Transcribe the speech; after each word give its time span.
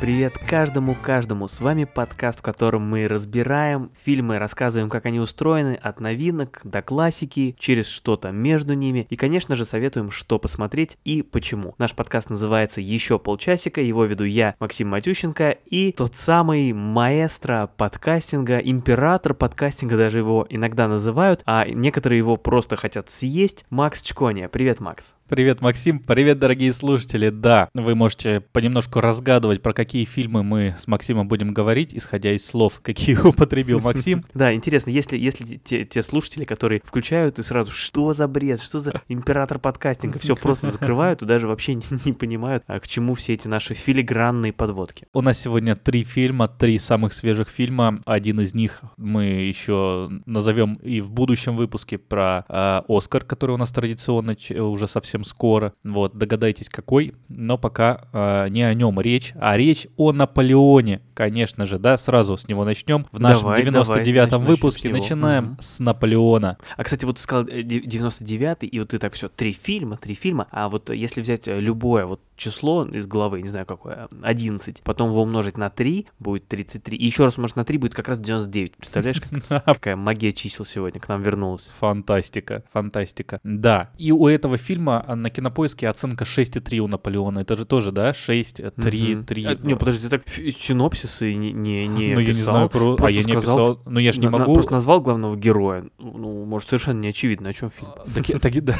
привет 0.00 0.38
каждому-каждому. 0.38 1.46
С 1.46 1.60
вами 1.60 1.84
подкаст, 1.84 2.38
в 2.38 2.42
котором 2.42 2.88
мы 2.88 3.06
разбираем 3.06 3.90
фильмы, 4.02 4.38
рассказываем, 4.38 4.88
как 4.88 5.04
они 5.04 5.20
устроены, 5.20 5.74
от 5.74 6.00
новинок 6.00 6.62
до 6.64 6.80
классики, 6.80 7.54
через 7.58 7.86
что-то 7.86 8.30
между 8.30 8.72
ними. 8.72 9.06
И, 9.10 9.16
конечно 9.16 9.56
же, 9.56 9.66
советуем, 9.66 10.10
что 10.10 10.38
посмотреть 10.38 10.96
и 11.04 11.20
почему. 11.20 11.74
Наш 11.76 11.92
подкаст 11.92 12.30
называется 12.30 12.80
«Еще 12.80 13.18
полчасика». 13.18 13.82
Его 13.82 14.06
веду 14.06 14.24
я, 14.24 14.54
Максим 14.58 14.88
Матющенко, 14.88 15.50
и 15.66 15.92
тот 15.92 16.16
самый 16.16 16.72
маэстро 16.72 17.68
подкастинга, 17.76 18.56
император 18.56 19.34
подкастинга 19.34 19.98
даже 19.98 20.18
его 20.18 20.46
иногда 20.48 20.88
называют, 20.88 21.42
а 21.44 21.66
некоторые 21.68 22.18
его 22.18 22.36
просто 22.36 22.76
хотят 22.76 23.10
съесть, 23.10 23.66
Макс 23.68 24.00
Чкония. 24.00 24.48
Привет, 24.48 24.80
Макс. 24.80 25.14
Привет, 25.30 25.60
Максим. 25.60 26.00
Привет, 26.00 26.40
дорогие 26.40 26.72
слушатели. 26.72 27.28
Да, 27.28 27.68
вы 27.72 27.94
можете 27.94 28.40
понемножку 28.40 29.00
разгадывать, 29.00 29.62
про 29.62 29.72
какие 29.72 29.89
фильмы 30.04 30.42
мы 30.42 30.74
с 30.78 30.86
Максимом 30.86 31.28
будем 31.28 31.52
говорить, 31.52 31.94
исходя 31.94 32.32
из 32.32 32.44
слов, 32.46 32.80
какие 32.82 33.16
употребил 33.24 33.80
Максим. 33.80 34.24
Да, 34.34 34.54
интересно, 34.54 34.90
если, 34.90 35.18
если 35.18 35.56
те, 35.56 35.84
те 35.84 36.02
слушатели, 36.02 36.44
которые 36.44 36.80
включают 36.84 37.38
и 37.38 37.42
сразу, 37.42 37.72
что 37.72 38.12
за 38.12 38.26
бред, 38.26 38.60
что 38.62 38.78
за 38.78 39.02
император 39.08 39.58
подкастинга, 39.58 40.18
все 40.18 40.34
просто 40.34 40.70
закрывают 40.72 41.22
и 41.22 41.26
даже 41.26 41.46
вообще 41.46 41.74
не, 41.74 41.84
не 42.04 42.12
понимают, 42.12 42.64
а 42.66 42.80
к 42.80 42.88
чему 42.88 43.14
все 43.14 43.34
эти 43.34 43.48
наши 43.48 43.74
филигранные 43.74 44.52
подводки. 44.52 45.06
У 45.12 45.20
нас 45.20 45.38
сегодня 45.38 45.76
три 45.76 46.04
фильма, 46.04 46.48
три 46.48 46.78
самых 46.78 47.12
свежих 47.12 47.48
фильма. 47.48 48.00
Один 48.06 48.40
из 48.40 48.54
них 48.54 48.80
мы 48.96 49.24
еще 49.24 50.10
назовем 50.26 50.74
и 50.74 51.00
в 51.00 51.10
будущем 51.10 51.56
выпуске 51.56 51.98
про 51.98 52.44
э, 52.48 52.82
Оскар, 52.88 53.24
который 53.24 53.52
у 53.52 53.58
нас 53.58 53.70
традиционно 53.70 54.36
уже 54.58 54.88
совсем 54.88 55.20
совсем 55.20 55.24
скоро. 55.24 55.72
Вот, 55.84 56.16
догадайтесь 56.16 56.68
какой, 56.68 57.14
но 57.28 57.58
пока 57.58 58.08
э, 58.12 58.48
не 58.50 58.62
о 58.62 58.74
нем 58.74 59.00
речь, 59.00 59.32
а 59.40 59.56
речь 59.56 59.79
о 59.96 60.12
Наполеоне, 60.12 61.00
конечно 61.14 61.66
же, 61.66 61.78
да, 61.78 61.96
сразу 61.96 62.36
с 62.36 62.48
него 62.48 62.64
начнем. 62.64 63.06
В 63.12 63.20
нашем 63.20 63.42
давай, 63.42 63.62
99-м 63.62 64.44
выпуске 64.44 64.88
начинаем 64.90 65.52
угу. 65.52 65.56
с 65.60 65.78
Наполеона. 65.78 66.58
А, 66.76 66.84
кстати, 66.84 67.04
вот 67.04 67.16
ты 67.16 67.22
сказал 67.22 67.44
99-й, 67.44 68.66
э, 68.66 68.68
и 68.68 68.78
вот 68.78 68.88
ты 68.88 68.98
так 68.98 69.14
все, 69.14 69.28
три 69.28 69.52
фильма, 69.52 69.96
три 69.96 70.14
фильма, 70.14 70.46
а 70.50 70.68
вот 70.68 70.90
если 70.90 71.20
взять 71.20 71.46
любое 71.46 72.06
вот 72.06 72.20
число 72.40 72.84
из 72.84 73.06
головы, 73.06 73.42
не 73.42 73.48
знаю 73.48 73.66
какое, 73.66 74.08
11, 74.22 74.82
потом 74.82 75.10
его 75.10 75.22
умножить 75.22 75.58
на 75.58 75.70
3, 75.70 76.06
будет 76.18 76.48
33, 76.48 76.96
и 76.96 77.06
еще 77.06 77.24
раз 77.24 77.36
умножить 77.36 77.56
на 77.56 77.64
3, 77.64 77.78
будет 77.78 77.94
как 77.94 78.08
раз 78.08 78.18
99. 78.18 78.76
Представляешь, 78.76 79.20
как, 79.20 79.64
какая 79.64 79.96
магия 79.96 80.32
чисел 80.32 80.64
сегодня 80.64 81.00
к 81.00 81.08
нам 81.08 81.22
вернулась? 81.22 81.70
Фантастика, 81.78 82.64
фантастика. 82.72 83.40
Да, 83.44 83.90
и 83.98 84.10
у 84.10 84.26
этого 84.26 84.56
фильма 84.56 85.04
а, 85.06 85.14
на 85.14 85.30
кинопоиске 85.30 85.88
оценка 85.88 86.24
6,3 86.24 86.78
у 86.78 86.88
Наполеона. 86.88 87.40
Это 87.40 87.56
же 87.56 87.64
тоже, 87.64 87.92
да? 87.92 88.14
6, 88.14 88.74
3, 88.74 89.16
угу. 89.16 89.24
3. 89.24 89.44
А, 89.44 89.54
не, 89.56 89.76
подожди, 89.76 90.08
ты 90.08 90.18
так 90.18 90.28
синопсисы 90.28 91.34
не, 91.34 91.52
не, 91.52 91.86
не 91.86 92.14
Ну, 92.14 92.20
я 92.20 92.26
не 92.26 92.32
знаю, 92.32 92.68
про... 92.70 92.96
а 92.98 93.10
я 93.10 93.22
не 93.22 93.32
сказал, 93.32 93.76
писал. 93.76 93.82
Ну, 93.84 94.00
я 94.00 94.12
же 94.12 94.20
не 94.20 94.28
могу... 94.28 94.54
просто 94.54 94.72
назвал 94.72 95.00
главного 95.00 95.36
героя. 95.36 95.84
Ну, 95.98 96.44
может, 96.46 96.70
совершенно 96.70 97.00
не 97.00 97.08
очевидно, 97.08 97.50
о 97.50 97.52
чем 97.52 97.70
фильм. 97.70 97.90
Так, 98.14 98.40
так, 98.40 98.64
да. 98.64 98.76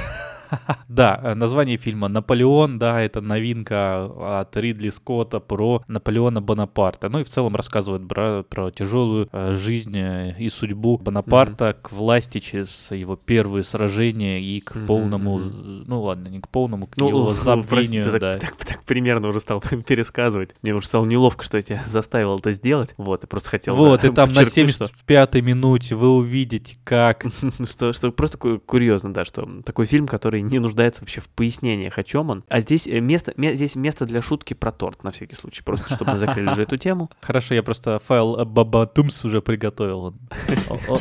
Да, 0.88 1.20
э, 1.22 1.34
название 1.34 1.76
фильма 1.76 2.08
«Наполеон», 2.08 2.78
да, 2.78 3.00
это 3.00 3.20
новинка 3.20 4.40
от 4.40 4.56
Ридли 4.56 4.90
Скотта 4.90 5.40
про 5.40 5.82
Наполеона 5.88 6.40
Бонапарта. 6.40 7.08
Ну 7.08 7.20
и 7.20 7.24
в 7.24 7.28
целом 7.28 7.54
рассказывает 7.54 8.06
про, 8.08 8.42
про 8.42 8.70
тяжелую 8.70 9.28
э, 9.32 9.54
жизнь 9.54 9.96
э, 9.96 10.34
и 10.38 10.48
судьбу 10.48 10.98
Бонапарта 10.98 11.66
mm-hmm. 11.66 11.82
к 11.82 11.92
власти 11.92 12.40
через 12.40 12.90
его 12.90 13.16
первые 13.16 13.62
сражения 13.62 14.40
и 14.40 14.60
к 14.60 14.72
mm-hmm. 14.72 14.86
полному, 14.86 15.38
ну 15.38 16.02
ладно, 16.02 16.28
не 16.28 16.40
к 16.40 16.48
полному, 16.48 16.86
к 16.86 16.96
ну, 16.96 17.08
его 17.08 17.34
забвению. 17.44 18.10
Прости, 18.10 18.18
да. 18.18 18.32
так, 18.34 18.56
так, 18.56 18.66
так 18.66 18.82
примерно 18.84 19.28
уже 19.28 19.40
стал 19.40 19.60
пересказывать. 19.86 20.54
Мне 20.62 20.74
уже 20.74 20.86
стало 20.86 21.06
неловко, 21.06 21.44
что 21.44 21.56
я 21.56 21.62
тебя 21.62 21.82
заставил 21.86 22.38
это 22.38 22.52
сделать. 22.52 22.94
Вот, 22.96 23.22
я 23.22 23.28
просто 23.28 23.50
хотел... 23.50 23.77
Вот, 23.77 24.02
да, 24.02 24.08
и 24.08 24.12
там 24.12 24.30
на 24.30 24.42
75-й 24.42 25.40
минуте 25.40 25.94
вы 25.94 26.10
увидите, 26.10 26.77
как... 26.84 27.27
что, 27.64 27.92
что 27.92 28.10
просто 28.10 28.39
курьезно, 28.39 29.14
да, 29.14 29.24
что 29.24 29.48
такой 29.64 29.86
фильм, 29.86 30.06
который 30.06 30.39
который 30.40 30.51
не 30.51 30.58
нуждается 30.58 31.02
вообще 31.02 31.20
в 31.20 31.28
пояснениях, 31.28 31.98
о 31.98 32.02
чем 32.02 32.30
он. 32.30 32.45
А 32.48 32.61
здесь 32.61 32.86
э, 32.86 33.01
место, 33.01 33.33
здесь 33.36 33.74
место 33.74 34.06
для 34.06 34.23
шутки 34.23 34.55
про 34.55 34.73
торт, 34.73 35.05
на 35.05 35.11
всякий 35.11 35.34
случай, 35.34 35.62
просто 35.62 35.95
чтобы 35.95 36.12
мы 36.12 36.18
закрыли 36.18 36.51
уже 36.51 36.62
эту 36.62 36.77
тему. 36.77 37.11
Хорошо, 37.20 37.55
я 37.55 37.62
просто 37.62 37.98
файл 37.98 38.45
Бабатумс 38.45 39.24
уже 39.24 39.40
приготовил. 39.40 40.14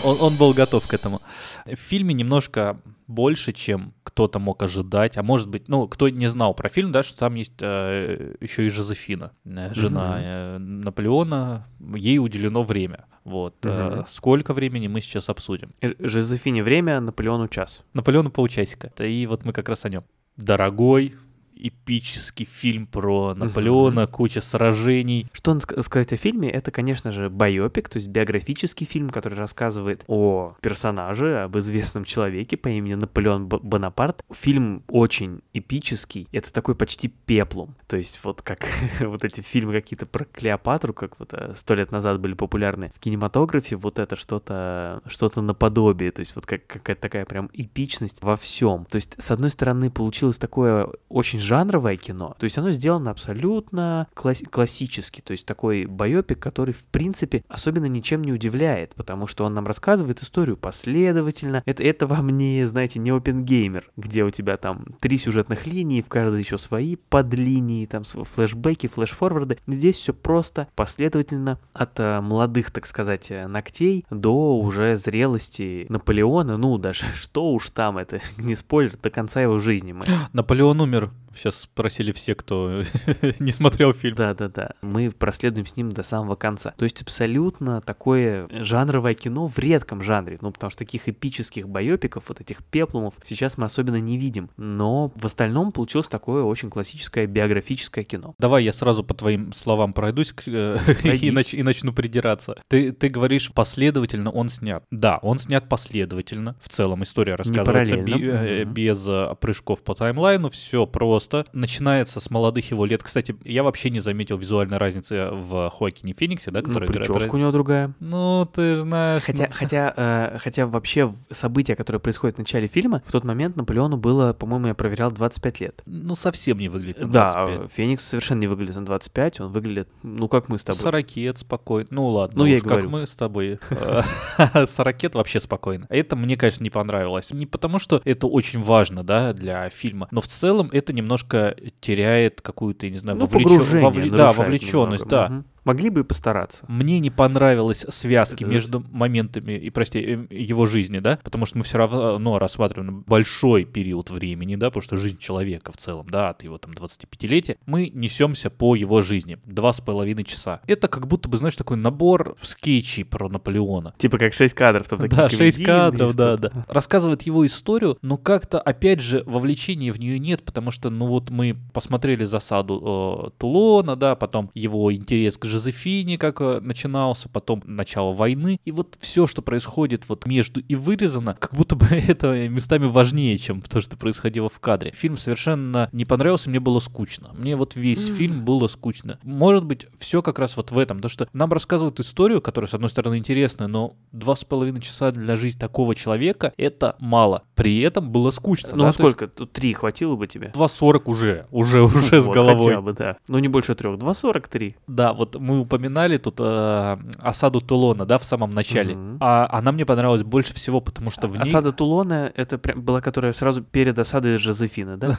Он 0.04 0.36
был 0.38 0.54
готов 0.54 0.88
к 0.88 0.94
этому. 0.94 1.22
В 1.66 1.76
фильме 1.76 2.14
немножко 2.14 2.80
больше, 3.10 3.54
чем 3.54 3.94
кто-то 4.04 4.40
мог 4.40 4.62
ожидать. 4.62 5.18
А 5.18 5.24
может 5.24 5.50
быть, 5.50 5.68
ну, 5.68 5.88
кто 5.88 6.08
не 6.10 6.28
знал 6.28 6.54
про 6.54 6.70
фильм, 6.70 6.92
да, 6.92 7.04
что 7.04 7.18
там 7.18 7.36
есть 7.36 7.54
э, 7.60 8.36
еще 8.40 8.66
и 8.66 8.70
Жозефина, 8.70 9.32
э, 9.46 9.74
жена 9.74 10.18
э, 10.22 10.58
Наполеона. 10.60 11.68
Ей 11.96 12.20
уделено 12.20 12.64
время. 12.64 13.06
Вот. 13.24 13.66
Угу. 13.66 13.74
Э, 13.74 14.04
сколько 14.08 14.54
времени 14.54 14.88
мы 14.88 15.02
сейчас 15.02 15.30
обсудим? 15.30 15.74
Жозефине 16.00 16.64
время, 16.64 17.00
Наполеону 17.02 17.48
час. 17.48 17.84
Наполеону 17.94 18.30
полчасика. 18.30 18.92
И 19.04 19.26
вот 19.26 19.44
мы 19.44 19.54
как 19.54 19.68
раз 19.70 19.86
о 19.86 19.90
нем. 19.90 20.04
Дорогой, 20.38 21.16
эпический 21.60 22.46
фильм 22.46 22.88
про 22.88 23.34
Наполеона, 23.36 24.04
угу. 24.04 24.12
куча 24.12 24.42
сражений. 24.42 25.28
Что 25.34 25.60
сказать 25.60 26.14
о 26.14 26.18
фильме? 26.18 26.50
Это, 26.50 26.72
конечно 26.72 27.12
же, 27.12 27.30
байопик, 27.30 27.90
то 27.90 27.98
есть 27.98 28.08
биографический 28.08 28.86
фильм, 28.86 29.10
который 29.10 29.38
рассказывает 29.38 30.04
о 30.08 30.56
персонаже, 30.62 31.44
об 31.44 31.58
известном 31.58 32.06
человеке 32.06 32.58
по 32.58 32.70
имени 32.70 32.94
Наполеон 32.94 33.48
Бонапарт. 33.48 34.24
Фильм 34.32 34.84
очень 34.88 35.42
эпический, 35.54 36.28
это 36.32 36.54
такой 36.54 36.76
почти 36.76 37.10
пеплум. 37.10 37.76
То 37.88 37.98
есть 37.98 38.20
вот 38.24 38.42
как 38.42 38.68
вот 39.00 39.24
эти 39.24 39.42
фильмы 39.42 39.74
какие-то 39.74 40.06
про 40.06 40.26
Клеопатру, 40.26 40.94
как 40.94 41.20
вот 41.20 41.34
э, 41.34 41.54
сто 41.56 41.76
лет 41.76 41.92
назад 41.92 42.20
были 42.20 42.34
популярны 42.34 42.92
в 42.96 43.00
кинематографе, 43.00 43.76
вот 43.76 44.00
это 44.00 44.16
что-то 44.16 45.02
что-то 45.08 45.42
наподобие, 45.42 46.12
то 46.12 46.22
есть 46.22 46.36
вот 46.36 46.46
как, 46.46 46.66
какая-то 46.68 47.02
такая 47.02 47.26
прям 47.26 47.50
эпичность 47.54 48.18
во 48.22 48.38
всем. 48.38 48.86
То 48.86 48.96
есть 48.96 49.16
с 49.18 49.32
одной 49.32 49.50
стороны 49.50 49.90
получилось 49.90 50.38
такое 50.38 50.90
очень 51.10 51.40
жанровое 51.50 51.96
кино, 51.96 52.36
то 52.38 52.44
есть 52.44 52.60
оно 52.60 52.72
сделано 52.72 53.10
абсолютно 53.10 54.08
класс- 54.14 54.44
классически, 54.52 55.22
то 55.22 55.32
есть 55.32 55.48
такой 55.48 55.86
байопик, 55.86 56.38
который 56.38 56.76
в 56.76 56.84
принципе 56.86 57.44
особенно 57.50 57.86
ничем 57.86 58.22
не 58.22 58.32
удивляет, 58.32 58.94
потому 58.94 59.26
что 59.26 59.46
он 59.46 59.56
нам 59.56 59.66
рассказывает 59.66 60.22
историю 60.22 60.58
последовательно. 60.58 61.64
Это, 61.66 61.82
это 61.82 62.06
вам 62.06 62.30
не, 62.30 62.66
знаете, 62.66 63.00
не 63.00 63.10
опенгеймер, 63.10 63.90
где 63.98 64.24
у 64.24 64.30
тебя 64.30 64.58
там 64.58 64.86
три 65.00 65.18
сюжетных 65.18 65.66
линии, 65.66 66.04
в 66.04 66.08
каждой 66.08 66.42
еще 66.42 66.60
свои 66.60 66.96
подлинии, 66.96 67.88
там 67.88 68.04
флешбеки, 68.04 68.86
флешфорварды. 68.86 69.58
Здесь 69.66 69.96
все 69.96 70.14
просто, 70.14 70.68
последовательно, 70.76 71.58
от 71.74 72.00
э, 72.00 72.22
молодых, 72.22 72.70
так 72.70 72.86
сказать, 72.86 73.32
э, 73.32 73.48
ногтей 73.48 74.06
до 74.12 74.60
уже 74.60 74.96
зрелости 74.98 75.88
Наполеона, 75.90 76.58
ну 76.58 76.78
даже 76.78 77.06
что 77.16 77.52
уж 77.52 77.72
там, 77.72 77.98
это 77.98 78.22
не 78.38 78.56
спойлер, 78.56 78.96
до 79.02 79.10
конца 79.10 79.42
его 79.42 79.60
жизни. 79.60 79.94
Мы. 79.94 80.06
Наполеон 80.34 80.80
умер 80.82 81.10
Сейчас 81.36 81.62
спросили 81.62 82.12
все, 82.12 82.36
кто 82.36 82.84
не 83.40 83.52
смотрел 83.52 83.94
фильм. 83.94 84.16
Да-да-да. 84.16 84.72
Мы 84.82 85.12
проследуем 85.12 85.66
с 85.66 85.78
ним 85.78 85.90
до 85.90 86.04
самого 86.04 86.36
конца. 86.36 86.74
То 86.78 86.84
есть 86.84 87.02
абсолютно 87.02 87.82
такое 87.82 88.48
жанровое 88.52 89.14
кино 89.14 89.48
в 89.48 89.58
редком 89.60 90.02
жанре. 90.02 90.38
Ну, 90.42 90.52
потому 90.52 90.72
что 90.72 90.80
таких 90.80 91.08
эпических 91.08 91.68
байопиков, 91.68 92.26
вот 92.28 92.42
этих 92.42 92.64
пеплумов, 92.64 93.14
сейчас 93.24 93.58
мы 93.58 93.66
особенно 93.66 94.00
не 94.00 94.18
видим. 94.18 94.50
Но 94.58 95.12
в 95.16 95.26
остальном 95.26 95.72
получилось 95.72 96.08
такое 96.08 96.44
очень 96.44 96.70
классическое 96.70 97.28
биографическое 97.28 98.04
кино. 98.04 98.36
Давай 98.40 98.64
я 98.64 98.74
сразу 98.74 99.04
по 99.04 99.14
твоим 99.14 99.54
словам 99.54 99.94
пройдусь 99.94 100.34
э, 100.46 100.78
и, 101.04 101.32
нач, 101.32 101.54
и 101.54 101.64
начну 101.64 101.94
придираться. 101.94 102.56
Ты, 102.68 102.92
ты 102.92 103.10
говоришь, 103.10 103.52
последовательно 103.54 104.32
он 104.32 104.50
снят. 104.50 104.84
Да, 104.92 105.20
он 105.22 105.40
снят 105.40 105.68
последовательно. 105.70 106.56
В 106.62 106.70
целом 106.70 107.04
история 107.04 107.36
рассказывается 107.36 107.98
би, 107.98 108.14
э, 108.20 108.64
без 108.66 109.08
э, 109.08 109.36
прыжков 109.40 109.82
по 109.82 109.96
таймлайну. 109.96 110.50
Все 110.50 110.86
просто 110.86 111.19
просто 111.20 111.46
начинается 111.52 112.22
с 112.22 112.30
молодых 112.30 112.72
его 112.72 112.86
лет. 112.86 113.04
Кстати, 113.04 113.36
я 113.44 113.64
вообще 113.64 113.90
не 113.90 114.00
заметил 114.00 114.38
визуальной 114.38 114.78
разницы 114.78 115.28
в 115.32 115.70
Хоакине 115.70 116.16
Фениксе, 116.18 116.50
да, 116.50 116.62
который 116.62 116.88
ну, 116.88 116.94
прическа 116.94 117.14
играет... 117.18 117.34
у 117.34 117.38
него 117.38 117.52
другая. 117.52 117.94
Ну, 118.00 118.50
ты 118.54 118.82
знаешь. 118.82 119.24
Хотя, 119.24 119.44
ну... 119.44 119.50
хотя, 119.52 119.94
э, 119.98 120.38
хотя 120.40 120.66
вообще 120.66 121.14
события, 121.30 121.76
которые 121.76 122.00
происходят 122.00 122.38
в 122.38 122.40
начале 122.40 122.68
фильма, 122.68 123.04
в 123.06 123.12
тот 123.12 123.26
момент 123.26 123.58
Наполеону 123.58 123.98
было, 123.98 124.32
по-моему, 124.32 124.68
я 124.68 124.74
проверял 124.76 125.12
25 125.12 125.60
лет. 125.60 125.82
Ну, 125.86 126.16
совсем 126.16 126.58
не 126.58 126.70
выглядит 126.70 127.00
на 127.00 127.08
25. 127.08 127.62
Да, 127.62 127.68
Феникс 127.68 128.06
совершенно 128.06 128.40
не 128.40 128.48
выглядит 128.48 128.76
на 128.76 128.86
25, 128.86 129.42
он 129.42 129.52
выглядит, 129.52 129.90
ну, 130.04 130.30
как 130.30 130.48
мы 130.48 130.58
с 130.58 130.64
тобой. 130.64 130.80
Сорокет 130.80 131.38
спокойно. 131.38 131.88
Ну, 131.92 132.08
ладно. 132.08 132.40
Ну, 132.40 132.46
я 132.46 132.58
и 132.58 132.62
говорю. 132.62 132.84
Как 132.84 132.92
мы 132.92 133.06
с 133.06 133.14
тобой. 133.14 133.60
Сорокет 134.68 135.16
вообще 135.16 135.42
спокойно. 135.42 135.86
Это 135.90 136.16
мне, 136.16 136.38
конечно, 136.38 136.64
не 136.64 136.70
понравилось. 136.70 137.34
Не 137.34 137.46
потому, 137.46 137.78
что 137.78 138.02
это 138.06 138.28
очень 138.28 138.62
важно, 138.62 139.04
да, 139.04 139.34
для 139.34 139.70
фильма, 139.70 140.08
но 140.12 140.22
в 140.22 140.28
целом 140.28 140.70
это 140.72 140.94
немножко 141.10 141.56
теряет 141.82 142.42
какую-то, 142.42 142.86
я 142.86 142.92
не 142.92 143.00
знаю, 143.00 143.18
ну, 143.18 143.26
вовлечен... 143.26 143.80
вовле... 143.82 144.12
да, 144.12 144.32
вовлеченность, 144.32 145.08
да. 145.08 145.26
Угу. 145.26 145.44
Могли 145.64 145.90
бы 145.90 146.02
и 146.02 146.04
постараться. 146.04 146.66
Мне 146.68 147.00
не 147.00 147.10
понравилась 147.10 147.86
связки 147.90 148.44
Это- 148.44 148.54
между 148.54 148.84
моментами 148.92 149.54
и, 149.54 149.70
прости, 149.70 150.00
э, 150.00 150.28
его 150.30 150.66
жизни, 150.66 151.00
да, 151.00 151.20
потому 151.24 151.46
что 151.46 151.58
мы 151.58 151.64
все 151.64 151.78
равно 151.78 152.40
рассматриваем 152.40 153.04
большой 153.08 153.66
период 153.66 154.10
времени, 154.10 154.56
да, 154.56 154.68
потому 154.70 154.82
что 154.84 154.98
жизнь 154.98 155.18
человека 155.18 155.72
в 155.72 155.78
целом, 155.78 156.08
да, 156.10 156.30
от 156.30 156.44
его 156.44 156.58
там 156.58 156.72
25-летия, 156.74 157.58
мы 157.66 157.90
несемся 157.94 158.50
по 158.50 158.76
его 158.76 159.02
жизни. 159.02 159.38
Два 159.46 159.74
с 159.74 159.82
половиной 159.82 160.24
часа. 160.24 160.62
Это 160.68 160.88
как 160.88 161.08
будто 161.08 161.30
бы, 161.30 161.38
знаешь, 161.38 161.56
такой 161.56 161.78
набор 161.78 162.36
скетчей 162.42 163.04
про 163.06 163.30
Наполеона. 163.30 163.94
Типа 163.98 164.18
как 164.18 164.34
6 164.34 164.54
кадров. 164.54 164.88
там 164.88 165.00
такие 165.00 165.16
Да, 165.18 165.30
шесть 165.30 165.64
кадров, 165.64 166.16
да, 166.16 166.38
да. 166.38 166.66
Рассказывает 166.68 167.22
его 167.24 167.46
историю, 167.46 167.98
но 168.02 168.18
как-то, 168.18 168.60
опять 168.60 169.00
же, 169.00 169.24
вовлечения 169.26 169.92
в 169.92 170.00
нее 170.00 170.20
нет, 170.20 170.44
потому 170.44 170.72
что, 170.72 170.90
ну 170.90 171.08
вот 171.08 171.30
мы 171.30 171.58
посмотрели 171.74 172.26
засаду 172.26 173.28
э, 173.28 173.32
Тулона, 173.38 173.96
да, 173.96 174.16
потом 174.16 174.52
его 174.54 174.94
интерес 174.94 175.38
к 175.38 175.46
Жозефине, 175.50 176.18
как 176.18 176.40
э, 176.42 176.60
начинался, 176.62 177.28
потом 177.30 177.62
начало 177.66 178.14
войны, 178.14 178.60
и 178.64 178.72
вот 178.72 178.96
все, 179.00 179.28
что 179.28 179.42
происходит 179.42 180.08
вот 180.08 180.26
между 180.26 180.62
и 180.62 180.76
вырезано, 180.76 181.36
как 181.40 181.54
будто 181.54 181.76
бы 181.76 181.86
это 181.92 182.48
местами 182.48 182.86
важнее, 182.86 183.38
чем 183.38 183.62
то, 183.62 183.82
что 183.82 183.98
происходило 183.98 184.50
в 184.50 184.60
кадре. 184.60 184.92
Фильм 184.92 185.18
совершенно 185.18 185.90
не 185.92 186.06
понравился, 186.06 186.50
мне 186.50 186.60
было 186.60 186.80
скучно. 186.80 187.32
Мне 187.38 187.56
вот 187.56 187.76
весь 187.76 188.08
М. 188.10 188.16
фильм 188.16 188.46
было 188.46 188.68
скучно. 188.68 189.20
Может 189.24 189.66
быть, 189.66 189.88
все 189.98 190.22
как 190.22 190.40
раз 190.40 190.56
вот 190.56 190.72
в 190.72 190.78
этом, 190.78 191.00
то 191.00 191.10
что 191.10 191.28
нам 191.34 191.52
рассказывают 191.52 192.00
историю, 192.00 192.42
которая, 192.42 192.70
с 192.70 192.74
одной 192.74 192.90
стороны, 192.90 193.18
интересная, 193.18 193.68
но 193.68 193.96
два 194.12 194.36
с 194.36 194.44
половиной 194.46 194.82
часа 194.82 195.12
для 195.12 195.36
жизни 195.36 195.60
такого 195.60 195.96
человека— 195.96 196.54
это 196.58 196.96
мало. 197.00 197.44
При 197.56 197.80
этом 197.80 198.10
было 198.12 198.32
скучно. 198.32 198.70
Ну, 198.74 198.84
да, 198.84 198.90
а 198.90 198.94
то 198.94 199.04
есть 199.04 199.16
сколько? 199.16 199.28
Тут 199.28 199.52
3 199.52 199.74
хватило 199.74 200.16
бы 200.16 200.28
тебе? 200.28 200.52
2.40 200.56 201.02
уже, 201.06 201.46
уже, 201.52 201.82
уже 201.82 202.22
с 202.22 202.26
головой. 202.26 202.74
Хотя 202.74 202.82
бы, 202.82 202.94
да. 202.94 203.18
Ну, 203.28 203.40
не 203.40 203.48
больше 203.48 203.76
трех. 203.76 203.98
2.43. 204.00 204.76
Да, 204.88 205.14
вот 205.14 205.36
мы 205.40 205.60
упоминали 205.60 206.18
тут 206.18 206.36
э, 206.40 206.98
осаду 207.20 207.62
Тулона, 207.62 208.06
да, 208.06 208.18
в 208.18 208.24
самом 208.24 208.52
начале. 208.52 208.96
Мгм. 208.96 209.18
А 209.22 209.48
она 209.52 209.72
мне 209.72 209.86
понравилась 209.86 210.24
больше 210.24 210.54
всего, 210.54 210.82
потому 210.82 211.12
что 211.12 211.28
в 211.28 211.36
ней... 211.36 211.42
Осада 211.42 211.72
Тулона, 211.72 212.32
это 212.36 212.58
прям 212.58 212.82
была, 212.82 213.02
которая 213.02 213.34
сразу 213.34 213.62
перед 213.62 213.98
осадой 213.98 214.38
Жозефины, 214.38 214.98
да? 214.98 215.18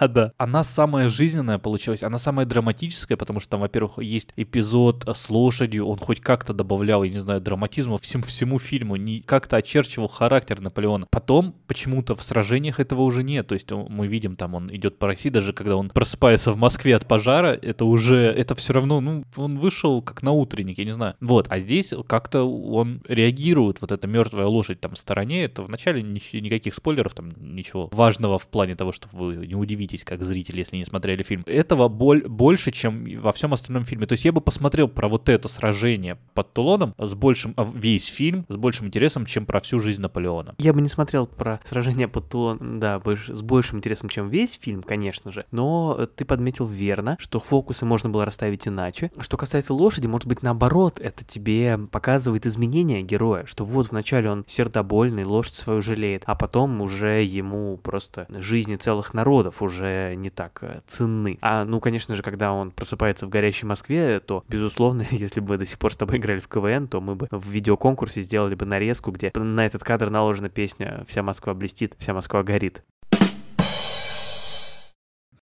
Да. 0.00 0.32
Она 0.38 0.64
самая 0.64 1.08
жизненная 1.08 1.58
получилась, 1.58 2.02
она 2.02 2.18
самая 2.18 2.46
драматическая, 2.46 3.16
потому 3.16 3.40
что 3.40 3.50
там, 3.50 3.60
во-первых, 3.60 3.98
есть 3.98 4.32
эпизод 4.36 5.04
с 5.06 5.30
лошадью, 5.30 5.86
он 5.86 5.98
хоть 5.98 6.20
как-то 6.20 6.52
добавлял, 6.52 7.02
я 7.04 7.10
не 7.10 7.18
знаю, 7.18 7.40
драматизма 7.40 7.98
всем, 7.98 8.22
всему 8.22 8.58
фильму, 8.58 8.96
не 8.96 9.20
как-то 9.20 9.56
очерчивал 9.56 10.08
характер 10.08 10.60
Наполеона. 10.60 11.06
Потом 11.10 11.54
почему-то 11.66 12.16
в 12.16 12.22
сражениях 12.22 12.80
этого 12.80 13.02
уже 13.02 13.22
нет, 13.22 13.46
то 13.46 13.54
есть 13.54 13.70
мы 13.70 14.06
видим, 14.06 14.36
там 14.36 14.54
он 14.54 14.74
идет 14.74 14.98
по 14.98 15.06
России, 15.06 15.30
даже 15.30 15.52
когда 15.52 15.76
он 15.76 15.90
просыпается 15.90 16.52
в 16.52 16.56
Москве 16.56 16.96
от 16.96 17.06
пожара, 17.06 17.58
это 17.60 17.84
уже, 17.84 18.16
это 18.16 18.54
все 18.54 18.72
равно, 18.72 19.00
ну, 19.00 19.24
он 19.36 19.58
вышел 19.60 20.02
как 20.02 20.22
на 20.22 20.32
утренник, 20.32 20.78
я 20.78 20.84
не 20.84 20.92
знаю. 20.92 21.14
Вот, 21.20 21.46
а 21.48 21.60
здесь 21.60 21.94
как-то 22.06 22.42
он 22.42 23.02
реагирует, 23.06 23.80
вот 23.80 23.92
эта 23.92 24.06
мертвая 24.06 24.46
лошадь 24.46 24.80
там 24.80 24.94
в 24.94 24.98
стороне, 24.98 25.44
это 25.44 25.62
вначале 25.62 26.02
нич- 26.02 26.40
никаких 26.40 26.74
спойлеров, 26.74 27.14
там 27.14 27.30
ничего 27.38 27.88
важного 27.92 28.38
в 28.38 28.48
плане 28.48 28.74
того, 28.74 28.92
что 28.92 29.08
вы 29.12 29.46
не 29.46 29.54
удивитесь 29.54 30.04
как 30.04 30.22
зритель, 30.22 30.58
если 30.58 30.76
не 30.76 30.84
смотрели 30.84 31.22
фильм. 31.22 31.44
Этого 31.46 31.88
боль, 31.88 32.26
больше, 32.26 32.72
чем 32.72 33.04
во 33.20 33.32
всем 33.32 33.52
остальном 33.52 33.84
фильме. 33.84 34.06
То 34.06 34.14
есть 34.14 34.24
я 34.24 34.32
бы 34.32 34.40
посмотрел 34.40 34.88
про 34.88 35.08
вот 35.08 35.28
это 35.28 35.48
сражение 35.48 36.18
под 36.34 36.52
Тулоном 36.52 36.94
с 36.98 37.14
большим, 37.14 37.54
а, 37.56 37.64
весь 37.64 38.06
фильм 38.06 38.46
с 38.48 38.56
большим 38.56 38.86
интересом, 38.86 39.26
чем 39.26 39.46
про 39.46 39.60
всю 39.60 39.78
жизнь 39.78 40.00
Наполеона. 40.00 40.54
Я 40.58 40.72
бы 40.72 40.80
не 40.80 40.88
смотрел 40.88 41.26
про 41.26 41.60
сражение 41.64 42.08
под 42.08 42.28
Тулон, 42.28 42.80
да, 42.80 43.00
с 43.04 43.42
большим 43.42 43.78
интересом, 43.78 44.08
чем 44.08 44.28
весь 44.28 44.58
фильм, 44.60 44.82
конечно 44.82 45.30
же. 45.32 45.44
Но 45.50 46.08
ты 46.16 46.24
подметил 46.24 46.66
верно, 46.66 47.16
что 47.18 47.38
фокусы 47.38 47.84
можно 47.84 48.08
было 48.08 48.24
расставить 48.24 48.66
иначе. 48.66 49.10
Что 49.20 49.36
касается 49.36 49.49
лошади, 49.70 50.06
может 50.06 50.26
быть, 50.26 50.42
наоборот, 50.42 51.00
это 51.00 51.24
тебе 51.24 51.78
показывает 51.90 52.46
изменения 52.46 53.02
героя, 53.02 53.44
что 53.46 53.64
вот 53.64 53.90
вначале 53.90 54.30
он 54.30 54.44
сердобольный, 54.46 55.24
лошадь 55.24 55.54
свою 55.56 55.82
жалеет, 55.82 56.22
а 56.26 56.34
потом 56.34 56.80
уже 56.80 57.22
ему 57.22 57.76
просто 57.76 58.26
жизни 58.30 58.76
целых 58.76 59.14
народов 59.14 59.62
уже 59.62 60.14
не 60.16 60.30
так 60.30 60.58
э, 60.62 60.80
ценны. 60.86 61.38
А, 61.40 61.64
ну, 61.64 61.80
конечно 61.80 62.14
же, 62.14 62.22
когда 62.22 62.52
он 62.52 62.70
просыпается 62.70 63.26
в 63.26 63.28
горящей 63.28 63.66
Москве, 63.66 64.20
то, 64.20 64.44
безусловно, 64.48 65.06
если 65.10 65.40
бы 65.40 65.56
до 65.58 65.66
сих 65.66 65.78
пор 65.78 65.92
с 65.92 65.96
тобой 65.96 66.18
играли 66.18 66.40
в 66.40 66.48
КВН, 66.48 66.88
то 66.88 67.00
мы 67.00 67.14
бы 67.14 67.28
в 67.30 67.48
видеоконкурсе 67.48 68.22
сделали 68.22 68.54
бы 68.54 68.66
нарезку, 68.66 69.10
где 69.10 69.32
на 69.34 69.66
этот 69.66 69.84
кадр 69.84 70.10
наложена 70.10 70.48
песня 70.48 71.04
«Вся 71.08 71.22
Москва 71.22 71.54
блестит, 71.54 71.94
вся 71.98 72.14
Москва 72.14 72.42
горит». 72.42 72.82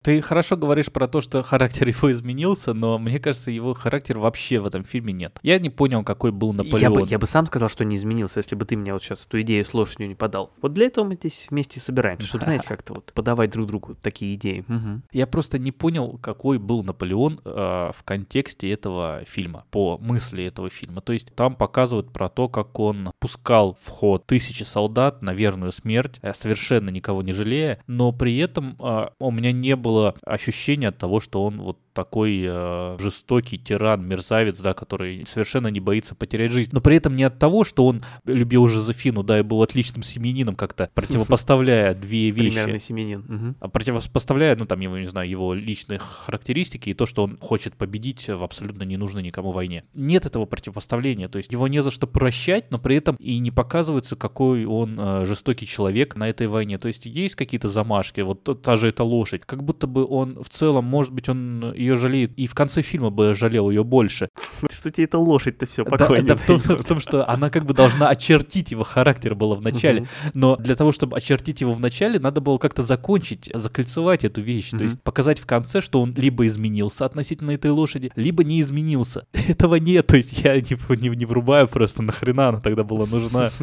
Ты 0.06 0.22
хорошо 0.22 0.56
говоришь 0.56 0.92
про 0.92 1.08
то, 1.08 1.20
что 1.20 1.42
характер 1.42 1.88
его 1.88 2.12
изменился, 2.12 2.76
но 2.76 3.00
мне 3.00 3.18
кажется, 3.18 3.50
его 3.50 3.74
характер 3.74 4.20
вообще 4.20 4.60
в 4.60 4.68
этом 4.68 4.84
фильме 4.84 5.12
нет. 5.12 5.40
Я 5.42 5.58
не 5.58 5.72
понял, 5.72 6.04
какой 6.04 6.32
был 6.32 6.52
Я 6.52 6.58
Наполеон. 6.58 6.94
бы, 6.94 7.08
я 7.08 7.18
бы 7.18 7.26
сам 7.26 7.48
сказал, 7.48 7.70
что 7.70 7.84
не 7.84 7.96
изменился, 7.96 8.38
если 8.38 8.54
бы 8.54 8.66
ты 8.66 8.78
мне 8.78 8.94
вот 8.94 9.02
сейчас 9.02 9.26
эту 9.26 9.42
идею 9.42 9.66
с 9.66 9.74
лошадью 9.74 10.08
не 10.08 10.14
подал. 10.14 10.52
Вот 10.62 10.74
для 10.74 10.86
этого 10.86 11.06
мы 11.06 11.16
здесь 11.16 11.48
вместе 11.50 11.80
собираемся, 11.80 12.28
чтобы, 12.28 12.44
знаете, 12.44 12.68
как-то 12.68 12.94
вот 12.94 13.14
подавать 13.14 13.50
друг 13.50 13.66
другу 13.66 13.96
такие 14.00 14.36
идеи. 14.36 14.64
Мгм. 14.68 15.02
Я 15.12 15.26
просто 15.26 15.58
не 15.58 15.72
понял, 15.72 16.20
какой 16.22 16.60
был 16.60 16.84
Наполеон 16.84 17.42
э, 17.44 17.50
в 17.98 18.04
контексте 18.04 18.70
этого 18.70 19.22
фильма, 19.26 19.66
по 19.72 19.98
мысли 19.98 20.44
этого 20.44 20.70
фильма. 20.70 21.02
То 21.02 21.14
есть 21.14 21.34
там 21.34 21.56
показывают 21.56 22.14
про 22.14 22.30
то, 22.30 22.48
как 22.48 22.78
он 22.78 23.12
пускал 23.18 23.76
в 23.84 23.90
ход 23.90 24.28
тысячи 24.28 24.62
солдат 24.62 25.24
на 25.24 25.34
верную 25.34 25.72
смерть, 25.72 26.20
э, 26.22 26.36
совершенно 26.36 26.92
никого 26.92 27.24
не 27.24 27.32
жалея, 27.32 27.80
но 27.88 28.12
при 28.12 28.38
этом 28.38 28.76
э, 28.80 29.08
у 29.18 29.32
меня 29.32 29.52
не 29.52 29.76
было 29.76 29.95
ощущения 30.26 30.90
от 30.90 30.98
того, 30.98 31.20
что 31.20 31.44
он 31.44 31.62
вот 31.62 31.80
такой 31.96 32.44
э, 32.46 32.98
жестокий 33.00 33.58
тиран, 33.58 34.06
мерзавец, 34.08 34.60
да, 34.60 34.74
который 34.74 35.26
совершенно 35.26 35.70
не 35.70 35.80
боится 35.80 36.14
потерять 36.14 36.52
жизнь. 36.52 36.70
Но 36.74 36.82
при 36.82 36.98
этом 36.98 37.16
не 37.16 37.24
от 37.24 37.40
того, 37.40 37.64
что 37.64 37.86
он 37.88 38.04
любил 38.26 38.68
Жозефину, 38.68 39.24
да, 39.24 39.40
и 39.40 39.42
был 39.42 39.64
отличным 39.64 40.04
семьянином 40.04 40.56
как-то, 40.56 40.90
противопоставляя 40.94 41.96
две 41.96 42.30
вещи. 42.30 42.56
Примерный 42.56 42.80
семенин. 42.80 43.56
А 43.60 43.68
противопоставляя, 43.70 44.56
ну, 44.56 44.66
там, 44.66 44.80
его, 44.82 44.98
не 44.98 45.06
знаю, 45.06 45.28
его 45.30 45.54
личные 45.54 46.00
характеристики 46.00 46.90
и 46.90 46.94
то, 46.94 47.06
что 47.06 47.24
он 47.24 47.38
хочет 47.40 47.76
победить 47.76 48.28
в 48.28 48.44
абсолютно 48.44 48.84
ненужной 48.84 49.24
никому 49.24 49.52
войне. 49.52 49.86
Нет 49.96 50.26
этого 50.26 50.46
противопоставления, 50.46 51.30
то 51.30 51.38
есть 51.38 51.52
его 51.52 51.68
не 51.68 51.82
за 51.82 51.92
что 51.92 52.08
прощать, 52.08 52.70
но 52.72 52.78
при 52.78 52.98
этом 52.98 53.16
и 53.16 53.40
не 53.40 53.52
показывается, 53.52 54.16
какой 54.16 54.66
он 54.66 55.00
э, 55.00 55.26
жестокий 55.26 55.66
человек 55.66 56.16
на 56.16 56.30
этой 56.30 56.48
войне. 56.48 56.78
То 56.78 56.90
есть 56.90 57.06
есть 57.06 57.36
какие-то 57.36 57.70
замашки, 57.70 58.22
вот 58.22 58.44
та- 58.44 58.54
та 58.54 58.76
же 58.76 58.90
эта 58.90 59.04
лошадь, 59.04 59.44
как 59.46 59.64
будто 59.64 59.88
бы 59.88 60.06
он 60.06 60.44
в 60.44 60.50
целом, 60.50 60.86
может 60.86 61.14
быть, 61.14 61.30
он 61.30 61.74
ее 61.86 61.96
жалеет, 61.98 62.34
и 62.38 62.48
в 62.48 62.54
конце 62.56 62.82
фильма 62.82 63.10
бы 63.10 63.36
жалел 63.36 63.70
ее 63.70 63.84
больше. 63.84 64.30
Что 64.70 64.92
тебе 64.92 65.06
эта 65.06 65.18
лошадь-то 65.18 65.66
все 65.66 65.84
Да, 65.84 65.92
покойнее. 65.92 66.34
это 66.34 66.36
в 66.36 66.46
том, 66.46 66.60
в 66.60 66.84
том, 66.84 67.00
что 67.00 67.28
она 67.30 67.50
как 67.50 67.66
бы 67.66 67.74
должна 67.74 68.10
очертить 68.10 68.72
его 68.72 68.84
характер 68.84 69.36
было 69.36 69.56
в 69.56 69.62
начале, 69.62 70.08
но 70.34 70.56
для 70.58 70.76
того, 70.76 70.92
чтобы 70.92 71.18
очертить 71.18 71.62
его 71.62 71.74
в 71.74 71.80
начале, 71.80 72.20
надо 72.20 72.42
было 72.42 72.58
как-то 72.58 72.84
закончить, 72.84 73.50
закольцевать 73.54 74.24
эту 74.24 74.42
вещь. 74.42 74.72
То 74.72 74.84
есть 74.84 75.02
показать 75.02 75.40
в 75.40 75.46
конце, 75.46 75.82
что 75.82 76.02
он 76.02 76.14
либо 76.16 76.46
изменился 76.46 77.06
относительно 77.06 77.52
этой 77.52 77.72
лошади, 77.72 78.12
либо 78.16 78.44
не 78.44 78.62
изменился. 78.62 79.28
Этого 79.48 79.76
нет. 79.76 80.08
То 80.08 80.18
есть 80.18 80.38
я 80.44 80.56
не, 80.56 80.96
не, 80.96 81.10
не 81.10 81.26
врубаю 81.26 81.68
просто, 81.68 82.02
нахрена 82.02 82.50
она 82.50 82.60
тогда 82.60 82.84
была 82.84 83.06
нужна. 83.06 83.52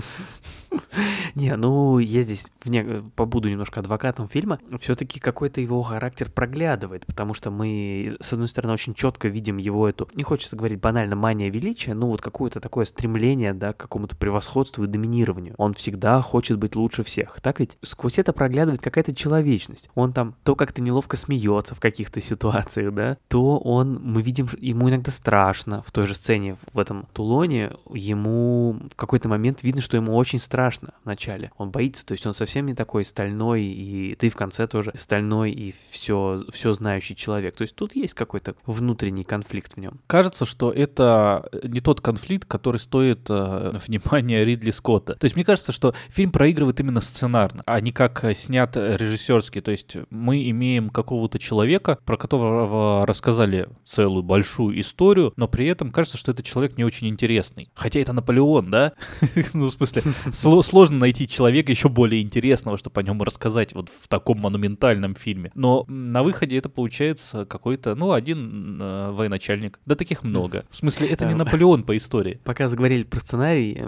Не, 1.35 1.55
ну 1.57 1.99
я 1.99 2.23
здесь 2.23 2.51
вне- 2.65 3.11
побуду 3.17 3.49
немножко 3.49 3.81
адвокатом 3.81 4.29
фильма. 4.29 4.59
Все-таки 4.81 5.21
какой-то 5.21 5.61
его 5.61 5.83
характер 5.83 6.31
проглядывает, 6.31 7.07
потому 7.07 7.35
что 7.35 7.51
мы, 7.51 8.17
с 8.21 8.33
одной 8.33 8.49
стороны, 8.49 8.75
очень 8.75 8.95
четко 8.95 9.29
видим 9.29 9.57
его 9.57 9.89
эту, 9.89 10.09
не 10.15 10.23
хочется 10.23 10.57
говорить 10.57 10.81
банально, 10.81 11.17
мания 11.17 11.51
величия, 11.51 11.95
ну 11.95 12.09
вот 12.09 12.21
какое-то 12.21 12.61
такое 12.61 12.85
стремление, 12.85 13.55
да, 13.55 13.73
к 13.73 13.79
какому-то 13.79 14.17
превосходству 14.17 14.85
и 14.85 14.89
доминированию. 14.89 15.55
Он 15.59 15.75
всегда 15.75 16.21
хочет 16.21 16.59
быть 16.59 16.77
лучше 16.77 17.03
всех, 17.03 17.41
так 17.41 17.61
ведь? 17.61 17.77
Сквозь 17.83 18.19
это 18.19 18.33
проглядывает 18.33 18.81
какая-то 18.81 19.15
человечность. 19.15 19.91
Он 19.95 20.12
там 20.12 20.35
то 20.43 20.57
как-то 20.57 20.83
неловко 20.83 21.17
смеется 21.17 21.75
в 21.75 21.81
каких-то 21.81 22.21
ситуациях, 22.21 22.95
да, 22.95 23.17
то 23.29 23.59
он, 23.59 24.01
мы 24.03 24.23
видим, 24.23 24.49
ему 24.59 24.91
иногда 24.91 25.11
страшно. 25.11 25.83
В 25.83 25.93
той 25.93 26.07
же 26.07 26.15
сцене 26.15 26.57
в 26.73 26.79
этом 26.79 27.07
Тулоне 27.12 27.73
ему 27.93 28.77
в 28.91 28.97
какой-то 28.97 29.29
момент 29.29 29.62
видно, 29.62 29.83
что 29.83 29.97
ему 29.97 30.15
очень 30.15 30.41
страшно 30.41 30.95
в 31.05 31.09
начале. 31.23 31.50
Он 31.57 31.71
боится, 31.71 32.05
то 32.05 32.12
есть 32.12 32.26
он 32.26 32.35
совсем 32.35 32.67
не 32.67 32.75
такой 32.75 33.05
стальной, 33.05 33.62
и 33.62 34.14
ты 34.17 34.29
в 34.29 34.37
конце 34.37 34.67
тоже 34.67 34.93
стальной 34.95 35.52
и 35.52 35.75
все, 35.91 36.41
все 36.52 36.75
знающий 36.75 37.14
человек. 37.14 37.55
То 37.57 37.62
есть 37.62 37.76
тут 37.76 37.95
есть 37.95 38.14
какой-то 38.14 38.55
внутренний 38.67 39.25
конфликт 39.25 39.75
в 39.75 39.76
нем. 39.79 40.00
Кажется, 40.07 40.45
что 40.47 40.71
это 40.73 41.49
не 41.62 41.81
тот 41.81 42.00
конфликт, 42.00 42.49
который 42.49 42.79
стоит 42.79 43.26
э, 43.31 43.79
внимания 43.87 44.45
Ридли 44.45 44.71
Скотта. 44.71 45.14
То 45.14 45.25
есть 45.25 45.37
мне 45.37 45.45
кажется, 45.45 45.73
что 45.73 45.95
фильм 46.09 46.33
проигрывает 46.33 46.81
именно 46.81 47.00
сценарно, 47.00 47.62
а 47.67 47.81
не 47.81 47.93
как 47.93 48.25
э, 48.25 48.35
снят 48.35 48.76
э, 48.76 48.97
режиссерски. 48.97 49.61
То 49.61 49.71
есть 49.71 49.97
мы 50.11 50.49
имеем 50.50 50.91
какого-то 50.91 51.38
человека, 51.38 51.99
про 52.05 52.17
которого 52.17 53.07
рассказали 53.07 53.69
целую 53.85 54.23
большую 54.23 54.81
историю, 54.81 55.33
но 55.37 55.47
при 55.47 55.67
этом 55.67 55.93
кажется, 55.93 56.19
что 56.19 56.33
этот 56.33 56.45
человек 56.45 56.76
не 56.76 56.85
очень 56.85 57.09
интересный. 57.09 57.71
Хотя 57.75 58.00
это 58.00 58.12
Наполеон, 58.12 58.71
да? 58.71 58.93
Ну, 59.55 59.67
в 59.67 59.71
смысле, 59.71 60.02
сло- 60.33 60.62
сложно 60.62 60.99
найти 60.99 61.12
найти 61.12 61.28
человека 61.28 61.71
еще 61.71 61.88
более 61.90 62.23
интересного, 62.23 62.78
чтобы 62.78 63.00
о 63.00 63.02
нем 63.02 63.23
рассказать 63.23 63.75
вот 63.75 63.90
в 63.90 64.09
таком 64.09 64.38
монументальном 64.38 65.14
фильме. 65.14 65.52
Но 65.54 65.85
на 65.88 66.23
выходе 66.23 66.57
это 66.57 66.71
получается 66.71 67.45
какой-то, 67.45 67.95
ну, 67.95 68.12
один 68.12 68.81
э, 68.81 69.11
военачальник. 69.11 69.78
Да 69.85 69.95
таких 69.95 70.23
много. 70.23 70.64
В 70.71 70.76
смысле, 70.76 71.09
это 71.09 71.26
не 71.26 71.35
Наполеон 71.35 71.85
по 71.85 71.95
истории. 71.97 72.40
Пока 72.45 72.69
заговорили 72.69 73.02
про 73.02 73.21
сценарий, 73.21 73.83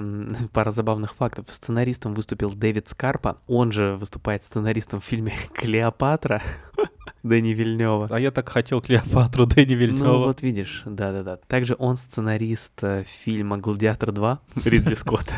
пара 0.53 0.71
забавных 0.71 1.15
фактов. 1.15 1.47
Сценаристом 1.49 2.15
выступил 2.15 2.51
Дэвид 2.51 2.89
Скарпа. 2.89 3.39
Он 3.47 3.73
же 3.73 3.97
выступает 3.97 4.45
сценаристом 4.45 5.01
в 5.01 5.05
фильме 5.05 5.33
«Клеопатра». 5.55 6.43
Дэни 7.25 7.55
Вильнева. 7.55 8.09
А 8.11 8.21
я 8.21 8.31
так 8.31 8.49
хотел 8.51 8.81
Клеопатру 8.83 9.47
Дэни 9.47 9.75
Вильнева. 9.75 10.05
Ну 10.05 10.19
вот 10.25 10.43
видишь, 10.43 10.83
да-да-да. 10.85 11.39
Также 11.49 11.75
он 11.79 11.97
сценарист 11.97 12.73
э, 12.83 13.05
фильма 13.25 13.57
«Гладиатор 13.57 14.11
2» 14.11 14.39
Ридли 14.65 14.95
Скотта. 14.95 15.35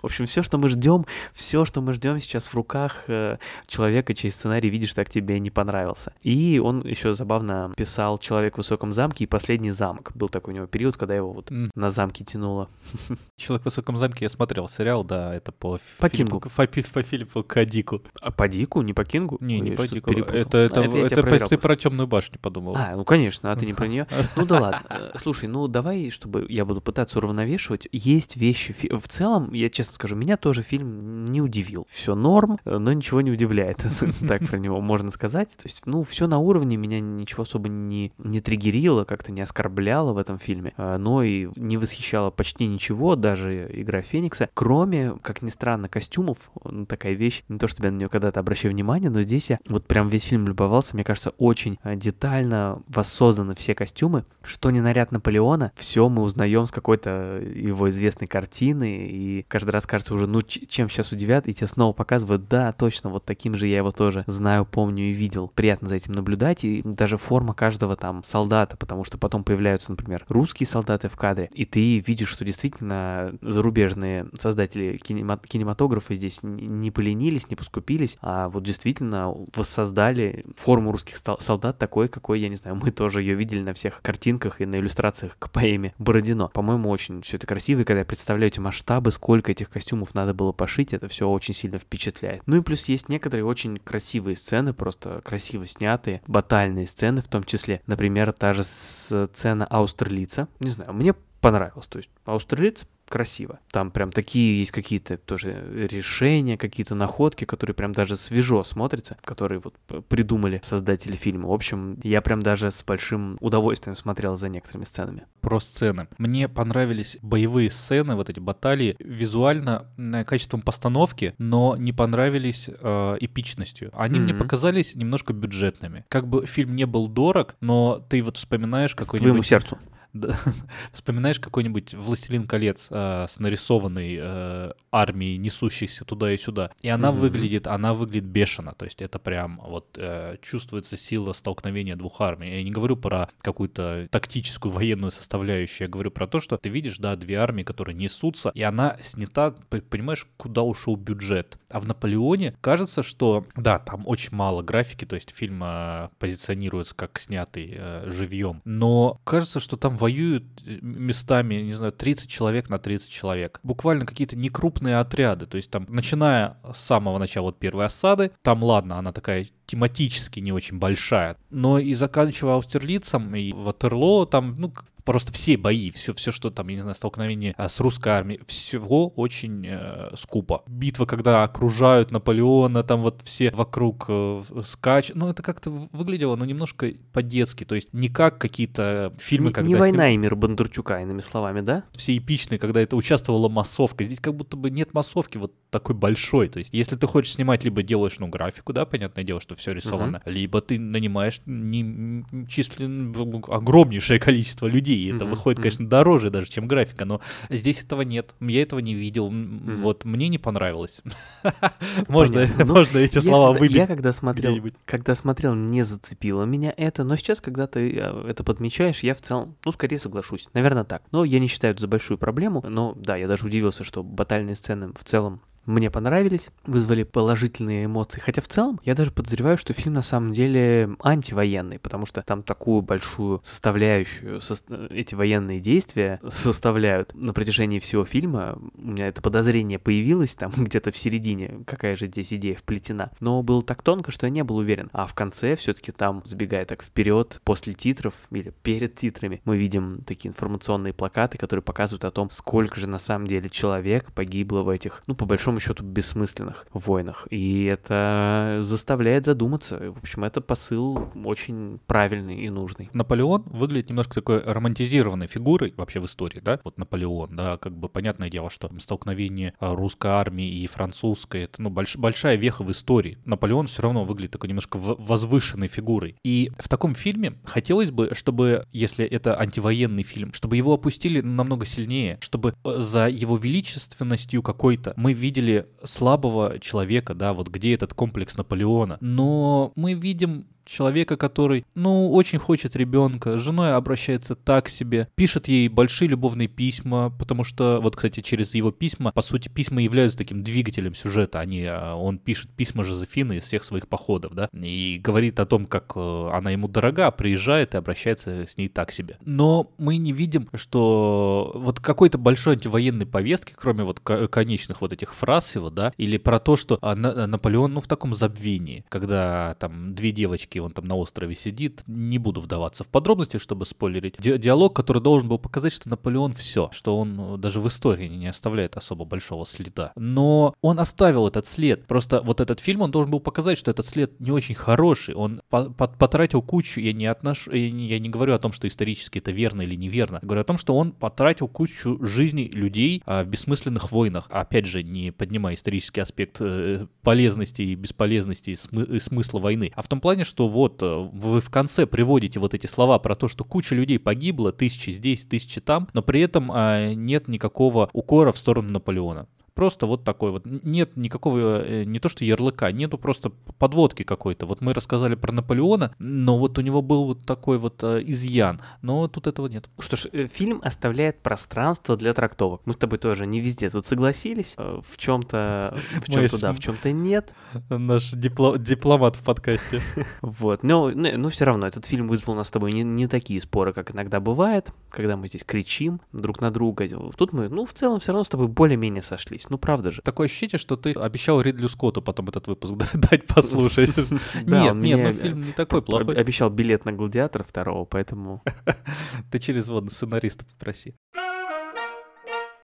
В 0.00 0.06
общем, 0.06 0.26
все, 0.26 0.44
что 0.44 0.56
мы 0.56 0.68
ждем, 0.68 1.04
все, 1.34 1.64
что 1.64 1.80
мы 1.80 1.92
ждем 1.94 2.20
сейчас 2.20 2.46
в 2.46 2.54
руках 2.54 3.04
э, 3.08 3.38
человека, 3.66 4.14
чей 4.14 4.30
сценарий 4.30 4.70
видишь, 4.70 4.94
так 4.94 5.10
тебе 5.10 5.40
не 5.40 5.50
понравился. 5.50 6.12
И 6.22 6.60
он 6.62 6.86
еще 6.86 7.12
забавно 7.14 7.72
писал 7.76 8.18
«Человек 8.18 8.54
в 8.54 8.58
высоком 8.58 8.92
замке» 8.92 9.24
и 9.24 9.26
«Последний 9.26 9.72
замок». 9.72 10.12
Был 10.14 10.28
такой 10.28 10.54
у 10.54 10.56
него 10.56 10.66
период, 10.66 10.96
когда 10.96 11.16
его 11.16 11.32
вот 11.32 11.50
mm. 11.50 11.70
на 11.74 11.90
замке 11.90 12.24
тянуло. 12.24 12.68
«Человек 13.36 13.62
в 13.62 13.64
высоком 13.64 13.96
замке» 13.96 14.26
я 14.26 14.28
смотрел 14.28 14.68
сериал, 14.68 15.02
да, 15.02 15.34
это 15.34 15.50
по, 15.50 15.80
по 15.98 16.08
Кингу. 16.08 16.38
По, 16.38 16.66
по, 16.66 17.02
Филиппу 17.02 17.42
Кадику. 17.42 18.02
А 18.20 18.30
по 18.30 18.46
Дику, 18.46 18.82
не 18.82 18.92
по 18.92 19.04
Кингу? 19.04 19.38
Не, 19.40 19.58
не 19.58 19.72
по 19.72 19.88
Дику. 19.88 20.12
Это, 20.12 20.58
это, 20.58 20.99
а, 21.02 21.06
это, 21.06 21.20
это 21.20 21.46
ты 21.46 21.58
про 21.58 21.76
темную 21.76 22.06
башню 22.06 22.38
подумал. 22.40 22.76
А, 22.76 22.96
ну 22.96 23.04
конечно, 23.04 23.52
а 23.52 23.56
ты 23.56 23.66
не 23.66 23.72
про 23.80 23.86
нее. 23.86 24.06
Ну 24.36 24.46
да 24.46 24.60
ладно. 24.60 24.82
Э, 24.88 25.12
слушай, 25.16 25.48
ну 25.48 25.68
давай, 25.68 26.10
чтобы 26.10 26.46
я 26.48 26.64
буду 26.64 26.80
пытаться 26.80 27.18
уравновешивать. 27.18 27.88
Есть 27.92 28.36
вещи. 28.36 28.74
В 28.90 29.08
целом, 29.08 29.52
я 29.52 29.68
честно 29.70 29.94
скажу, 29.94 30.16
меня 30.16 30.36
тоже 30.36 30.62
фильм 30.62 31.26
не 31.26 31.40
удивил. 31.40 31.86
Все 31.90 32.14
норм, 32.14 32.58
э, 32.64 32.78
но 32.78 32.92
ничего 32.92 33.20
не 33.20 33.30
удивляет. 33.30 33.84
Так 34.28 34.46
про 34.48 34.58
него 34.58 34.80
можно 34.80 35.10
сказать. 35.10 35.56
То 35.56 35.64
есть, 35.64 35.86
ну, 35.86 36.04
все 36.04 36.26
на 36.26 36.38
уровне, 36.38 36.76
меня 36.76 37.00
ничего 37.00 37.42
особо 37.42 37.68
не, 37.68 38.12
не 38.18 38.40
триггерило, 38.40 39.04
как-то 39.04 39.32
не 39.32 39.40
оскорбляло 39.40 40.12
в 40.12 40.18
этом 40.18 40.38
фильме, 40.38 40.72
э, 40.76 40.96
но 40.98 41.22
и 41.22 41.48
не 41.56 41.76
восхищало 41.76 42.30
почти 42.30 42.66
ничего, 42.66 43.16
даже 43.16 43.70
игра 43.72 44.02
Феникса, 44.02 44.48
кроме, 44.54 45.14
как 45.22 45.42
ни 45.42 45.50
странно, 45.50 45.88
костюмов. 45.88 46.50
Ну, 46.64 46.86
такая 46.86 47.14
вещь, 47.14 47.42
не 47.48 47.58
то 47.58 47.68
чтобы 47.68 47.86
я 47.86 47.92
на 47.92 47.96
нее 47.96 48.08
когда-то 48.08 48.40
обращаю 48.40 48.72
внимание, 48.74 49.10
но 49.10 49.22
здесь 49.22 49.50
я 49.50 49.58
вот 49.68 49.86
прям 49.86 50.08
весь 50.08 50.24
фильм 50.24 50.46
любовался, 50.46 50.89
мне 50.94 51.04
кажется, 51.04 51.30
очень 51.38 51.78
э, 51.82 51.96
детально 51.96 52.82
воссозданы 52.88 53.54
все 53.54 53.74
костюмы. 53.74 54.24
Что 54.42 54.70
не 54.70 54.80
наряд 54.80 55.12
Наполеона, 55.12 55.72
все 55.76 56.08
мы 56.08 56.22
узнаем 56.22 56.66
с 56.66 56.72
какой-то 56.72 57.40
его 57.54 57.90
известной 57.90 58.26
картины, 58.26 59.08
и 59.10 59.44
каждый 59.48 59.70
раз 59.70 59.86
кажется 59.86 60.14
уже, 60.14 60.26
ну, 60.26 60.42
чем 60.42 60.88
сейчас 60.88 61.12
удивят, 61.12 61.46
и 61.46 61.54
тебе 61.54 61.66
снова 61.66 61.92
показывают, 61.92 62.48
да, 62.48 62.72
точно, 62.72 63.10
вот 63.10 63.24
таким 63.24 63.54
же 63.54 63.66
я 63.66 63.78
его 63.78 63.92
тоже 63.92 64.24
знаю, 64.26 64.64
помню 64.64 65.10
и 65.10 65.12
видел. 65.12 65.50
Приятно 65.54 65.88
за 65.88 65.96
этим 65.96 66.12
наблюдать, 66.12 66.64
и 66.64 66.82
даже 66.84 67.16
форма 67.16 67.54
каждого 67.54 67.96
там 67.96 68.22
солдата, 68.22 68.76
потому 68.76 69.04
что 69.04 69.18
потом 69.18 69.44
появляются, 69.44 69.90
например, 69.90 70.24
русские 70.28 70.66
солдаты 70.66 71.08
в 71.08 71.16
кадре, 71.16 71.50
и 71.52 71.64
ты 71.64 71.98
видишь, 71.98 72.28
что 72.28 72.44
действительно 72.44 73.34
зарубежные 73.42 74.26
создатели 74.38 74.96
кинематографа 74.96 76.14
здесь 76.14 76.40
не 76.42 76.90
поленились, 76.90 77.50
не 77.50 77.56
поскупились, 77.56 78.16
а 78.22 78.48
вот 78.48 78.62
действительно 78.62 79.34
воссоздали 79.54 80.46
форму 80.56 80.79
русских 80.88 81.16
солдат 81.16 81.78
такой, 81.78 82.08
какой, 82.08 82.40
я 82.40 82.48
не 82.48 82.56
знаю, 82.56 82.76
мы 82.76 82.90
тоже 82.90 83.20
ее 83.20 83.34
видели 83.34 83.62
на 83.62 83.74
всех 83.74 84.00
картинках 84.02 84.60
и 84.60 84.66
на 84.66 84.76
иллюстрациях 84.76 85.36
к 85.38 85.50
поэме 85.50 85.94
Бородино. 85.98 86.48
По-моему, 86.48 86.88
очень 86.90 87.22
все 87.22 87.36
это 87.36 87.46
красиво, 87.46 87.80
и 87.80 87.84
когда 87.84 88.00
я 88.00 88.04
представляю 88.04 88.48
эти 88.48 88.60
масштабы, 88.60 89.12
сколько 89.12 89.52
этих 89.52 89.70
костюмов 89.70 90.14
надо 90.14 90.34
было 90.34 90.52
пошить, 90.52 90.92
это 90.92 91.08
все 91.08 91.28
очень 91.28 91.54
сильно 91.54 91.78
впечатляет. 91.78 92.42
Ну 92.46 92.56
и 92.56 92.62
плюс 92.62 92.88
есть 92.88 93.08
некоторые 93.08 93.44
очень 93.44 93.78
красивые 93.78 94.36
сцены, 94.36 94.72
просто 94.72 95.20
красиво 95.24 95.66
снятые, 95.66 96.22
батальные 96.26 96.86
сцены 96.86 97.22
в 97.22 97.28
том 97.28 97.44
числе. 97.44 97.82
Например, 97.86 98.32
та 98.32 98.52
же 98.52 98.64
сцена 98.64 99.66
Аустерлица. 99.66 100.48
Не 100.60 100.70
знаю, 100.70 100.92
мне 100.92 101.14
понравилось. 101.40 101.86
То 101.86 101.98
есть 101.98 102.10
Аустерлиц 102.24 102.86
красиво. 103.10 103.58
Там 103.72 103.90
прям 103.90 104.12
такие 104.12 104.60
есть 104.60 104.70
какие-то 104.70 105.18
тоже 105.18 105.62
решения, 105.90 106.56
какие-то 106.56 106.94
находки, 106.94 107.44
которые 107.44 107.74
прям 107.74 107.92
даже 107.92 108.16
свежо 108.16 108.62
смотрятся, 108.62 109.18
которые 109.22 109.60
вот 109.60 109.74
придумали 110.08 110.60
создатели 110.62 111.16
фильма. 111.16 111.48
В 111.48 111.52
общем, 111.52 111.98
я 112.04 112.22
прям 112.22 112.40
даже 112.40 112.70
с 112.70 112.82
большим 112.84 113.36
удовольствием 113.40 113.96
смотрел 113.96 114.36
за 114.36 114.48
некоторыми 114.48 114.84
сценами. 114.84 115.26
Про 115.40 115.58
сцены. 115.58 116.06
Мне 116.18 116.48
понравились 116.48 117.18
боевые 117.20 117.70
сцены, 117.70 118.14
вот 118.14 118.30
эти 118.30 118.38
баталии, 118.38 118.96
визуально, 119.00 119.88
качеством 120.26 120.62
постановки, 120.62 121.34
но 121.38 121.76
не 121.76 121.92
понравились 121.92 122.68
э, 122.68 123.16
эпичностью. 123.18 123.90
Они 123.92 124.18
mm-hmm. 124.18 124.22
мне 124.22 124.34
показались 124.34 124.94
немножко 124.94 125.32
бюджетными. 125.32 126.04
Как 126.08 126.28
бы 126.28 126.46
фильм 126.46 126.76
не 126.76 126.86
был 126.86 127.08
дорог, 127.08 127.56
но 127.60 127.98
ты 128.08 128.22
вот 128.22 128.36
вспоминаешь 128.36 128.94
какой-нибудь... 128.94 129.28
Твоему 129.28 129.42
сердцу. 129.42 129.78
Вспоминаешь 130.92 131.38
какой-нибудь 131.38 131.94
«Властелин 131.94 132.46
колец» 132.46 132.88
э, 132.90 133.26
с 133.28 133.38
нарисованной 133.38 134.18
э, 134.20 134.72
армией, 134.90 135.38
несущейся 135.38 136.04
туда 136.04 136.32
и 136.32 136.36
сюда, 136.36 136.72
и 136.80 136.88
она 136.88 137.08
mm-hmm. 137.08 137.18
выглядит, 137.18 137.66
она 137.66 137.94
выглядит 137.94 138.24
бешено, 138.24 138.74
то 138.74 138.84
есть 138.84 139.02
это 139.02 139.18
прям 139.18 139.60
вот 139.64 139.96
э, 139.96 140.36
чувствуется 140.42 140.96
сила 140.96 141.32
столкновения 141.32 141.96
двух 141.96 142.20
армий. 142.20 142.50
Я 142.50 142.64
не 142.64 142.70
говорю 142.70 142.96
про 142.96 143.30
какую-то 143.40 144.08
тактическую 144.10 144.72
военную 144.72 145.12
составляющую, 145.12 145.86
я 145.86 145.90
говорю 145.90 146.10
про 146.10 146.26
то, 146.26 146.40
что 146.40 146.56
ты 146.56 146.68
видишь, 146.68 146.98
да, 146.98 147.14
две 147.16 147.36
армии, 147.36 147.62
которые 147.62 147.94
несутся, 147.94 148.50
и 148.54 148.62
она 148.62 148.96
снята, 149.02 149.54
понимаешь, 149.90 150.26
куда 150.36 150.62
ушел 150.62 150.96
бюджет. 150.96 151.58
А 151.68 151.80
в 151.80 151.86
«Наполеоне» 151.86 152.56
кажется, 152.60 153.02
что, 153.02 153.46
да, 153.54 153.78
там 153.78 154.02
очень 154.06 154.34
мало 154.34 154.62
графики, 154.62 155.04
то 155.04 155.14
есть 155.14 155.30
фильм 155.30 155.62
э, 155.62 156.08
позиционируется 156.18 156.94
как 156.96 157.18
снятый 157.20 157.74
э, 157.76 158.10
живьем, 158.10 158.60
но 158.64 159.20
кажется, 159.24 159.60
что 159.60 159.76
там 159.76 159.96
воюют 160.00 160.44
э, 160.64 160.78
местами, 160.80 161.56
не 161.56 161.72
знаю, 161.72 161.92
30 161.92 162.28
человек 162.28 162.68
на 162.68 162.78
30 162.78 163.10
человек. 163.10 163.60
Буквально 163.62 164.06
какие-то 164.06 164.36
некрупные 164.36 164.98
отряды. 164.98 165.46
То 165.46 165.56
есть 165.56 165.70
там, 165.70 165.86
начиная 165.88 166.56
с 166.72 166.80
самого 166.80 167.18
начала 167.18 167.46
вот 167.46 167.58
первой 167.58 167.86
осады, 167.86 168.32
там, 168.42 168.64
ладно, 168.64 168.98
она 168.98 169.12
такая 169.12 169.46
тематически 169.70 170.40
не 170.40 170.50
очень 170.50 170.78
большая, 170.78 171.36
но 171.50 171.78
и 171.78 171.94
заканчивая 171.94 172.54
Аустерлицем 172.54 173.36
и 173.36 173.52
Ватерлоо, 173.52 174.26
там, 174.26 174.56
ну, 174.58 174.72
просто 175.04 175.32
все 175.32 175.56
бои, 175.56 175.90
все, 175.90 176.12
все, 176.12 176.30
что 176.30 176.50
там, 176.50 176.68
я 176.68 176.76
не 176.76 176.80
знаю, 176.80 176.94
столкновение 176.94 177.54
а, 177.56 177.68
с 177.68 177.80
русской 177.80 178.10
армией, 178.10 178.40
всего 178.46 179.08
очень 179.08 179.66
э, 179.66 180.10
скупо. 180.16 180.62
Битва, 180.66 181.06
когда 181.06 181.42
окружают 181.42 182.10
Наполеона, 182.10 182.82
там 182.82 183.02
вот 183.02 183.22
все 183.24 183.50
вокруг 183.50 184.06
э, 184.08 184.42
скачут, 184.64 185.16
ну 185.16 185.28
это 185.28 185.42
как-то 185.42 185.70
выглядело, 185.70 186.36
ну 186.36 186.44
немножко 186.44 186.92
по-детски, 187.12 187.64
то 187.64 187.74
есть 187.74 187.92
не 187.92 188.08
как 188.08 188.38
какие-то 188.38 189.12
фильмы, 189.18 189.48
не, 189.48 189.52
когда... 189.52 189.68
Не 189.68 189.74
«Война 189.74 190.08
сним... 190.08 190.14
и 190.14 190.22
мир» 190.22 190.36
Бондарчука, 190.36 191.00
иными 191.00 191.20
словами, 191.20 191.60
да? 191.60 191.84
Все 191.92 192.16
эпичные, 192.16 192.58
когда 192.58 192.80
это 192.80 192.96
участвовала 192.96 193.48
массовка. 193.48 194.04
Здесь 194.04 194.20
как 194.20 194.34
будто 194.34 194.56
бы 194.56 194.70
нет 194.70 194.94
массовки 194.94 195.38
вот 195.38 195.52
такой 195.70 195.94
большой, 195.94 196.48
то 196.48 196.58
есть 196.58 196.70
если 196.72 196.96
ты 196.96 197.06
хочешь 197.06 197.34
снимать, 197.34 197.64
либо 197.64 197.82
делаешь, 197.82 198.18
ну, 198.18 198.28
графику, 198.28 198.72
да, 198.72 198.84
понятное 198.84 199.24
дело, 199.24 199.40
что 199.40 199.54
все 199.60 199.72
рисовано, 199.72 200.22
uh-huh. 200.24 200.32
либо 200.32 200.60
ты 200.60 200.78
нанимаешь 200.78 201.40
не 201.46 202.24
числен 202.48 203.14
огромнейшее 203.48 204.18
количество 204.18 204.66
людей, 204.66 204.98
и 204.98 205.14
это 205.14 205.24
mm-hmm. 205.24 205.28
выходит, 205.28 205.60
конечно, 205.60 205.88
дороже 205.88 206.30
даже, 206.30 206.50
чем 206.50 206.66
графика, 206.66 207.04
но 207.04 207.20
здесь 207.48 207.82
этого 207.82 208.02
нет, 208.02 208.34
я 208.40 208.62
этого 208.62 208.80
не 208.80 208.94
видел, 208.94 209.30
mm-hmm. 209.30 209.82
вот 209.82 210.04
мне 210.04 210.28
не 210.28 210.38
понравилось. 210.38 211.02
можно, 212.08 212.48
ну, 212.58 212.66
можно 212.66 212.98
эти 212.98 213.18
слова 213.18 213.52
выбить. 213.52 213.76
Я 213.76 213.86
когда 213.86 214.12
смотрел, 214.12 214.56
когда 214.84 215.14
смотрел, 215.14 215.54
не 215.54 215.82
зацепило 215.82 216.44
меня 216.44 216.72
это, 216.76 217.04
но 217.04 217.16
сейчас, 217.16 217.40
когда 217.40 217.66
ты 217.66 217.90
э, 217.90 218.24
это 218.28 218.44
подмечаешь, 218.44 219.02
я 219.02 219.14
в 219.14 219.20
целом, 219.20 219.56
ну, 219.64 219.72
скорее 219.72 219.98
соглашусь, 219.98 220.48
наверное, 220.54 220.84
так. 220.84 221.02
Но 221.12 221.24
я 221.24 221.38
не 221.38 221.46
считаю 221.46 221.72
это 221.72 221.82
за 221.82 221.88
большую 221.88 222.18
проблему, 222.18 222.64
но 222.66 222.94
да, 222.96 223.16
я 223.16 223.28
даже 223.28 223.46
удивился, 223.46 223.84
что 223.84 224.02
батальные 224.02 224.56
сцены 224.56 224.92
в 224.98 225.04
целом 225.04 225.42
мне 225.66 225.90
понравились, 225.90 226.50
вызвали 226.66 227.02
положительные 227.02 227.84
эмоции. 227.84 228.20
Хотя 228.20 228.42
в 228.42 228.48
целом 228.48 228.80
я 228.84 228.94
даже 228.94 229.10
подозреваю, 229.10 229.58
что 229.58 229.72
фильм 229.72 229.94
на 229.94 230.02
самом 230.02 230.32
деле 230.32 230.90
антивоенный, 231.02 231.78
потому 231.78 232.06
что 232.06 232.22
там 232.22 232.42
такую 232.42 232.82
большую 232.82 233.40
составляющую 233.44 234.40
со 234.40 234.54
эти 234.90 235.14
военные 235.14 235.60
действия 235.60 236.20
составляют 236.28 237.14
на 237.14 237.32
протяжении 237.32 237.78
всего 237.78 238.04
фильма. 238.04 238.58
У 238.74 238.88
меня 238.88 239.08
это 239.08 239.22
подозрение 239.22 239.78
появилось 239.78 240.34
там 240.34 240.52
где-то 240.56 240.90
в 240.90 240.98
середине, 240.98 241.64
какая 241.66 241.96
же 241.96 242.06
здесь 242.06 242.32
идея 242.32 242.56
вплетена. 242.56 243.10
Но 243.20 243.42
было 243.42 243.62
так 243.62 243.82
тонко, 243.82 244.12
что 244.12 244.26
я 244.26 244.30
не 244.30 244.44
был 244.44 244.56
уверен. 244.56 244.90
А 244.92 245.06
в 245.06 245.14
конце 245.14 245.56
все-таки 245.56 245.92
там, 245.92 246.22
забегая 246.26 246.64
так 246.64 246.82
вперед, 246.82 247.40
после 247.44 247.74
титров 247.74 248.14
или 248.30 248.52
перед 248.62 248.94
титрами, 248.94 249.40
мы 249.44 249.56
видим 249.58 250.02
такие 250.06 250.30
информационные 250.30 250.92
плакаты, 250.92 251.38
которые 251.38 251.62
показывают 251.62 252.04
о 252.04 252.10
том, 252.10 252.30
сколько 252.30 252.78
же 252.80 252.88
на 252.88 252.98
самом 252.98 253.26
деле 253.26 253.48
человек 253.48 254.12
погибло 254.12 254.62
в 254.62 254.68
этих, 254.68 255.02
ну, 255.06 255.14
по 255.14 255.26
большому 255.26 255.49
большому 255.50 255.60
счету 255.60 255.84
бессмысленных 255.84 256.66
войнах. 256.72 257.26
И 257.30 257.64
это 257.64 258.60
заставляет 258.62 259.24
задуматься. 259.24 259.92
В 259.92 259.98
общем, 259.98 260.24
это 260.24 260.40
посыл 260.40 261.08
очень 261.24 261.80
правильный 261.86 262.40
и 262.40 262.50
нужный. 262.50 262.88
Наполеон 262.92 263.42
выглядит 263.46 263.88
немножко 263.90 264.14
такой 264.14 264.42
романтизированной 264.42 265.26
фигурой 265.26 265.74
вообще 265.76 266.00
в 266.00 266.06
истории, 266.06 266.40
да? 266.40 266.60
Вот 266.64 266.78
Наполеон, 266.78 267.34
да, 267.36 267.56
как 267.56 267.76
бы 267.76 267.88
понятное 267.88 268.30
дело, 268.30 268.50
что 268.50 268.70
столкновение 268.78 269.54
а, 269.58 269.74
русской 269.74 270.10
армии 270.10 270.48
и 270.48 270.66
французской, 270.66 271.44
это, 271.44 271.62
ну, 271.62 271.70
больш, 271.70 271.96
большая 271.96 272.36
веха 272.36 272.62
в 272.62 272.70
истории. 272.70 273.18
Наполеон 273.24 273.66
все 273.66 273.82
равно 273.82 274.04
выглядит 274.04 274.32
такой 274.32 274.48
немножко 274.48 274.78
возвышенной 274.78 275.68
фигурой. 275.68 276.16
И 276.22 276.52
в 276.58 276.68
таком 276.68 276.94
фильме 276.94 277.34
хотелось 277.44 277.90
бы, 277.90 278.10
чтобы, 278.14 278.66
если 278.72 279.04
это 279.04 279.38
антивоенный 279.38 280.02
фильм, 280.02 280.32
чтобы 280.32 280.56
его 280.56 280.74
опустили 280.74 281.20
намного 281.20 281.66
сильнее, 281.66 282.18
чтобы 282.20 282.54
э, 282.64 282.80
за 282.80 283.08
его 283.08 283.36
величественностью 283.36 284.42
какой-то 284.42 284.94
мы 284.96 285.12
видели 285.12 285.39
слабого 285.84 286.58
человека, 286.58 287.14
да, 287.14 287.32
вот 287.32 287.48
где 287.48 287.74
этот 287.74 287.94
комплекс 287.94 288.36
Наполеона. 288.36 288.98
Но 289.00 289.72
мы 289.76 289.94
видим 289.94 290.46
человека, 290.70 291.16
который, 291.16 291.66
ну, 291.74 292.10
очень 292.12 292.38
хочет 292.38 292.76
ребенка, 292.76 293.38
с 293.38 293.42
женой 293.42 293.74
обращается 293.74 294.36
так 294.36 294.68
себе, 294.68 295.08
пишет 295.16 295.48
ей 295.48 295.68
большие 295.68 296.08
любовные 296.08 296.48
письма, 296.48 297.10
потому 297.18 297.44
что, 297.44 297.80
вот, 297.82 297.96
кстати, 297.96 298.20
через 298.20 298.54
его 298.54 298.70
письма, 298.70 299.12
по 299.12 299.22
сути, 299.22 299.48
письма 299.48 299.82
являются 299.82 300.16
таким 300.16 300.42
двигателем 300.42 300.94
сюжета, 300.94 301.40
они, 301.40 301.64
а, 301.64 301.94
он 301.94 302.18
пишет 302.18 302.50
письма 302.50 302.84
Жозефины 302.84 303.38
из 303.38 303.44
всех 303.44 303.64
своих 303.64 303.88
походов, 303.88 304.34
да, 304.34 304.48
и 304.52 305.00
говорит 305.02 305.40
о 305.40 305.46
том, 305.46 305.66
как 305.66 305.92
э, 305.96 306.30
она 306.32 306.50
ему 306.50 306.68
дорога, 306.68 307.10
приезжает 307.10 307.74
и 307.74 307.78
обращается 307.78 308.46
с 308.46 308.56
ней 308.56 308.68
так 308.68 308.92
себе. 308.92 309.16
Но 309.24 309.72
мы 309.78 309.96
не 309.96 310.12
видим, 310.12 310.48
что 310.54 311.52
вот 311.54 311.80
какой-то 311.80 312.18
большой 312.18 312.54
антивоенной 312.54 313.06
повестки, 313.06 313.54
кроме 313.56 313.84
вот 313.84 314.00
конечных 314.00 314.80
вот 314.80 314.92
этих 314.92 315.14
фраз 315.14 315.56
его, 315.56 315.70
да, 315.70 315.92
или 315.96 316.16
про 316.16 316.38
то, 316.38 316.56
что 316.56 316.78
а, 316.80 316.94
Наполеон, 316.94 317.74
ну, 317.74 317.80
в 317.80 317.88
таком 317.88 318.14
забвении, 318.14 318.84
когда 318.88 319.56
там 319.58 319.94
две 319.94 320.12
девочки 320.12 320.59
он 320.60 320.72
там 320.72 320.86
на 320.86 320.96
острове 320.96 321.34
сидит. 321.34 321.82
Не 321.86 322.18
буду 322.18 322.40
вдаваться 322.40 322.84
в 322.84 322.88
подробности, 322.88 323.38
чтобы 323.38 323.66
спойлерить. 323.66 324.16
Ди 324.18 324.38
диалог, 324.38 324.74
который 324.74 325.02
должен 325.02 325.28
был 325.28 325.38
показать, 325.38 325.72
что 325.72 325.88
Наполеон 325.88 326.32
все, 326.32 326.70
что 326.72 326.98
он 326.98 327.34
э, 327.34 327.38
даже 327.38 327.60
в 327.60 327.68
истории 327.68 328.08
не 328.08 328.26
оставляет 328.26 328.76
особо 328.76 329.04
большого 329.04 329.46
следа. 329.46 329.92
Но 329.96 330.54
он 330.60 330.80
оставил 330.80 331.26
этот 331.26 331.46
след. 331.46 331.86
Просто 331.86 332.20
вот 332.22 332.40
этот 332.40 332.60
фильм, 332.60 332.82
он 332.82 332.90
должен 332.90 333.10
был 333.10 333.20
показать, 333.20 333.58
что 333.58 333.70
этот 333.70 333.86
след 333.86 334.18
не 334.20 334.30
очень 334.30 334.54
хороший. 334.54 335.14
Он 335.14 335.42
по 335.48 335.70
по 335.70 335.88
потратил 335.88 336.42
кучу, 336.42 336.80
я 336.80 336.92
не 336.92 337.06
отношу, 337.06 337.52
я 337.52 337.98
не 337.98 338.08
говорю 338.08 338.34
о 338.34 338.38
том, 338.38 338.52
что 338.52 338.66
исторически 338.66 339.18
это 339.18 339.30
верно 339.30 339.62
или 339.62 339.74
неверно. 339.74 340.18
Я 340.22 340.26
говорю 340.26 340.40
о 340.40 340.44
том, 340.44 340.58
что 340.58 340.76
он 340.76 340.92
потратил 340.92 341.48
кучу 341.48 341.98
жизней 342.04 342.48
людей 342.48 343.02
а, 343.06 343.24
в 343.24 343.28
бессмысленных 343.28 343.92
войнах. 343.92 344.26
Опять 344.30 344.66
же, 344.66 344.82
не 344.82 345.10
поднимая 345.10 345.54
исторический 345.54 346.00
аспект 346.00 346.38
э, 346.40 346.86
полезности 347.02 347.62
и 347.62 347.74
бесполезности 347.74 348.50
и, 348.50 348.56
смы 348.56 348.84
и 348.84 349.00
смысла 349.00 349.38
войны, 349.38 349.72
а 349.74 349.82
в 349.82 349.88
том 349.88 350.00
плане, 350.00 350.24
что 350.24 350.39
вот 350.48 350.82
э, 350.82 351.08
вы 351.12 351.40
в 351.40 351.50
конце 351.50 351.86
приводите 351.86 352.38
вот 352.40 352.54
эти 352.54 352.66
слова 352.66 352.98
про 352.98 353.14
то, 353.14 353.28
что 353.28 353.44
куча 353.44 353.74
людей 353.74 353.98
погибла, 353.98 354.52
тысячи 354.52 354.90
здесь, 354.90 355.24
тысячи 355.24 355.60
там, 355.60 355.88
но 355.92 356.02
при 356.02 356.20
этом 356.20 356.50
а, 356.52 356.94
нет 356.94 357.28
никакого 357.28 357.90
укора 357.92 358.32
в 358.32 358.38
сторону 358.38 358.70
Наполеона. 358.70 359.26
Просто 359.60 359.84
вот 359.84 360.04
такой 360.04 360.30
вот. 360.30 360.46
Нет 360.46 360.96
никакого, 360.96 361.62
э, 361.62 361.84
не 361.84 361.98
то 361.98 362.08
что 362.08 362.24
ярлыка, 362.24 362.72
нету 362.72 362.96
просто 362.96 363.30
подводки 363.58 364.04
какой-то. 364.04 364.46
Вот 364.46 364.62
мы 364.62 364.72
рассказали 364.72 365.16
про 365.16 365.32
Наполеона, 365.32 365.94
но 365.98 366.38
вот 366.38 366.56
у 366.56 366.62
него 366.62 366.80
был 366.80 367.04
вот 367.04 367.26
такой 367.26 367.58
вот 367.58 367.84
э, 367.84 368.02
изъян. 368.06 368.62
Но 368.80 369.06
тут 369.06 369.26
этого 369.26 369.48
нет. 369.48 369.68
Что 369.78 369.98
ж, 369.98 370.06
э, 370.12 370.28
фильм 370.28 370.62
оставляет 370.64 371.20
пространство 371.20 371.98
для 371.98 372.14
трактовок. 372.14 372.62
Мы 372.64 372.72
с 372.72 372.78
тобой 372.78 372.98
тоже 372.98 373.26
не 373.26 373.40
везде 373.40 373.68
тут 373.68 373.84
согласились. 373.84 374.56
В 374.56 374.96
чем-то, 374.96 375.76
в 376.06 376.10
чем-то 376.10 376.40
да, 376.40 376.52
в 376.54 376.58
чем-то 376.58 376.92
нет. 376.92 377.34
Наш 377.68 378.14
дипло- 378.14 378.56
дипломат 378.56 379.16
в 379.16 379.22
подкасте. 379.22 379.82
Вот. 380.22 380.62
Но, 380.62 380.90
но, 380.90 381.18
но 381.18 381.28
все 381.28 381.44
равно 381.44 381.66
этот 381.66 381.84
фильм 381.84 382.08
вызвал 382.08 382.32
у 382.32 382.36
нас 382.38 382.48
с 382.48 382.50
тобой 382.50 382.72
не, 382.72 382.82
не 382.82 383.08
такие 383.08 383.42
споры, 383.42 383.74
как 383.74 383.90
иногда 383.90 384.20
бывает, 384.20 384.72
когда 384.88 385.18
мы 385.18 385.28
здесь 385.28 385.44
кричим 385.44 386.00
друг 386.12 386.40
на 386.40 386.50
друга. 386.50 386.88
Тут 387.16 387.34
мы, 387.34 387.50
ну, 387.50 387.66
в 387.66 387.74
целом, 387.74 388.00
все 388.00 388.12
равно 388.12 388.24
с 388.24 388.28
тобой 388.30 388.48
более-менее 388.48 389.02
сошлись. 389.02 389.49
Ну, 389.50 389.58
правда 389.58 389.90
же. 389.90 390.00
Такое 390.02 390.26
ощущение, 390.26 390.58
что 390.58 390.76
ты 390.76 390.92
обещал 390.92 391.40
Ридлю 391.40 391.68
Скотту 391.68 392.00
потом 392.00 392.28
этот 392.28 392.46
выпуск 392.46 392.72
дать 392.94 393.26
послушать. 393.26 393.96
Нет, 394.46 394.74
нет, 394.74 394.98
ну 394.98 395.12
фильм 395.12 395.42
не 395.42 395.52
такой 395.52 395.82
плохой. 395.82 396.14
Обещал 396.14 396.50
билет 396.50 396.84
на 396.84 396.92
Гладиатора 396.92 397.42
второго, 397.42 397.84
поэтому... 397.84 398.42
Ты 399.30 399.40
через 399.40 399.68
вот 399.68 399.90
сценариста 399.90 400.44
попроси. 400.44 400.94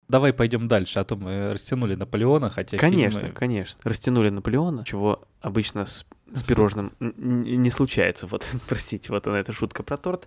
Давай 0.08 0.32
пойдем 0.32 0.68
дальше, 0.68 0.98
а 0.98 1.04
то 1.04 1.16
мы 1.16 1.52
растянули 1.52 1.94
Наполеона, 1.94 2.50
хотя 2.50 2.76
Конечно, 2.76 3.20
фильмы... 3.20 3.34
конечно. 3.34 3.80
Растянули 3.84 4.28
Наполеона, 4.28 4.84
чего 4.84 5.22
обычно 5.40 5.86
с, 5.86 6.04
с 6.34 6.42
пирожным 6.42 6.92
не 6.98 7.70
случается. 7.70 8.26
Вот, 8.26 8.44
простите, 8.68 9.12
вот 9.12 9.26
она 9.26 9.38
эта 9.38 9.52
шутка 9.52 9.82
про 9.82 9.96
торт. 9.96 10.26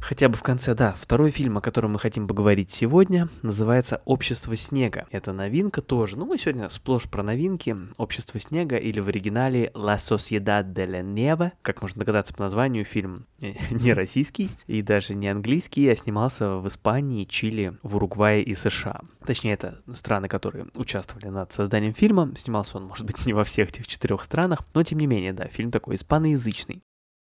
Хотя 0.00 0.28
бы 0.28 0.36
в 0.36 0.42
конце, 0.42 0.74
да. 0.74 0.94
Второй 0.98 1.30
фильм, 1.30 1.58
о 1.58 1.60
котором 1.60 1.92
мы 1.92 1.98
хотим 1.98 2.26
поговорить 2.26 2.70
сегодня, 2.70 3.28
называется 3.42 4.00
«Общество 4.04 4.56
снега». 4.56 5.06
Это 5.10 5.32
новинка 5.32 5.82
тоже. 5.82 6.16
Ну, 6.16 6.26
мы 6.26 6.38
сегодня 6.38 6.68
сплошь 6.68 7.04
про 7.04 7.22
новинки. 7.22 7.76
«Общество 7.96 8.40
снега» 8.40 8.76
или 8.76 8.98
в 8.98 9.08
оригинале 9.08 9.70
«La 9.74 9.96
Sociedad 9.96 10.64
de 10.64 10.86
la 10.86 11.02
Nieve». 11.02 11.52
Как 11.62 11.82
можно 11.82 12.00
догадаться 12.00 12.34
по 12.34 12.42
названию, 12.42 12.84
фильм 12.84 13.26
не 13.70 13.92
российский 13.92 14.50
и 14.66 14.82
даже 14.82 15.14
не 15.14 15.28
английский, 15.28 15.88
а 15.88 15.96
снимался 15.96 16.56
в 16.56 16.66
Испании, 16.66 17.24
Чили, 17.24 17.74
в 17.82 17.96
Уругвае 17.96 18.42
и 18.42 18.54
США. 18.54 19.02
Точнее, 19.26 19.52
это 19.52 19.78
страны, 19.92 20.28
которые 20.28 20.66
участвовали 20.74 21.28
над 21.28 21.52
созданием 21.52 21.94
фильма. 21.94 22.32
Снимался 22.36 22.78
он, 22.78 22.84
может 22.84 23.06
быть, 23.06 23.24
не 23.26 23.32
во 23.32 23.44
всех 23.44 23.68
этих 23.68 23.86
четырех 23.86 24.24
странах, 24.24 24.60
но 24.74 24.82
тем 24.82 24.98
не 24.98 25.06
менее, 25.06 25.32
да, 25.32 25.44
фильм 25.46 25.70
такой 25.70 25.96
испаноязычный. 25.96 26.82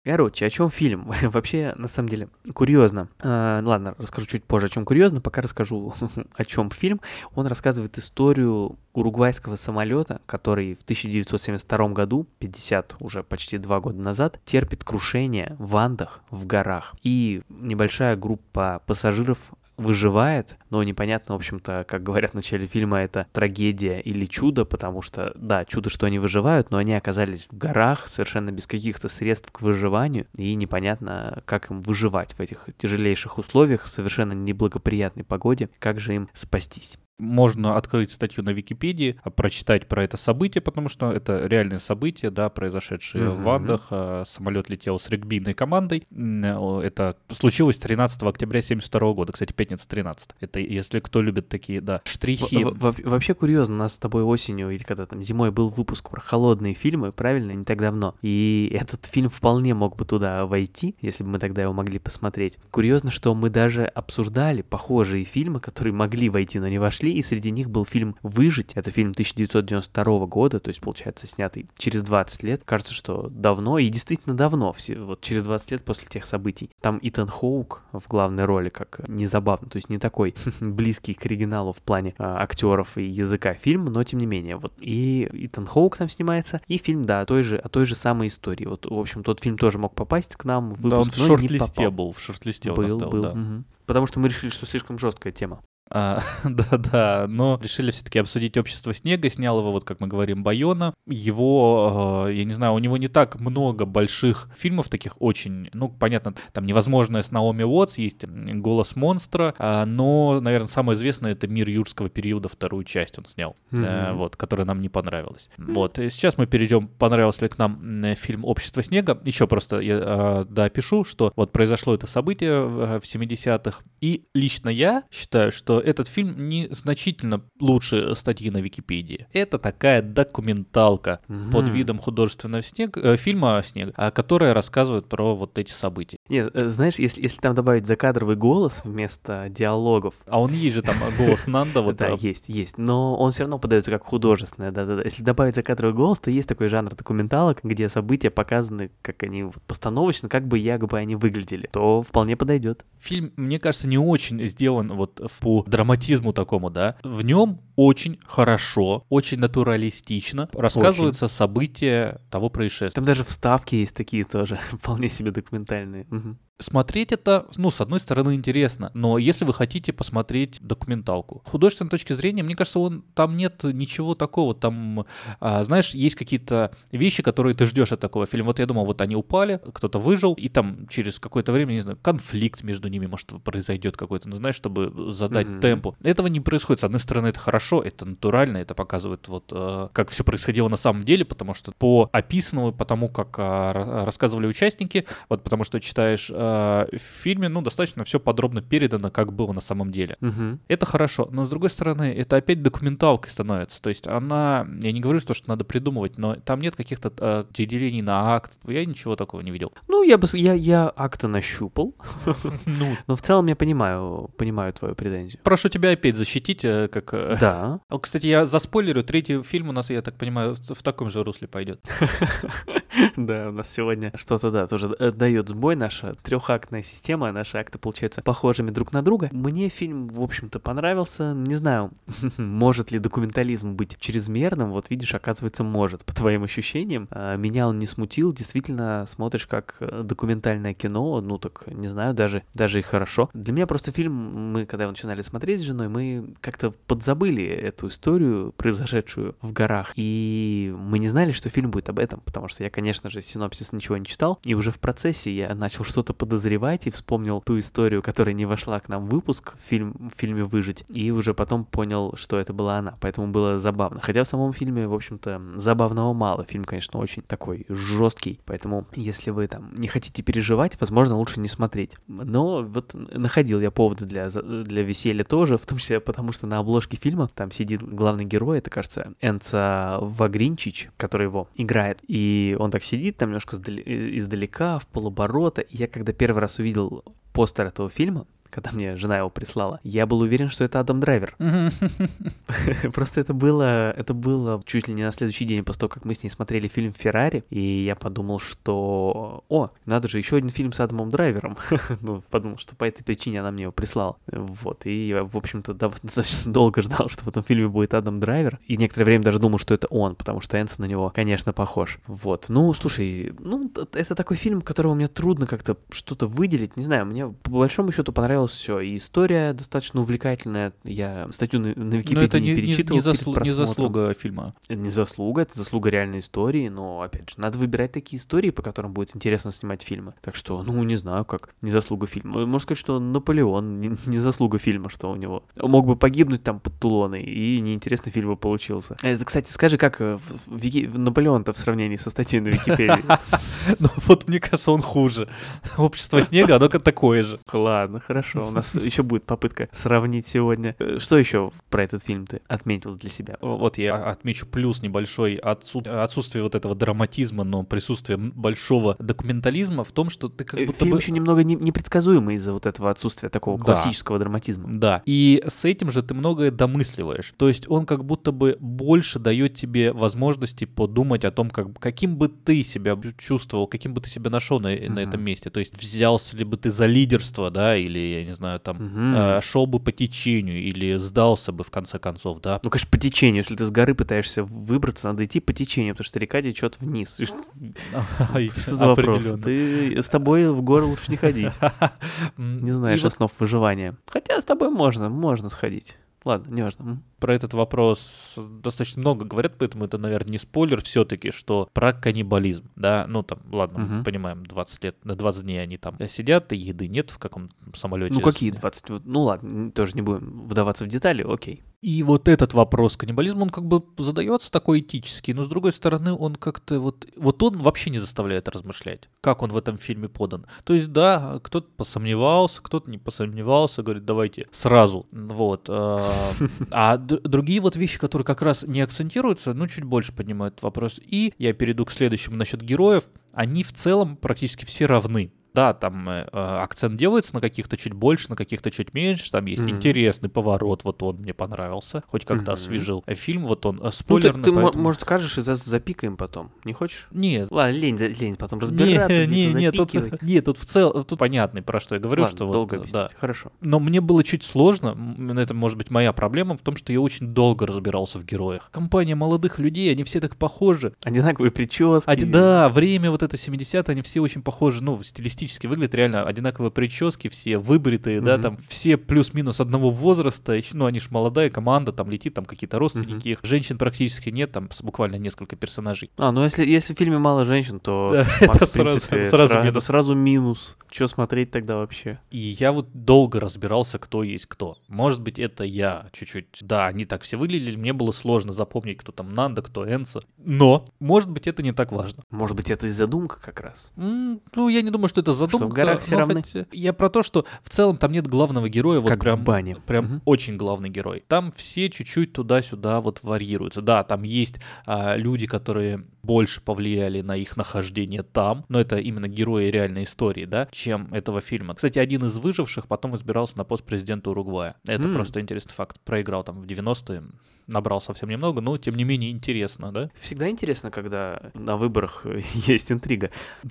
Короче, 0.02 0.46
о 0.46 0.50
чем 0.50 0.70
фильм? 0.70 1.10
Вообще, 1.22 1.74
на 1.76 1.86
самом 1.86 2.08
деле, 2.08 2.28
курьезно. 2.54 3.08
А, 3.22 3.60
ладно, 3.62 3.94
расскажу 3.98 4.26
чуть 4.26 4.44
позже, 4.44 4.66
о 4.66 4.68
чем 4.70 4.86
курьезно, 4.86 5.20
пока 5.20 5.42
расскажу, 5.42 5.94
о 6.34 6.44
чем 6.44 6.70
фильм. 6.70 7.00
Он 7.34 7.46
рассказывает 7.46 7.98
историю 7.98 8.78
уругвайского 8.94 9.56
самолета, 9.56 10.22
который 10.24 10.74
в 10.74 10.82
1972 10.82 11.88
году, 11.90 12.26
50 12.38 12.96
уже 13.00 13.22
почти 13.22 13.58
два 13.58 13.80
года 13.80 14.00
назад, 14.00 14.40
терпит 14.44 14.84
крушение 14.84 15.54
в 15.58 15.76
Андах, 15.76 16.22
в 16.30 16.46
горах. 16.46 16.94
И 17.02 17.42
небольшая 17.50 18.16
группа 18.16 18.82
пассажиров 18.86 19.38
выживает, 19.80 20.56
но 20.70 20.82
непонятно, 20.82 21.34
в 21.34 21.38
общем-то, 21.38 21.84
как 21.88 22.02
говорят 22.02 22.32
в 22.32 22.34
начале 22.34 22.66
фильма, 22.66 22.98
это 22.98 23.26
трагедия 23.32 24.00
или 24.00 24.26
чудо, 24.26 24.64
потому 24.64 25.02
что, 25.02 25.32
да, 25.34 25.64
чудо, 25.64 25.90
что 25.90 26.06
они 26.06 26.18
выживают, 26.18 26.70
но 26.70 26.78
они 26.78 26.94
оказались 26.94 27.46
в 27.50 27.56
горах 27.56 28.08
совершенно 28.08 28.50
без 28.50 28.66
каких-то 28.66 29.08
средств 29.08 29.50
к 29.50 29.60
выживанию, 29.62 30.26
и 30.36 30.54
непонятно, 30.54 31.42
как 31.46 31.70
им 31.70 31.80
выживать 31.80 32.34
в 32.34 32.40
этих 32.40 32.68
тяжелейших 32.78 33.38
условиях, 33.38 33.86
совершенно 33.86 34.32
неблагоприятной 34.32 35.24
погоде, 35.24 35.70
как 35.78 35.98
же 35.98 36.14
им 36.14 36.28
спастись 36.34 36.98
можно 37.20 37.76
открыть 37.76 38.11
статью 38.11 38.42
на 38.42 38.50
Википедии, 38.50 39.16
а, 39.22 39.30
прочитать 39.30 39.87
про 39.87 40.04
это 40.04 40.16
событие, 40.16 40.62
потому 40.62 40.88
что 40.88 41.12
это 41.12 41.46
реальное 41.46 41.78
событие, 41.78 42.30
да, 42.30 42.48
произошедшее 42.48 43.26
uh-huh. 43.26 43.42
в 43.42 43.48
Андах. 43.48 43.87
А, 43.90 44.24
самолет 44.26 44.68
летел 44.68 44.98
с 44.98 45.09
регбийной 45.09 45.54
командой. 45.54 46.06
Это 46.11 47.16
случилось 47.30 47.78
13 47.78 48.22
октября 48.22 48.62
72 48.62 49.12
года. 49.12 49.33
Кстати, 49.33 49.52
пятница 49.52 49.88
13. 49.88 50.30
Это 50.40 50.61
если 50.61 51.00
кто 51.00 51.22
любит 51.22 51.48
такие, 51.48 51.80
да, 51.80 52.00
штрихи. 52.04 52.64
Во 52.64 52.94
вообще 53.04 53.35
курьезно, 53.35 53.74
у 53.74 53.78
нас 53.78 53.94
с 53.94 53.98
тобой 53.98 54.22
осенью 54.22 54.70
или 54.70 54.83
когда 54.83 55.06
там 55.06 55.22
зимой 55.22 55.50
был 55.50 55.68
выпуск 55.68 56.11
про 56.11 56.20
холодные 56.20 56.74
фильмы, 56.74 57.12
правильно, 57.12 57.52
не 57.52 57.64
так 57.64 57.78
давно. 57.78 58.14
И 58.22 58.74
этот 58.78 59.06
фильм 59.06 59.28
вполне 59.28 59.74
мог 59.74 59.96
бы 59.96 60.04
туда 60.04 60.46
войти, 60.46 60.96
если 61.00 61.24
бы 61.24 61.30
мы 61.30 61.38
тогда 61.38 61.62
его 61.62 61.72
могли 61.72 61.98
посмотреть. 61.98 62.59
Курьезно, 62.70 63.11
что 63.11 63.35
мы 63.35 63.50
даже 63.50 63.85
обсуждали 63.85 64.62
похожие 64.62 65.24
фильмы, 65.24 65.61
которые 65.61 65.92
могли 65.92 66.28
войти, 66.28 66.59
но 66.59 66.68
не 66.68 66.78
вошли, 66.78 67.09
и 67.12 67.22
среди 67.22 67.50
них 67.50 67.70
был 67.70 67.84
фильм 67.84 68.16
«Выжить». 68.22 68.72
Это 68.74 68.90
фильм 68.90 69.10
1992 69.10 70.26
года, 70.26 70.60
то 70.60 70.68
есть, 70.68 70.80
получается, 70.80 71.26
снятый 71.26 71.68
через 71.78 72.02
20 72.02 72.42
лет. 72.42 72.62
Кажется, 72.64 72.94
что 72.94 73.28
давно, 73.30 73.78
и 73.78 73.88
действительно 73.88 74.36
давно, 74.36 74.72
все, 74.72 74.98
вот 74.98 75.20
через 75.20 75.44
20 75.44 75.70
лет 75.72 75.84
после 75.84 76.08
тех 76.08 76.26
событий. 76.26 76.70
Там 76.80 76.98
Итан 77.02 77.28
Хоук 77.28 77.82
в 77.92 78.06
главной 78.08 78.44
роли, 78.44 78.68
как 78.68 79.00
незабавно, 79.08 79.68
то 79.68 79.76
есть 79.76 79.88
не 79.88 79.98
такой 79.98 80.34
близкий 80.60 81.14
к 81.14 81.24
оригиналу 81.26 81.72
в 81.72 81.82
плане 81.82 82.14
а, 82.18 82.42
актеров 82.42 82.96
и 82.96 83.04
языка 83.04 83.54
фильм, 83.54 83.86
но 83.86 84.04
тем 84.04 84.20
не 84.20 84.26
менее, 84.26 84.56
вот 84.56 84.72
и 84.80 85.28
Итан 85.32 85.66
Хоук 85.66 85.96
там 85.96 86.08
снимается, 86.08 86.60
и 86.66 86.78
фильм, 86.78 87.04
да, 87.04 87.20
о 87.20 87.26
той 87.26 87.42
же, 87.42 87.56
о 87.56 87.68
той 87.68 87.86
же 87.86 87.94
самой 87.94 88.28
истории. 88.28 88.66
Вот, 88.66 88.86
в 88.86 88.98
общем, 88.98 89.22
тот 89.22 89.40
фильм 89.40 89.58
тоже 89.58 89.78
мог 89.78 89.94
попасть 89.94 90.36
к 90.36 90.44
нам 90.44 90.74
в 90.74 90.80
выпуск, 90.80 90.90
да, 90.90 91.00
он 91.00 91.10
в 91.10 91.14
шорт-листе 91.14 91.90
был, 91.90 92.12
в 92.12 92.20
шорт-листе 92.20 92.72
был, 92.72 92.98
был, 92.98 93.22
да. 93.22 93.30
Угу. 93.32 93.64
Потому 93.86 94.06
что 94.06 94.20
мы 94.20 94.28
решили, 94.28 94.50
что 94.50 94.66
слишком 94.66 94.98
жесткая 94.98 95.32
тема. 95.32 95.60
А, 95.90 96.22
Да-да, 96.44 97.26
но 97.29 97.59
решили 97.62 97.90
все-таки 97.90 98.18
обсудить 98.18 98.57
«Общество 98.57 98.94
снега», 98.94 99.29
снял 99.31 99.59
его, 99.59 99.72
вот 99.72 99.85
как 99.85 100.00
мы 100.00 100.07
говорим, 100.07 100.42
Байона. 100.42 100.94
Его, 101.07 102.26
э, 102.29 102.35
я 102.35 102.44
не 102.44 102.53
знаю, 102.53 102.74
у 102.74 102.79
него 102.79 102.96
не 102.96 103.09
так 103.09 103.40
много 103.40 103.87
больших 103.87 104.48
фильмов 104.57 104.88
таких 104.88 105.20
очень, 105.20 105.68
ну, 105.72 105.88
понятно, 105.88 106.35
там 106.53 106.66
«Невозможное 106.66 107.22
с 107.22 107.31
Наоми 107.31 107.64
Уотс», 107.64 107.98
есть 107.98 108.24
«Голос 108.26 108.94
монстра», 108.94 109.55
а, 109.59 109.85
но, 109.85 110.40
наверное, 110.40 110.68
самое 110.68 110.96
известное— 110.96 111.33
это 111.33 111.48
«Мир 111.48 111.68
юрского 111.68 112.09
периода», 112.09 112.48
вторую 112.48 112.85
часть 112.85 113.18
он 113.18 113.24
снял, 113.24 113.57
э, 113.72 114.12
вот, 114.12 114.37
которая 114.37 114.66
нам 114.66 114.81
не 114.81 114.88
понравилась. 114.88 115.50
Вот, 115.57 115.98
и 115.98 116.11
сейчас 116.11 116.38
мы 116.38 116.46
перейдем, 116.46 116.87
понравился 116.87 117.42
ли 117.42 117.48
к 117.48 117.59
нам 117.59 118.14
фильм 118.16 118.44
«Общество 118.44 118.83
снега». 118.83 119.20
Еще 119.24 119.46
просто 119.46 119.81
я 119.81 120.00
э, 120.00 120.44
допишу, 120.48 121.05
что 121.05 121.33
вот 121.37 121.53
произошло 121.53 121.94
это 121.94 122.07
событие 122.07 122.62
в 122.62 123.00
в 123.00 123.05
70-х, 123.05 123.83
и 124.00 124.24
лично 124.35 124.68
я 124.68 125.05
считаю, 125.11 125.53
что 125.53 125.79
этот 125.80 126.08
фильм 126.08 126.48
не 126.48 126.68
значительно 126.70 127.42
лучше 127.60 128.14
статьи 128.14 128.50
на 128.50 128.58
Википедии. 128.58 129.26
Это 129.32 129.58
такая 129.58 130.02
документалка 130.02 131.20
под 131.52 131.64
Мгм. 131.66 131.72
видом 131.72 131.98
художественного 131.98 132.62
снег, 132.62 132.96
э, 132.96 133.16
фильма 133.16 133.62
«Снег», 133.64 133.92
а, 133.96 134.10
которая 134.10 134.54
рассказывает 134.54 135.08
про 135.08 135.34
вот 135.34 135.58
эти 135.58 135.70
события. 135.72 136.16
Нет, 136.28 136.50
э, 136.54 136.68
знаешь, 136.68 136.98
если, 136.98 137.22
если 137.22 137.40
там 137.40 137.54
добавить 137.54 137.86
закадровый 137.86 138.36
голос 138.36 138.82
вместо 138.84 139.46
диалогов, 139.50 140.14
А 140.26 140.40
он 140.40 140.52
есть 140.52 140.74
же 140.74 140.82
там 140.82 140.96
голос 141.18 141.46
Нанда, 141.46 141.80
вот 141.82 141.96
да, 141.98 142.08
есть, 142.18 142.48
есть. 142.48 142.78
Но 142.78 143.16
он 143.16 143.32
все 143.32 143.44
равно 143.44 143.58
подается 143.58 143.90
как 143.90 144.04
художественное, 144.04 144.70
да-да-да. 144.70 145.02
Если 145.02 145.22
добавить 145.22 145.54
закадровый 145.54 145.94
голос, 145.94 146.20
то 146.20 146.30
есть 146.30 146.48
такой 146.48 146.68
жанр 146.68 146.94
документалок, 146.94 147.60
где 147.62 147.88
события 147.88 148.30
показаны, 148.30 148.90
как 149.02 149.22
они 149.22 149.44
вот 149.44 149.60
постановочно, 149.66 150.28
как 150.28 150.46
бы 150.46 150.58
якобы 150.58 150.98
они 150.98 151.16
выглядели, 151.16 151.68
то 151.72 152.02
вполне 152.02 152.36
подойдет. 152.36 152.84
фильм, 152.98 153.32
мне 153.36 153.58
кажется, 153.58 153.88
не 153.88 153.98
очень 153.98 154.42
сделан 154.42 154.92
вот 154.92 155.20
по 155.40 155.62
драматизму 155.70 156.33
такому, 156.33 156.70
да. 156.70 156.96
В 157.02 157.22
нем 157.22 157.61
очень 157.76 158.18
хорошо, 158.26 159.06
очень 159.09 159.38
натуралистично 159.38 160.48
рассказываются 160.52 161.28
события 161.28 162.20
того 162.30 162.50
происшествия. 162.50 162.94
Там 162.94 163.04
даже 163.04 163.24
вставки 163.24 163.76
есть 163.76 163.96
такие 163.96 164.24
тоже, 164.24 164.59
вполне 164.72 165.09
себе 165.09 165.30
документальные. 165.30 166.06
Мгм. 166.11 166.38
Смотреть 166.60 167.12
это, 167.12 167.46
ну, 167.56 167.70
с 167.70 167.80
одной 167.80 168.00
стороны, 168.00 168.34
интересно, 168.34 168.90
но 168.94 169.16
если 169.18 169.44
вы 169.46 169.54
хотите 169.54 169.92
посмотреть 169.92 170.58
документалку, 170.60 171.42
художественной 171.46 171.88
точки 171.88 172.12
зрения, 172.12 172.42
мне 172.42 172.54
кажется, 172.54 172.78
он, 172.80 173.02
там 173.14 173.34
нет 173.36 173.64
ничего 173.64 174.14
такого, 174.14 174.54
там, 174.54 175.06
а, 175.40 175.64
знаешь, 175.64 175.90
есть 175.94 176.16
какие-то 176.16 176.70
вещи, 176.92 177.22
которые 177.22 177.54
ты 177.54 177.64
ждешь 177.66 177.92
от 177.92 178.00
такого 178.00 178.26
фильма. 178.26 178.46
Вот 178.48 178.58
я 178.58 178.66
думал, 178.66 178.84
вот 178.84 179.00
они 179.00 179.16
упали, 179.16 179.58
кто-то 179.72 179.98
выжил, 179.98 180.34
и 180.34 180.48
там 180.48 180.86
через 180.88 181.18
какое-то 181.18 181.52
время, 181.52 181.72
не 181.72 181.80
знаю, 181.80 181.98
конфликт 182.02 182.62
между 182.62 182.88
ними, 182.88 183.06
может, 183.06 183.32
произойдет 183.42 183.96
какой-то, 183.96 184.28
ну, 184.28 184.36
знаешь, 184.36 184.54
чтобы 184.54 185.12
задать 185.12 185.46
Мгм. 185.46 185.60
темпу. 185.60 185.96
Этого 186.02 186.26
не 186.26 186.40
происходит. 186.40 186.80
С 186.80 186.84
одной 186.84 187.00
стороны, 187.00 187.28
это 187.28 187.40
хорошо, 187.40 187.80
это 187.80 188.04
натурально, 188.04 188.58
это 188.58 188.74
показывает 188.74 189.28
вот, 189.28 189.44
э, 189.52 189.88
как 189.94 190.10
все 190.10 190.24
происходило 190.24 190.68
на 190.68 190.76
самом 190.76 191.04
деле, 191.04 191.24
потому 191.24 191.54
что 191.54 191.72
по 191.72 192.10
описанному, 192.12 192.72
по 192.72 192.84
тому, 192.84 193.08
как 193.08 193.38
ра- 193.38 194.04
рассказывали 194.04 194.46
участники, 194.46 195.06
вот 195.30 195.42
потому 195.42 195.64
что 195.64 195.80
читаешь 195.80 196.30
э, 196.30 196.49
в 196.92 196.98
фильме, 196.98 197.48
ну, 197.48 197.62
достаточно 197.62 198.04
все 198.04 198.18
подробно 198.20 198.62
передано, 198.62 199.10
как 199.10 199.32
было 199.32 199.52
на 199.52 199.60
самом 199.60 199.92
деле. 199.92 200.16
Мгм. 200.20 200.60
Это 200.68 200.86
хорошо, 200.86 201.28
но 201.30 201.44
с 201.44 201.48
другой 201.48 201.70
стороны, 201.70 202.12
это 202.16 202.36
опять 202.36 202.62
документалкой 202.62 203.30
становится. 203.30 203.80
То 203.82 203.88
есть 203.88 204.06
она, 204.06 204.66
я 204.82 204.92
не 204.92 205.00
говорю, 205.00 205.20
что, 205.20 205.34
что 205.34 205.48
надо 205.48 205.64
придумывать, 205.64 206.18
но 206.18 206.34
там 206.36 206.60
нет 206.60 206.76
каких-то 206.76 207.12
э, 207.18 207.44
делений 207.52 208.02
на 208.02 208.34
акт. 208.34 208.58
Я 208.66 208.84
ничего 208.84 209.16
такого 209.16 209.40
не 209.40 209.50
видел. 209.50 209.72
Ну, 209.88 210.02
я 210.02 210.18
бы, 210.18 210.26
я, 210.32 210.54
я 210.54 210.92
акта 210.96 211.28
нащупал, 211.28 211.94
Ну, 212.66 212.96
но 213.06 213.16
в 213.16 213.22
целом 213.22 213.46
я 213.46 213.56
понимаю, 213.56 214.30
понимаю 214.36 214.72
твою 214.72 214.94
претензию. 214.94 215.40
прошу 215.42 215.68
тебя 215.68 215.90
опять 215.90 216.16
защитить, 216.16 216.64
э, 216.64 216.88
как... 216.88 217.12
э, 217.14 217.36
Да, 217.40 217.80
Кстати, 218.00 218.26
я 218.26 218.44
заспойлерю, 218.46 219.02
третий 219.02 219.42
фильм 219.42 219.68
у 219.68 219.72
нас, 219.72 219.90
я 219.90 220.02
так 220.02 220.14
понимаю, 220.16 220.54
в 220.56 220.82
таком 220.82 221.10
же 221.10 221.22
русле 221.22 221.48
пойдет. 221.48 221.80
да, 223.16 223.48
у 223.48 223.52
нас 223.52 223.70
сегодня 223.70 224.12
что-то, 224.16 224.50
да, 224.50 224.66
тоже 224.66 224.94
э, 224.98 225.10
дает 225.12 225.48
сбой 225.48 225.76
наша 225.76 226.14
трехактная 226.22 226.82
система, 226.82 227.32
наши 227.32 227.58
акты 227.58 227.78
получаются 227.78 228.22
похожими 228.22 228.70
друг 228.70 228.92
на 228.92 229.02
друга. 229.02 229.28
Мне 229.32 229.68
фильм, 229.68 230.08
в 230.08 230.20
общем-то, 230.20 230.58
понравился. 230.58 231.32
Не 231.34 231.54
знаю, 231.54 231.92
может 232.36 232.90
ли 232.90 232.98
документализм 232.98 233.72
быть 233.74 233.96
чрезмерным, 233.98 234.70
вот 234.70 234.90
видишь, 234.90 235.14
оказывается, 235.14 235.64
может, 235.64 236.04
по 236.04 236.14
твоим 236.14 236.44
ощущениям. 236.44 237.08
А, 237.10 237.36
Меня 237.36 237.68
он 237.68 237.78
не 237.78 237.86
смутил, 237.86 238.32
действительно 238.32 239.06
смотришь 239.08 239.46
как 239.46 239.76
э, 239.80 240.02
документальное 240.02 240.74
кино, 240.74 241.20
ну 241.20 241.38
так, 241.38 241.66
не 241.66 241.88
знаю, 241.88 242.14
даже, 242.14 242.42
даже 242.54 242.78
и 242.78 242.82
хорошо. 242.82 243.30
Для 243.34 243.52
меня 243.52 243.66
просто 243.66 243.92
фильм, 243.92 244.52
мы 244.52 244.66
когда 244.66 244.84
его 244.84 244.92
начинали 244.92 245.22
смотреть 245.22 245.60
с 245.60 245.64
женой, 245.64 245.88
мы 245.88 246.34
как-то 246.40 246.72
подзабыли 246.86 247.44
эту 247.44 247.88
историю, 247.88 248.52
произошедшую 248.56 249.36
в 249.40 249.52
горах, 249.52 249.92
и 249.96 250.74
мы 250.76 250.98
не 250.98 251.08
знали, 251.08 251.32
что 251.32 251.48
фильм 251.48 251.70
будет 251.70 251.88
об 251.88 251.98
этом, 251.98 252.20
потому 252.20 252.48
что 252.48 252.62
я, 252.64 252.70
конечно 252.70 252.89
же, 252.92 253.22
синопсис 253.22 253.72
ничего 253.72 253.96
не 253.96 254.05
читал, 254.05 254.38
и 254.44 254.55
уже 254.55 254.70
в 254.70 254.79
процессе 254.79 255.31
я 255.35 255.55
начал 255.55 255.85
что-то 255.85 256.14
подозревать 256.14 256.87
и 256.87 256.90
вспомнил 256.90 257.42
ту 257.44 257.59
историю, 257.59 258.03
которая 258.03 258.35
не 258.35 258.46
вошла 258.46 258.81
к 258.81 258.88
нам 258.88 259.07
в 259.07 259.11
выпуск 259.11 259.55
в, 259.57 259.68
фильм, 259.68 260.11
в 260.14 260.18
фильме 260.18 260.44
«Выжить», 260.44 260.85
и 260.88 261.11
уже 261.11 261.35
потом 261.35 261.64
понял, 261.64 262.14
что 262.16 262.38
это 262.38 262.53
была 262.53 262.79
она, 262.79 262.96
поэтому 263.00 263.29
было 263.29 263.59
забавно. 263.59 264.00
Хотя 264.00 264.24
в 264.24 264.29
самом 264.29 264.53
фильме, 264.53 264.87
в 264.87 264.94
общем-то, 264.94 265.40
забавного 265.57 266.12
мало. 266.12 266.44
Фильм, 266.44 266.64
конечно, 266.64 266.98
очень 267.00 267.22
такой 267.22 267.66
жесткий, 267.68 268.40
поэтому 268.44 268.87
если 268.94 269.31
вы 269.31 269.46
там 269.46 269.74
не 269.74 269.88
хотите 269.88 270.22
переживать, 270.22 270.81
возможно, 270.81 271.16
лучше 271.16 271.40
не 271.40 271.48
смотреть. 271.48 271.96
Но 272.07 272.62
вот 272.62 272.94
находил 272.94 273.61
я 273.61 273.70
поводы 273.70 274.07
для, 274.07 274.29
для 274.31 274.83
веселья 274.83 275.24
тоже, 275.24 275.59
в 275.59 275.66
том 275.66 275.79
числе 275.79 276.00
потому, 276.00 276.33
что 276.33 276.46
на 276.46 276.59
обложке 276.59 276.96
фильма 276.96 277.29
там 277.29 277.50
сидит 277.50 277.83
главный 277.83 278.24
герой, 278.24 278.59
это, 278.59 278.70
кажется, 278.70 279.14
Энца 279.20 279.98
Вагринчич, 280.00 280.90
который 280.96 281.26
его 281.26 281.48
играет. 281.55 282.00
И 282.07 282.57
он 282.59 282.70
так 282.70 282.79
сидит 282.84 283.16
там 283.16 283.30
немножко 283.30 283.56
э, 283.56 284.18
издалека, 284.18 284.78
в 284.78 284.86
полоборота. 284.86 285.60
И 285.60 285.76
я 285.76 285.86
когда 285.86 286.12
первый 286.12 286.40
раз 286.40 286.58
увидел 286.58 287.04
постер 287.32 287.66
этого 287.66 287.90
фильма, 287.90 288.26
когда 288.50 288.70
мне 288.72 288.96
жена 288.96 289.18
его 289.18 289.30
прислала, 289.30 289.80
я 289.82 290.06
был 290.06 290.20
уверен, 290.20 290.50
что 290.50 290.64
это 290.64 290.80
Адам 290.80 291.00
Драйвер. 291.00 291.36
Просто 292.92 293.20
это 293.20 293.34
было, 293.34 293.90
это 293.92 294.14
было 294.14 294.62
чуть 294.66 294.88
ли 294.88 294.94
не 294.94 295.04
на 295.04 295.12
следующий 295.12 295.44
день 295.44 295.64
после 295.64 295.80
того, 295.80 295.90
как 295.90 296.04
мы 296.04 296.14
с 296.14 296.22
ней 296.22 296.30
смотрели 296.30 296.68
фильм 296.68 296.92
«Феррари», 296.92 297.44
и 297.50 297.60
я 297.60 297.96
подумал, 297.96 298.40
что, 298.40 299.44
о, 299.48 299.70
надо 299.86 300.08
же, 300.08 300.18
еще 300.18 300.36
один 300.36 300.50
фильм 300.50 300.72
с 300.72 300.80
Адамом 300.80 301.10
Драйвером. 301.10 301.56
ну, 302.00 302.22
подумал, 302.30 302.58
что 302.58 302.76
по 302.76 302.84
этой 302.84 303.02
причине 303.02 303.40
она 303.40 303.50
мне 303.50 303.62
его 303.62 303.72
прислала. 303.72 304.16
Вот, 304.26 304.86
и 304.86 305.08
я, 305.08 305.24
в 305.24 305.36
общем-то, 305.36 305.74
достаточно 306.02 306.52
долго 306.52 306.82
ждал, 306.82 307.08
что 307.08 307.24
в 307.24 307.28
этом 307.28 307.42
фильме 307.42 307.68
будет 307.68 307.94
Адам 307.94 308.20
Драйвер, 308.20 308.58
и 308.66 308.76
некоторое 308.76 309.04
время 309.04 309.24
даже 309.24 309.38
думал, 309.38 309.58
что 309.58 309.74
это 309.74 309.86
он, 309.88 310.14
потому 310.14 310.40
что 310.40 310.60
Энсон 310.60 310.84
на 310.84 310.88
него, 310.88 311.10
конечно, 311.14 311.52
похож. 311.52 311.98
Вот, 312.06 312.46
ну, 312.48 312.72
слушай, 312.74 313.32
ну, 313.38 313.70
это 313.92 314.14
такой 314.14 314.36
фильм, 314.36 314.62
которого 314.62 314.94
мне 314.94 315.08
трудно 315.08 315.46
как-то 315.46 315.76
что-то 315.90 316.26
выделить, 316.26 316.76
не 316.76 316.84
знаю, 316.84 317.06
мне 317.06 317.28
по 317.28 317.50
большому 317.50 317.92
счету 317.92 318.12
понравилось 318.12 318.39
все, 318.46 318.81
и 318.81 318.96
история 318.96 319.53
достаточно 319.53 320.00
увлекательная, 320.00 320.72
я 320.85 321.26
статью 321.31 321.61
на, 321.61 321.68
на 321.74 321.85
Но 321.85 321.96
Википедии 321.96 322.24
это 322.24 322.40
не, 322.40 322.50
не- 322.50 322.55
перечитывал 322.57 322.98
не 322.98 323.03
перед 323.05 323.20
заслу- 323.20 323.42
не 323.44 323.50
заслуга 323.50 324.14
фильма. 324.14 324.55
Это 324.68 324.81
не 324.81 324.90
заслуга, 324.90 325.42
это 325.42 325.59
заслуга 325.59 325.90
реальной 325.90 326.20
истории, 326.20 326.68
но, 326.68 327.03
опять 327.03 327.31
же, 327.31 327.37
надо 327.38 327.59
выбирать 327.59 327.92
такие 327.92 328.18
истории, 328.20 328.50
по 328.50 328.62
которым 328.62 328.92
будет 328.92 329.14
интересно 329.16 329.53
снимать 329.53 329.83
фильмы. 329.83 330.14
Так 330.20 330.35
что, 330.37 330.62
ну, 330.62 330.83
не 330.85 330.96
знаю, 330.96 331.24
как 331.24 331.50
не 331.62 331.70
заслуга 331.70 332.07
фильма. 332.07 332.40
Можно 332.40 332.59
сказать, 332.59 332.79
что 332.79 332.98
Наполеон 332.98 333.81
не, 333.81 333.96
не 334.07 334.18
заслуга 334.18 334.59
фильма, 334.59 334.90
что 334.90 335.11
у 335.11 335.16
него. 335.16 335.44
Мог 335.61 335.87
бы 335.87 335.96
погибнуть 335.96 336.42
там 336.42 336.61
под 336.61 336.79
Тулоной, 336.79 337.22
и 337.22 337.61
неинтересный 337.61 338.12
фильм 338.12 338.29
бы 338.29 338.37
получился. 338.37 338.96
Это, 339.03 339.24
кстати, 339.24 339.50
скажи, 339.53 339.76
как 339.79 340.00
э, 340.00 340.18
Вики- 340.46 340.87
Наполеон-то 340.92 341.53
в 341.53 341.59
сравнении 341.59 341.96
со 341.96 342.11
статьей 342.11 342.40
на 342.40 342.48
Википедии? 342.48 343.05
Ну 343.79 343.88
вот 344.07 344.26
мне 344.26 344.40
кажется, 344.40 344.72
он 344.72 344.81
хуже. 344.81 345.29
Общество 345.76 346.22
снега, 346.22 346.57
оно 346.57 346.68
такое 346.68 347.22
же. 347.22 347.38
Ладно, 347.53 348.00
хорошо, 348.00 348.29
у 348.38 348.50
нас 348.50 348.74
еще 348.76 349.02
будет 349.02 349.24
попытка 349.24 349.68
сравнить 349.72 350.26
сегодня. 350.26 350.76
Э, 350.78 350.98
Что 350.98 351.18
еще 351.18 351.50
про 351.68 351.82
этот 351.84 352.02
фильм 352.02 352.26
ты 352.26 352.40
отметил 352.48 352.94
для 352.96 353.10
себя? 353.10 353.36
Вот 353.40 353.78
я 353.78 353.96
отмечу 353.96 354.46
плюс 354.46 354.82
небольшой 354.82 355.36
отсу- 355.36 355.88
отсутствие 355.88 356.42
вот 356.44 356.54
этого 356.54 356.74
драматизма, 356.74 357.44
но 357.44 357.62
присутствие 357.64 358.16
большого 358.18 358.96
документализма 358.98 359.84
в 359.84 359.92
том, 359.92 360.10
что 360.10 360.28
ты 360.28 360.44
как 360.44 360.60
Э, 360.60 360.66
будто 360.66 360.78
Фильм 360.80 360.92
бы... 360.92 360.98
еще 360.98 361.12
немного 361.12 361.42
не- 361.44 361.56
непредсказуемый 361.56 362.36
из-за 362.36 362.52
вот 362.52 362.66
этого 362.66 362.90
отсутствия 362.90 363.28
такого 363.28 363.58
Да. 363.58 363.64
классического 363.64 364.18
драматизма. 364.18 364.68
Да, 364.72 365.02
и 365.06 365.42
с 365.46 365.64
этим 365.64 365.90
же 365.90 366.02
ты 366.02 366.14
многое 366.14 366.50
домысливаешь. 366.50 367.34
То 367.36 367.48
есть 367.48 367.68
он 367.68 367.86
как 367.86 368.04
будто 368.04 368.32
бы 368.32 368.56
больше 368.60 369.18
дает 369.18 369.54
тебе 369.54 369.92
возможности 369.92 370.64
подумать 370.64 371.24
о 371.24 371.30
том, 371.30 371.50
как, 371.50 371.78
каким 371.78 372.16
бы 372.16 372.28
ты 372.28 372.62
себя 372.62 372.98
чувствовал, 373.18 373.66
каким 373.66 373.94
бы 373.94 374.00
ты 374.00 374.08
себя 374.10 374.30
нашел 374.30 374.60
на, 374.60 374.70
на 374.70 374.76
Мгм. 374.90 374.98
этом 374.98 375.22
месте. 375.22 375.50
То 375.50 375.60
есть 375.60 375.76
взялся 375.80 376.36
ли 376.36 376.44
бы 376.44 376.56
ты 376.56 376.70
за 376.70 376.86
лидерство, 376.86 377.50
да, 377.50 377.76
или, 377.76 378.19
я 378.20 378.26
не 378.26 378.33
знаю, 378.33 378.61
там, 378.61 378.76
Мгм. 378.76 379.14
э, 379.14 379.40
шел 379.42 379.66
бы 379.66 379.80
по 379.80 379.92
течению 379.92 380.62
или 380.62 380.96
сдался 380.96 381.52
бы 381.52 381.64
в 381.64 381.70
конце 381.70 381.98
концов, 381.98 382.40
да. 382.40 382.61
Ну, 382.62 382.70
конечно, 382.70 382.88
по 382.90 382.98
течению. 382.98 383.38
Если 383.42 383.56
ты 383.56 383.64
с 383.64 383.70
горы 383.70 383.94
пытаешься 383.94 384.42
выбраться, 384.44 385.09
надо 385.09 385.24
идти 385.24 385.40
по 385.40 385.52
течению, 385.52 385.94
потому 385.94 386.04
что 386.06 386.18
река 386.18 386.42
течет 386.42 386.78
вниз. 386.80 387.20
Что 387.20 388.76
за 388.76 388.87
вопрос? 388.87 389.26
Ты 389.42 390.02
с 390.02 390.09
тобой 390.09 390.50
в 390.50 390.62
горы 390.62 390.85
лучше 390.87 391.11
не 391.11 391.16
ходить. 391.16 391.52
Не 392.37 392.72
знаешь 392.72 393.04
основ 393.04 393.30
выживания. 393.38 393.96
Хотя 394.06 394.40
с 394.40 394.44
тобой 394.44 394.70
можно, 394.70 395.09
можно 395.09 395.48
сходить. 395.48 395.96
Ладно, 396.24 396.54
неважно. 396.54 397.02
Про 397.18 397.35
этот 397.35 397.54
вопрос 397.54 398.35
достаточно 398.37 399.00
много 399.00 399.24
говорят, 399.24 399.54
поэтому 399.59 399.85
это, 399.85 399.96
наверное, 399.98 400.33
не 400.33 400.38
спойлер 400.38 400.83
все-таки, 400.83 401.30
что 401.30 401.68
про 401.72 401.92
каннибализм, 401.92 402.68
да, 402.76 403.06
ну 403.09 403.22
там, 403.22 403.38
ладно, 403.50 403.80
Мгм. 403.80 404.04
понимаем, 404.04 404.44
20 404.44 404.85
лет, 404.85 404.96
на 405.04 405.16
20 405.16 405.44
дней 405.44 405.62
они 405.62 405.76
там 405.78 405.96
сидят, 406.09 406.52
и 406.52 406.56
еды 406.56 406.88
нет 406.88 407.11
в 407.11 407.18
каком 407.18 407.48
самолете. 407.74 408.14
Ну, 408.14 408.20
какие 408.20 408.50
20? 408.50 408.90
Вот, 408.90 409.02
Ну, 409.04 409.22
ладно, 409.22 409.70
тоже 409.72 409.92
не 409.94 410.02
будем 410.02 410.46
вдаваться 410.46 410.85
в 410.85 410.88
детали, 410.88 411.22
окей. 411.22 411.62
И 411.82 412.02
вот 412.02 412.28
этот 412.28 412.52
вопрос 412.52 412.98
каннибализма, 412.98 413.42
он 413.42 413.50
как 413.50 413.64
бы 413.64 413.82
задается 413.96 414.50
такой 414.50 414.80
этический, 414.80 415.32
но 415.32 415.44
с 415.44 415.48
другой 415.48 415.72
стороны, 415.72 416.12
он 416.12 416.36
как-то 416.36 416.78
вот, 416.78 417.06
вот 417.16 417.42
он 417.42 417.56
вообще 417.56 417.88
не 417.88 417.98
заставляет 417.98 418.48
размышлять, 418.48 419.08
как 419.22 419.42
он 419.42 419.50
в 419.50 419.56
этом 419.56 419.78
фильме 419.78 420.08
подан. 420.08 420.46
То 420.64 420.74
есть, 420.74 420.92
да, 420.92 421.40
кто-то 421.42 421.68
посомневался, 421.76 422.60
кто-то 422.62 422.90
не 422.90 422.98
посомневался, 422.98 423.82
говорит, 423.82 424.04
давайте 424.04 424.46
сразу, 424.50 425.06
вот. 425.10 425.68
э, 425.68 425.98
А 426.70 426.98
другие 426.98 427.60
вот 427.60 427.76
вещи, 427.76 427.98
которые 427.98 428.26
как 428.26 428.42
раз 428.42 428.62
не 428.62 428.82
акцентируются, 428.82 429.54
ну, 429.54 429.66
чуть 429.66 429.84
больше 429.84 430.12
поднимают 430.12 430.62
вопрос. 430.62 431.00
И 431.02 431.32
я 431.38 431.54
перейду 431.54 431.86
к 431.86 431.92
следующему 431.92 432.36
насчет 432.36 432.60
героев. 432.60 433.08
Они 433.32 433.64
в 433.64 433.72
целом 433.72 434.16
практически 434.16 434.66
все 434.66 434.84
равны. 434.84 435.32
Да, 435.54 435.74
там 435.74 436.08
э, 436.08 436.28
э, 436.32 436.38
акцент 436.60 436.96
делается 436.96 437.34
на 437.34 437.40
каких-то 437.40 437.76
чуть 437.76 437.92
больше, 437.92 438.30
на 438.30 438.36
каких-то 438.36 438.70
чуть 438.70 438.94
меньше. 438.94 439.30
Там 439.32 439.46
есть 439.46 439.62
Мгм. 439.62 439.70
интересный 439.76 440.28
поворот, 440.28 440.84
вот 440.84 441.02
он 441.02 441.16
мне 441.16 441.34
понравился, 441.34 442.02
хоть 442.06 442.24
как-то 442.24 442.44
Мгм. 442.44 442.54
освежил. 442.54 443.02
А 443.06 443.14
фильм, 443.14 443.46
вот 443.46 443.66
он 443.66 443.78
э, 443.78 443.80
Ну, 443.82 443.90
ты, 443.90 443.96
спойлерный, 443.96 444.44
ты, 444.44 444.52
поэтому- 444.52 444.82
может, 444.84 445.00
скажешь 445.02 445.38
и 445.38 445.40
за- 445.42 445.56
запикаем 445.56 446.16
потом. 446.16 446.52
Не 446.64 446.72
хочешь? 446.72 447.08
Нет, 447.10 447.48
Ладно, 447.50 447.72
лень, 447.76 447.96
лень 447.96 448.36
потом 448.36 448.60
разбираться, 448.60 449.26
не, 449.26 449.46
не, 449.48 449.54
не, 449.54 449.72
тут, 449.72 449.92
нет, 450.22 450.44
тут 450.44 450.56
в 450.56 450.64
целом, 450.66 451.02
тут 451.02 451.18
понятно, 451.18 451.62
про 451.62 451.80
что 451.80 451.96
я 451.96 452.00
говорю, 452.00 452.22
Ладно, 452.22 452.36
что 452.36 452.46
вот, 452.46 452.52
долго 452.52 452.76
э, 452.76 452.78
объяснить. 452.78 452.92
да. 452.94 453.10
Хорошо. 453.18 453.50
Но 453.60 453.80
мне 453.80 454.00
было 454.00 454.22
чуть 454.22 454.44
сложно, 454.44 454.96
это 455.36 455.52
может 455.52 455.76
быть 455.76 455.90
моя 455.90 456.12
проблема, 456.12 456.56
в 456.56 456.60
том, 456.60 456.76
что 456.76 456.92
я 456.92 457.00
очень 457.00 457.26
долго 457.34 457.66
разбирался 457.66 458.18
в 458.20 458.24
героях. 458.24 458.68
Компания 458.70 459.16
молодых 459.16 459.58
людей, 459.58 459.90
они 459.90 460.04
все 460.04 460.20
так 460.20 460.36
похожи. 460.36 460.94
Одинаковые 461.02 461.50
прически. 461.50 462.08
Один, 462.08 462.30
да, 462.30 462.68
время 462.68 463.10
вот 463.10 463.24
это 463.24 463.36
70 463.36 463.88
они 463.88 464.02
все 464.02 464.20
очень 464.20 464.42
похожи, 464.42 464.80
ну, 464.82 465.02
стилистически 465.02 465.39
выглядят 465.66 465.94
реально 465.94 466.22
одинаковые 466.24 466.70
прически, 466.70 467.29
все 467.29 467.59
выбритые, 467.59 468.20
да, 468.20 468.35
Мгм. 468.35 468.42
там 468.42 468.59
все 468.68 468.96
плюс-минус 468.96 469.61
одного 469.61 469.90
возраста, 469.90 470.59
ну, 470.72 470.87
они 470.87 471.00
ж 471.00 471.11
молодая 471.11 471.50
команда, 471.50 471.92
там 471.92 472.11
летит, 472.11 472.35
там 472.35 472.44
какие-то 472.44 472.79
родственники 472.79 473.29
их, 473.29 473.40
женщин 473.42 473.79
практически 473.79 474.31
нет, 474.31 474.53
там 474.53 474.68
буквально 474.83 475.16
несколько 475.16 475.57
персонажей. 475.57 476.11
А, 476.18 476.33
ну 476.33 476.44
если, 476.44 476.64
если 476.64 476.94
в 476.94 476.98
фильме 476.98 477.18
мало 477.18 477.44
женщин, 477.44 477.81
то 477.81 478.11
Да, 478.40 478.46
Макс, 478.46 478.57
это 478.57 478.66
в 478.66 478.72
принципе, 478.72 479.16
сразу- 479.22 479.31
сразу 479.31 479.55
сра- 479.55 479.57
это 479.59 479.66
минус. 479.68 479.85
сразу 479.85 480.14
минус. 480.14 480.79
Что 480.90 481.07
смотреть 481.07 481.50
тогда 481.50 481.76
вообще? 481.76 482.20
И 482.31 482.38
я 482.38 482.72
вот 482.72 482.88
долго 482.92 483.40
разбирался, 483.40 483.98
кто 483.98 484.22
есть 484.22 484.46
кто. 484.46 484.76
Может 484.88 485.20
быть, 485.20 485.38
это 485.38 485.64
я 485.64 486.09
чуть-чуть... 486.12 486.46
Да, 486.62 486.87
они 486.87 487.05
так 487.05 487.22
все 487.22 487.37
выглядели, 487.37 487.76
мне 487.76 487.92
было 487.92 488.12
сложно 488.12 488.53
запомнить, 488.53 488.98
кто 488.98 489.12
там 489.12 489.35
Нанда, 489.35 489.62
кто 489.62 489.88
Энса. 489.90 490.20
Но, 490.38 490.85
может 490.98 491.31
быть, 491.31 491.46
это 491.46 491.62
не 491.62 491.72
так 491.72 491.92
важно. 491.92 492.22
Может 492.31 492.57
быть, 492.57 492.70
это 492.70 492.87
и 492.87 492.90
задумка 492.90 493.38
как 493.40 493.61
раз. 493.61 493.92
Ну, 493.96 494.68
я 494.68 494.83
не 494.83 494.90
думаю, 494.90 495.09
что 495.09 495.20
это 495.20 495.29
задумка. 495.32 495.64
в 495.66 495.72
горах 495.72 496.00
все 496.02 496.16
равны? 496.16 496.42
хотя- 496.42 496.66
Я 496.72 496.92
про 496.92 497.08
то, 497.10 497.22
что 497.22 497.44
в 497.62 497.68
целом 497.70 497.96
там 497.96 498.12
нет 498.12 498.26
главного 498.26 498.68
героя, 498.68 499.00
вот 499.00 499.08
как 499.08 499.20
прям... 499.20 499.42
бане. 499.44 499.76
Прям 499.86 500.04
Мгм. 500.04 500.22
очень 500.24 500.56
главный 500.56 500.88
герой. 500.88 501.24
Там 501.28 501.52
все 501.56 501.88
чуть-чуть 501.90 502.32
туда-сюда 502.32 503.00
вот 503.00 503.20
варьируются. 503.22 503.82
Да, 503.82 504.02
там 504.04 504.22
есть 504.22 504.56
а, 504.86 505.16
люди, 505.16 505.46
которые 505.46 506.04
больше 506.22 506.61
повлияли 506.61 507.20
на 507.20 507.37
их 507.37 507.56
нахождение 507.56 508.22
там, 508.22 508.64
но 508.68 508.80
это 508.80 508.96
именно 508.98 509.28
герои 509.28 509.66
реальной 509.70 510.04
истории, 510.04 510.44
да, 510.44 510.68
чем 510.70 511.12
этого 511.12 511.40
фильма. 511.40 511.74
Кстати, 511.74 511.98
один 511.98 512.24
из 512.24 512.37
выживших 512.38 512.87
потом 512.87 513.16
избирался 513.16 513.56
на 513.59 513.64
пост 513.64 513.85
президента 513.85 514.30
Уругвая. 514.30 514.76
Это 514.87 515.09
М. 515.09 515.14
просто 515.14 515.40
интересный 515.40 515.72
факт. 515.72 516.00
Проиграл 516.04 516.44
там 516.44 516.61
в 516.61 516.66
90-е, 516.66 517.22
набрал 517.66 518.00
совсем 518.00 518.28
немного, 518.28 518.61
но 518.61 518.76
тем 518.78 518.96
не 518.96 519.04
менее 519.04 519.30
интересно, 519.30 519.92
да? 519.92 520.11
Всегда 520.14 520.48
интересно, 520.48 520.90
когда 520.90 521.50
на 521.54 521.76
выборах 521.76 522.26
есть 522.66 522.92
интрига. 522.92 523.30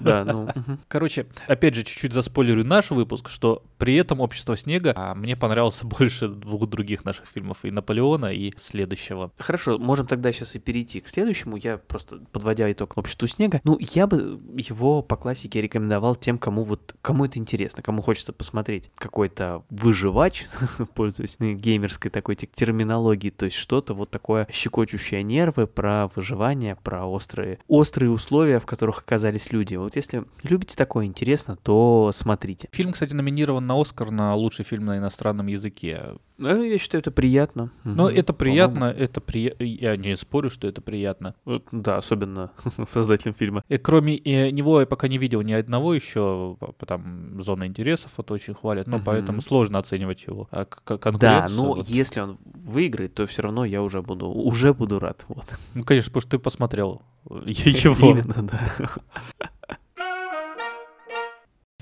Да, 0.00 0.24
ну... 0.24 0.48
Короче, 0.88 1.26
опять 1.46 1.74
же, 1.74 1.82
чуть-чуть 1.82 2.12
заспойлерю 2.12 2.64
наш 2.64 2.90
выпуск, 2.90 3.28
что 3.28 3.62
при 3.78 3.94
этом 3.96 4.20
«Общество 4.20 4.56
снега» 4.56 4.92
а, 4.96 5.14
мне 5.14 5.36
понравился 5.36 5.86
больше 5.98 6.28
двух 6.28 6.68
других 6.68 7.04
наших 7.04 7.26
фильмов, 7.26 7.64
и 7.64 7.70
«Наполеона», 7.70 8.26
и 8.26 8.52
следующего. 8.56 9.32
Хорошо, 9.38 9.78
можем 9.78 10.06
тогда 10.06 10.32
сейчас 10.32 10.54
и 10.54 10.58
перейти 10.58 11.00
к 11.00 11.08
следующему. 11.08 11.56
Я 11.56 11.80
просто, 11.86 12.20
подводя 12.32 12.70
итог 12.70 12.96
обществу 12.96 13.28
снега, 13.28 13.60
ну, 13.64 13.78
я 13.80 14.06
бы 14.06 14.40
его 14.56 15.02
по 15.02 15.16
классике 15.16 15.60
рекомендовал 15.60 16.16
тем, 16.16 16.38
кому 16.38 16.64
вот, 16.64 16.94
кому 17.02 17.24
это 17.24 17.38
интересно, 17.38 17.82
кому 17.82 18.02
хочется 18.02 18.32
посмотреть 18.32 18.90
какой-то 18.96 19.64
выживач, 19.70 20.46
пользуясь 20.94 21.36
геймерской 21.38 22.10
такой 22.10 22.36
те- 22.36 22.46
терминологией, 22.46 23.32
то 23.32 23.46
есть 23.46 23.56
что-то 23.56 23.94
вот 23.94 24.10
такое 24.10 24.46
щекочущее 24.50 25.22
нервы 25.22 25.66
про 25.66 26.08
выживание, 26.14 26.76
про 26.76 27.06
острые, 27.06 27.58
острые 27.68 28.10
условия, 28.10 28.58
в 28.58 28.66
которых 28.66 28.98
оказались 29.00 29.52
люди. 29.52 29.74
Вот 29.76 29.96
если 29.96 30.24
любите 30.42 30.76
такое 30.76 31.06
интересно, 31.06 31.56
то 31.56 32.10
смотрите. 32.14 32.68
Фильм, 32.72 32.92
кстати, 32.92 33.14
номинирован 33.14 33.66
на 33.66 33.80
«Оскар» 33.80 34.10
на 34.10 34.34
лучший 34.34 34.64
фильм 34.64 34.84
на 34.86 34.98
иностранном 34.98 35.46
языке. 35.46 36.14
Э, 36.44 36.66
Я 36.72 36.78
считаю, 36.78 37.00
это 37.00 37.10
приятно. 37.10 37.70
Но 37.84 38.08
Мгм. 38.08 38.16
это 38.16 38.32
По-моему, 38.32 38.54
приятно, 38.56 38.84
это 38.84 39.20
приятно. 39.20 39.64
Я 39.64 39.96
не 39.96 40.16
спорю, 40.16 40.50
что 40.50 40.66
это 40.68 40.80
приятно. 40.80 41.34
вот, 41.44 41.64
Да, 41.72 41.96
особенно 41.98 42.50
создателям 42.88 43.34
фильма. 43.34 43.62
И 43.68 43.78
кроме 43.78 44.18
него 44.18 44.80
я 44.80 44.86
пока 44.86 45.08
не 45.08 45.18
видел 45.18 45.42
ни 45.42 45.52
одного 45.52 45.94
еще, 45.94 46.56
п- 46.60 46.86
там 46.86 47.40
зона 47.42 47.66
интересов 47.66 48.10
это 48.18 48.34
очень 48.34 48.54
хвалят, 48.54 48.86
но 48.86 48.96
Мгм. 48.96 49.04
поэтому 49.04 49.40
сложно 49.40 49.78
оценивать 49.78 50.24
его 50.26 50.48
а, 50.50 50.64
к- 50.64 50.82
к- 50.84 50.88
Да, 50.90 50.98
конкуренцию. 50.98 51.56
но 51.56 51.64
вот. 51.74 51.86
если 51.88 52.20
он 52.20 52.38
выиграет, 52.44 53.14
то 53.14 53.26
все 53.26 53.42
равно 53.42 53.64
я 53.64 53.82
уже 53.82 54.02
буду, 54.02 54.28
уже 54.28 54.72
буду 54.74 54.98
рад. 54.98 55.24
Вот. 55.28 55.46
Ну, 55.74 55.84
конечно, 55.84 56.10
потому 56.10 56.20
что 56.22 56.30
ты 56.30 56.38
посмотрел 56.38 57.02
его. 57.46 58.10
Именно, 58.10 58.48
да. 58.50 58.90